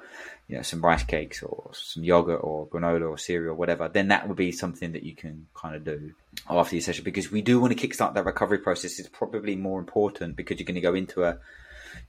you 0.48 0.56
know 0.56 0.62
some 0.62 0.80
rice 0.80 1.04
cakes 1.04 1.42
or 1.42 1.70
some 1.74 2.02
yogurt 2.02 2.40
or 2.42 2.66
granola 2.68 3.08
or 3.08 3.18
cereal, 3.18 3.52
or 3.52 3.54
whatever, 3.54 3.88
then 3.88 4.08
that 4.08 4.26
would 4.26 4.36
be 4.36 4.50
something 4.50 4.92
that 4.92 5.02
you 5.02 5.14
can 5.14 5.46
kind 5.54 5.76
of 5.76 5.84
do 5.84 6.12
after 6.48 6.74
your 6.74 6.82
session 6.82 7.04
because 7.04 7.30
we 7.30 7.42
do 7.42 7.60
want 7.60 7.78
to 7.78 7.88
kickstart 7.88 8.14
that 8.14 8.24
recovery 8.24 8.58
process. 8.58 8.98
It's 8.98 9.08
probably 9.08 9.56
more 9.56 9.78
important 9.78 10.36
because 10.36 10.58
you're 10.58 10.66
going 10.66 10.74
to 10.74 10.80
go 10.80 10.94
into 10.94 11.24
a 11.24 11.38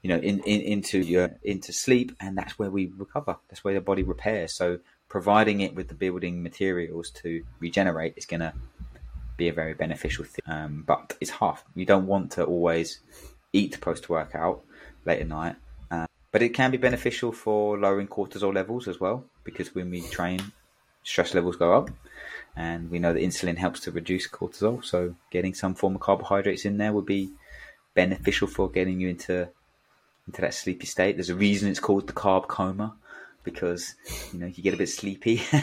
you 0.01 0.09
know, 0.09 0.17
in, 0.17 0.39
in, 0.39 0.61
into 0.61 0.99
your 0.99 1.37
into 1.43 1.73
sleep, 1.73 2.15
and 2.19 2.37
that's 2.37 2.57
where 2.57 2.69
we 2.69 2.91
recover. 2.97 3.37
That's 3.49 3.63
where 3.63 3.73
the 3.73 3.81
body 3.81 4.03
repairs. 4.03 4.53
So 4.53 4.79
providing 5.09 5.61
it 5.61 5.75
with 5.75 5.87
the 5.87 5.95
building 5.95 6.43
materials 6.43 7.09
to 7.09 7.43
regenerate 7.59 8.13
is 8.15 8.25
going 8.25 8.41
to 8.41 8.53
be 9.37 9.49
a 9.49 9.53
very 9.53 9.73
beneficial 9.73 10.25
thing. 10.25 10.43
Um, 10.45 10.83
but 10.85 11.17
it's 11.19 11.31
half. 11.31 11.63
You 11.75 11.85
don't 11.85 12.07
want 12.07 12.31
to 12.33 12.43
always 12.43 12.99
eat 13.51 13.79
post 13.81 14.09
workout 14.09 14.63
late 15.05 15.21
at 15.21 15.27
night, 15.27 15.55
but 16.31 16.41
it 16.41 16.49
can 16.49 16.71
be 16.71 16.77
beneficial 16.77 17.31
for 17.31 17.77
lowering 17.77 18.07
cortisol 18.07 18.53
levels 18.53 18.87
as 18.87 18.99
well 18.99 19.25
because 19.43 19.73
when 19.73 19.89
we 19.89 20.01
train, 20.01 20.39
stress 21.03 21.33
levels 21.33 21.55
go 21.55 21.73
up. 21.73 21.89
And 22.55 22.89
we 22.89 22.99
know 22.99 23.13
that 23.13 23.21
insulin 23.21 23.57
helps 23.57 23.79
to 23.81 23.91
reduce 23.91 24.27
cortisol, 24.27 24.83
so 24.83 25.15
getting 25.31 25.53
some 25.53 25.75
form 25.75 25.95
of 25.95 26.01
carbohydrates 26.01 26.65
in 26.65 26.77
there 26.77 26.91
would 26.91 27.05
be 27.05 27.31
beneficial 27.93 28.47
for 28.47 28.69
getting 28.69 28.99
you 28.99 29.09
into 29.09 29.49
into 30.27 30.41
that 30.41 30.53
sleepy 30.53 30.85
state. 30.85 31.15
There's 31.15 31.29
a 31.29 31.35
reason 31.35 31.69
it's 31.69 31.79
called 31.79 32.07
the 32.07 32.13
carb 32.13 32.47
coma 32.47 32.95
because 33.49 33.95
you 34.33 34.39
know 34.39 34.47
you 34.47 34.63
get 34.63 34.73
a 34.73 34.77
bit 34.77 34.89
sleepy. 34.89 35.41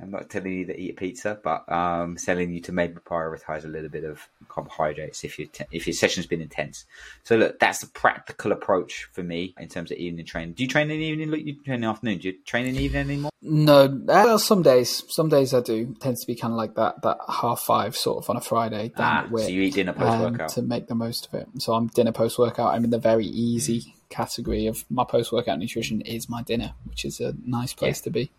I'm 0.00 0.10
not 0.10 0.30
telling 0.30 0.52
you 0.52 0.66
to 0.66 0.78
eat 0.78 0.90
a 0.90 0.94
pizza, 0.94 1.38
but 1.42 1.70
um, 1.72 2.16
telling 2.16 2.52
you 2.52 2.60
to 2.62 2.72
maybe 2.72 2.94
prioritize 2.94 3.64
a 3.64 3.68
little 3.68 3.88
bit 3.88 4.04
of 4.04 4.28
carbohydrates 4.48 5.24
if 5.24 5.38
you 5.38 5.48
if 5.70 5.86
your 5.86 5.94
session's 5.94 6.26
been 6.26 6.40
intense. 6.40 6.84
So 7.24 7.36
look, 7.36 7.58
that's 7.58 7.80
the 7.80 7.86
practical 7.88 8.52
approach 8.52 9.08
for 9.12 9.22
me 9.22 9.54
in 9.58 9.68
terms 9.68 9.90
of 9.90 9.98
evening 9.98 10.26
training. 10.26 10.54
Do 10.54 10.62
you 10.62 10.68
train 10.68 10.90
in 10.90 10.98
the 10.98 11.04
evening? 11.04 11.30
Look, 11.30 11.40
you 11.40 11.54
train 11.62 11.76
in 11.76 11.80
the 11.82 11.88
afternoon. 11.88 12.18
Do 12.18 12.28
you 12.28 12.38
train 12.44 12.66
in 12.66 12.74
the 12.74 12.82
evening 12.82 13.02
anymore? 13.02 13.30
No, 13.44 13.88
well, 14.04 14.38
some 14.38 14.62
days, 14.62 15.02
some 15.08 15.28
days 15.28 15.52
I 15.52 15.60
do. 15.60 15.90
It 15.90 16.00
tends 16.00 16.20
to 16.20 16.26
be 16.26 16.36
kind 16.36 16.52
of 16.52 16.56
like 16.56 16.76
that, 16.76 17.02
that 17.02 17.18
half 17.28 17.60
five 17.60 17.96
sort 17.96 18.22
of 18.22 18.30
on 18.30 18.36
a 18.36 18.40
Friday. 18.40 18.92
Ah, 18.96 19.26
so 19.36 19.48
you 19.48 19.62
eat 19.62 19.74
dinner 19.74 19.92
post 19.92 20.20
workout 20.20 20.40
um, 20.42 20.48
to 20.48 20.62
make 20.62 20.86
the 20.86 20.94
most 20.94 21.26
of 21.26 21.34
it. 21.34 21.48
So 21.58 21.72
I'm 21.72 21.88
dinner 21.88 22.12
post 22.12 22.38
workout. 22.38 22.72
I'm 22.72 22.84
in 22.84 22.90
the 22.90 22.98
very 22.98 23.26
easy 23.26 23.94
category 24.12 24.66
of 24.66 24.84
my 24.90 25.04
post 25.04 25.32
workout 25.32 25.58
nutrition 25.58 26.00
is 26.02 26.28
my 26.28 26.42
dinner, 26.42 26.74
which 26.84 27.04
is 27.04 27.20
a 27.20 27.34
nice 27.44 27.72
place 27.72 28.00
yeah. 28.00 28.04
to 28.04 28.10
be. 28.10 28.30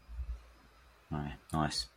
Right, 1.12 1.34
nice, 1.52 1.88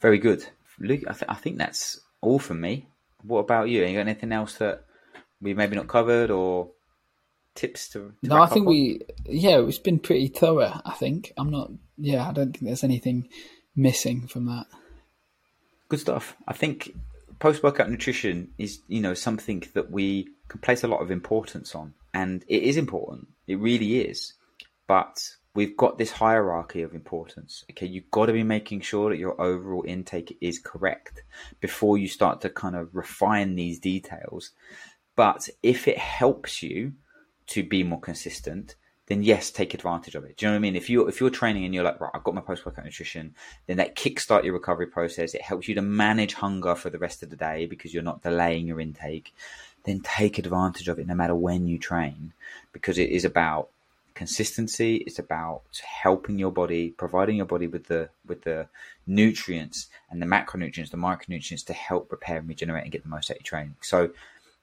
very 0.00 0.18
good, 0.18 0.46
Luke. 0.78 1.02
I, 1.08 1.12
th- 1.12 1.28
I 1.28 1.34
think 1.34 1.58
that's 1.58 2.00
all 2.20 2.38
from 2.38 2.60
me. 2.60 2.86
What 3.22 3.40
about 3.40 3.68
you? 3.68 3.84
you 3.84 3.94
got 3.94 4.00
anything 4.00 4.32
else 4.32 4.54
that 4.58 4.84
we 5.40 5.54
maybe 5.54 5.76
not 5.76 5.88
covered 5.88 6.30
or 6.30 6.70
tips 7.54 7.88
to? 7.90 8.14
to 8.22 8.28
no, 8.28 8.40
I 8.40 8.46
think 8.46 8.66
we 8.66 9.00
yeah, 9.26 9.60
it's 9.60 9.78
been 9.78 9.98
pretty 9.98 10.28
thorough. 10.28 10.80
I 10.84 10.92
think 10.94 11.32
I'm 11.36 11.50
not. 11.50 11.70
Yeah, 11.96 12.28
I 12.28 12.32
don't 12.32 12.52
think 12.52 12.64
there's 12.64 12.84
anything 12.84 13.28
missing 13.76 14.26
from 14.26 14.46
that. 14.46 14.66
Good 15.88 16.00
stuff. 16.00 16.36
I 16.46 16.52
think 16.52 16.94
post 17.38 17.62
workout 17.62 17.90
nutrition 17.90 18.52
is 18.58 18.80
you 18.88 19.00
know 19.00 19.14
something 19.14 19.64
that 19.74 19.90
we 19.90 20.28
can 20.48 20.60
place 20.60 20.82
a 20.82 20.88
lot 20.88 21.00
of 21.00 21.10
importance 21.10 21.74
on 21.74 21.94
and 22.18 22.44
it 22.48 22.64
is 22.64 22.76
important. 22.76 23.28
It 23.46 23.60
really 23.60 24.00
is. 24.00 24.32
But 24.88 25.36
we've 25.54 25.76
got 25.76 25.98
this 25.98 26.10
hierarchy 26.10 26.82
of 26.82 26.92
importance. 26.92 27.64
Okay, 27.70 27.86
you've 27.86 28.10
got 28.10 28.26
to 28.26 28.32
be 28.32 28.42
making 28.42 28.80
sure 28.80 29.10
that 29.10 29.20
your 29.20 29.40
overall 29.40 29.84
intake 29.86 30.36
is 30.40 30.58
correct 30.58 31.22
before 31.60 31.96
you 31.96 32.08
start 32.08 32.40
to 32.40 32.50
kind 32.50 32.74
of 32.74 32.92
refine 32.92 33.54
these 33.54 33.78
details. 33.78 34.50
But 35.14 35.48
if 35.62 35.86
it 35.86 35.98
helps 35.98 36.60
you 36.60 36.94
to 37.48 37.62
be 37.62 37.84
more 37.84 38.00
consistent, 38.00 38.74
then 39.06 39.22
yes, 39.22 39.52
take 39.52 39.72
advantage 39.72 40.16
of 40.16 40.24
it. 40.24 40.36
Do 40.36 40.46
you 40.46 40.50
know 40.50 40.54
what 40.54 40.58
I 40.58 40.66
mean? 40.66 40.76
If 40.76 40.90
you 40.90 41.06
if 41.06 41.20
you're 41.20 41.30
training 41.30 41.64
and 41.64 41.74
you're 41.74 41.84
like, 41.84 42.00
right, 42.00 42.10
I've 42.14 42.24
got 42.24 42.34
my 42.34 42.40
post 42.40 42.66
workout 42.66 42.84
nutrition, 42.84 43.34
then 43.66 43.76
that 43.78 43.96
kickstart 43.96 44.44
your 44.44 44.54
recovery 44.54 44.88
process. 44.88 45.34
It 45.34 45.42
helps 45.42 45.68
you 45.68 45.74
to 45.76 45.82
manage 45.82 46.34
hunger 46.34 46.74
for 46.74 46.90
the 46.90 46.98
rest 46.98 47.22
of 47.22 47.30
the 47.30 47.36
day 47.36 47.66
because 47.66 47.94
you're 47.94 48.02
not 48.02 48.22
delaying 48.22 48.66
your 48.66 48.80
intake 48.80 49.34
then 49.88 50.00
take 50.00 50.38
advantage 50.38 50.88
of 50.88 50.98
it 50.98 51.06
no 51.06 51.14
matter 51.14 51.34
when 51.34 51.66
you 51.66 51.78
train 51.78 52.32
because 52.72 52.98
it 52.98 53.10
is 53.10 53.24
about 53.24 53.68
consistency 54.14 54.96
it's 55.06 55.20
about 55.20 55.62
helping 56.02 56.38
your 56.40 56.50
body 56.50 56.90
providing 56.90 57.36
your 57.36 57.46
body 57.46 57.68
with 57.68 57.86
the 57.86 58.08
with 58.26 58.42
the 58.42 58.66
nutrients 59.06 59.86
and 60.10 60.20
the 60.20 60.26
macronutrients 60.26 60.90
the 60.90 60.96
micronutrients 60.96 61.64
to 61.64 61.72
help 61.72 62.10
repair 62.10 62.38
and 62.38 62.48
regenerate 62.48 62.82
and 62.82 62.92
get 62.92 63.02
the 63.02 63.08
most 63.08 63.30
out 63.30 63.36
of 63.36 63.40
your 63.40 63.44
training. 63.44 63.76
So 63.80 64.10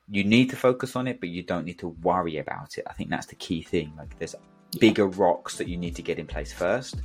you 0.10 0.24
need 0.24 0.50
to 0.50 0.56
focus 0.56 0.96
on 0.96 1.08
it 1.08 1.20
but 1.20 1.30
you 1.30 1.42
don't 1.42 1.66
need 1.66 1.80
to 1.80 1.88
worry 1.88 2.38
about 2.38 2.78
it. 2.78 2.86
I 2.88 2.94
think 2.94 3.10
that's 3.10 3.28
the 3.28 3.36
key 3.36 3.62
thing. 3.62 3.94
Like 3.98 4.18
there's 4.20 4.36
bigger 4.80 5.08
rocks 5.08 5.58
that 5.58 5.68
you 5.68 5.78
need 5.78 5.96
to 5.96 6.02
get 6.02 6.20
in 6.20 6.28
place 6.28 6.52
first 6.52 6.98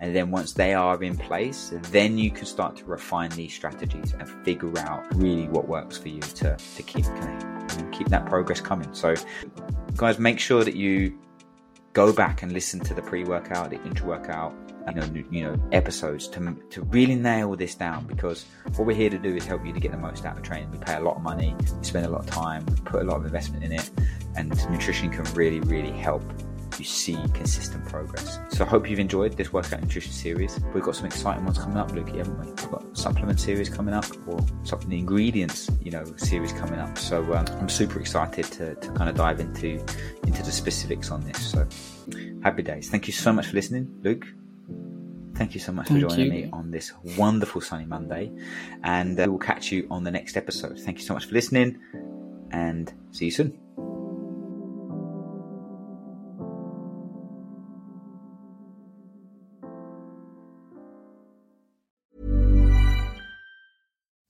and 0.00 0.14
then 0.14 0.30
once 0.30 0.52
they 0.52 0.74
are 0.74 1.02
in 1.02 1.16
place, 1.16 1.72
then 1.90 2.18
you 2.18 2.30
can 2.30 2.46
start 2.46 2.76
to 2.76 2.84
refine 2.84 3.30
these 3.30 3.52
strategies 3.52 4.12
and 4.12 4.28
figure 4.44 4.78
out 4.78 5.04
really 5.16 5.48
what 5.48 5.68
works 5.68 5.98
for 5.98 6.08
you 6.08 6.20
to, 6.20 6.56
to 6.76 6.82
keep 6.82 7.04
keep 7.92 8.08
that 8.08 8.26
progress 8.26 8.60
coming. 8.60 8.92
So 8.94 9.14
guys, 9.96 10.18
make 10.18 10.38
sure 10.38 10.64
that 10.64 10.76
you 10.76 11.18
go 11.92 12.12
back 12.12 12.42
and 12.42 12.52
listen 12.52 12.80
to 12.80 12.94
the 12.94 13.02
pre-workout, 13.02 13.70
the 13.70 13.82
intra-workout, 13.82 14.54
you 14.88 14.94
know, 14.94 15.24
you 15.30 15.42
know, 15.42 15.56
episodes 15.72 16.28
to 16.28 16.56
to 16.70 16.82
really 16.82 17.16
nail 17.16 17.56
this 17.56 17.74
down 17.74 18.06
because 18.06 18.46
what 18.76 18.86
we're 18.86 18.96
here 18.96 19.10
to 19.10 19.18
do 19.18 19.34
is 19.34 19.44
help 19.44 19.66
you 19.66 19.72
to 19.72 19.80
get 19.80 19.90
the 19.90 19.98
most 19.98 20.24
out 20.24 20.36
of 20.36 20.44
training. 20.44 20.70
We 20.70 20.78
pay 20.78 20.94
a 20.94 21.00
lot 21.00 21.16
of 21.16 21.22
money, 21.22 21.56
we 21.58 21.84
spend 21.84 22.06
a 22.06 22.08
lot 22.08 22.20
of 22.20 22.26
time, 22.26 22.64
we 22.66 22.76
put 22.76 23.02
a 23.02 23.04
lot 23.04 23.16
of 23.16 23.24
investment 23.24 23.64
in 23.64 23.72
it, 23.72 23.90
and 24.36 24.50
nutrition 24.70 25.10
can 25.10 25.24
really, 25.34 25.60
really 25.60 25.90
help 25.90 26.22
you 26.78 26.84
see 26.84 27.16
consistent 27.34 27.84
progress. 27.86 28.38
So 28.50 28.64
I 28.64 28.68
hope 28.68 28.88
you've 28.88 28.98
enjoyed 28.98 29.36
this 29.36 29.52
workout 29.52 29.80
nutrition 29.80 30.12
series. 30.12 30.58
We've 30.74 30.82
got 30.82 30.96
some 30.96 31.06
exciting 31.06 31.44
ones 31.44 31.58
coming 31.58 31.76
up, 31.76 31.90
Lukey, 31.92 32.16
haven't 32.16 32.38
we? 32.38 32.46
We've 32.46 32.70
got 32.70 32.96
supplement 32.96 33.40
series 33.40 33.68
coming 33.68 33.94
up 33.94 34.06
or 34.26 34.38
something 34.64 34.88
the 34.88 34.98
ingredients, 34.98 35.70
you 35.82 35.90
know, 35.90 36.04
series 36.16 36.52
coming 36.52 36.78
up. 36.78 36.98
So 36.98 37.22
um, 37.34 37.46
I'm 37.60 37.68
super 37.68 38.00
excited 38.00 38.44
to, 38.46 38.74
to 38.74 38.92
kind 38.92 39.08
of 39.08 39.16
dive 39.16 39.40
into 39.40 39.84
into 40.26 40.42
the 40.42 40.52
specifics 40.52 41.10
on 41.10 41.22
this. 41.24 41.50
So 41.50 41.66
happy 42.42 42.62
days. 42.62 42.88
Thank 42.90 43.06
you 43.06 43.12
so 43.12 43.32
much 43.32 43.46
for 43.46 43.54
listening, 43.54 43.88
Luke. 44.02 44.26
Thank 45.34 45.54
you 45.54 45.60
so 45.60 45.70
much 45.70 45.86
Thank 45.86 46.02
for 46.02 46.08
joining 46.08 46.26
you. 46.26 46.46
me 46.46 46.50
on 46.52 46.72
this 46.72 46.92
wonderful 47.16 47.60
sunny 47.60 47.84
Monday. 47.84 48.32
And 48.82 49.18
uh, 49.20 49.26
we'll 49.28 49.38
catch 49.38 49.70
you 49.70 49.86
on 49.88 50.02
the 50.02 50.10
next 50.10 50.36
episode. 50.36 50.80
Thank 50.80 50.98
you 50.98 51.04
so 51.04 51.14
much 51.14 51.26
for 51.26 51.34
listening 51.34 51.78
and 52.50 52.92
see 53.12 53.26
you 53.26 53.30
soon. 53.30 53.87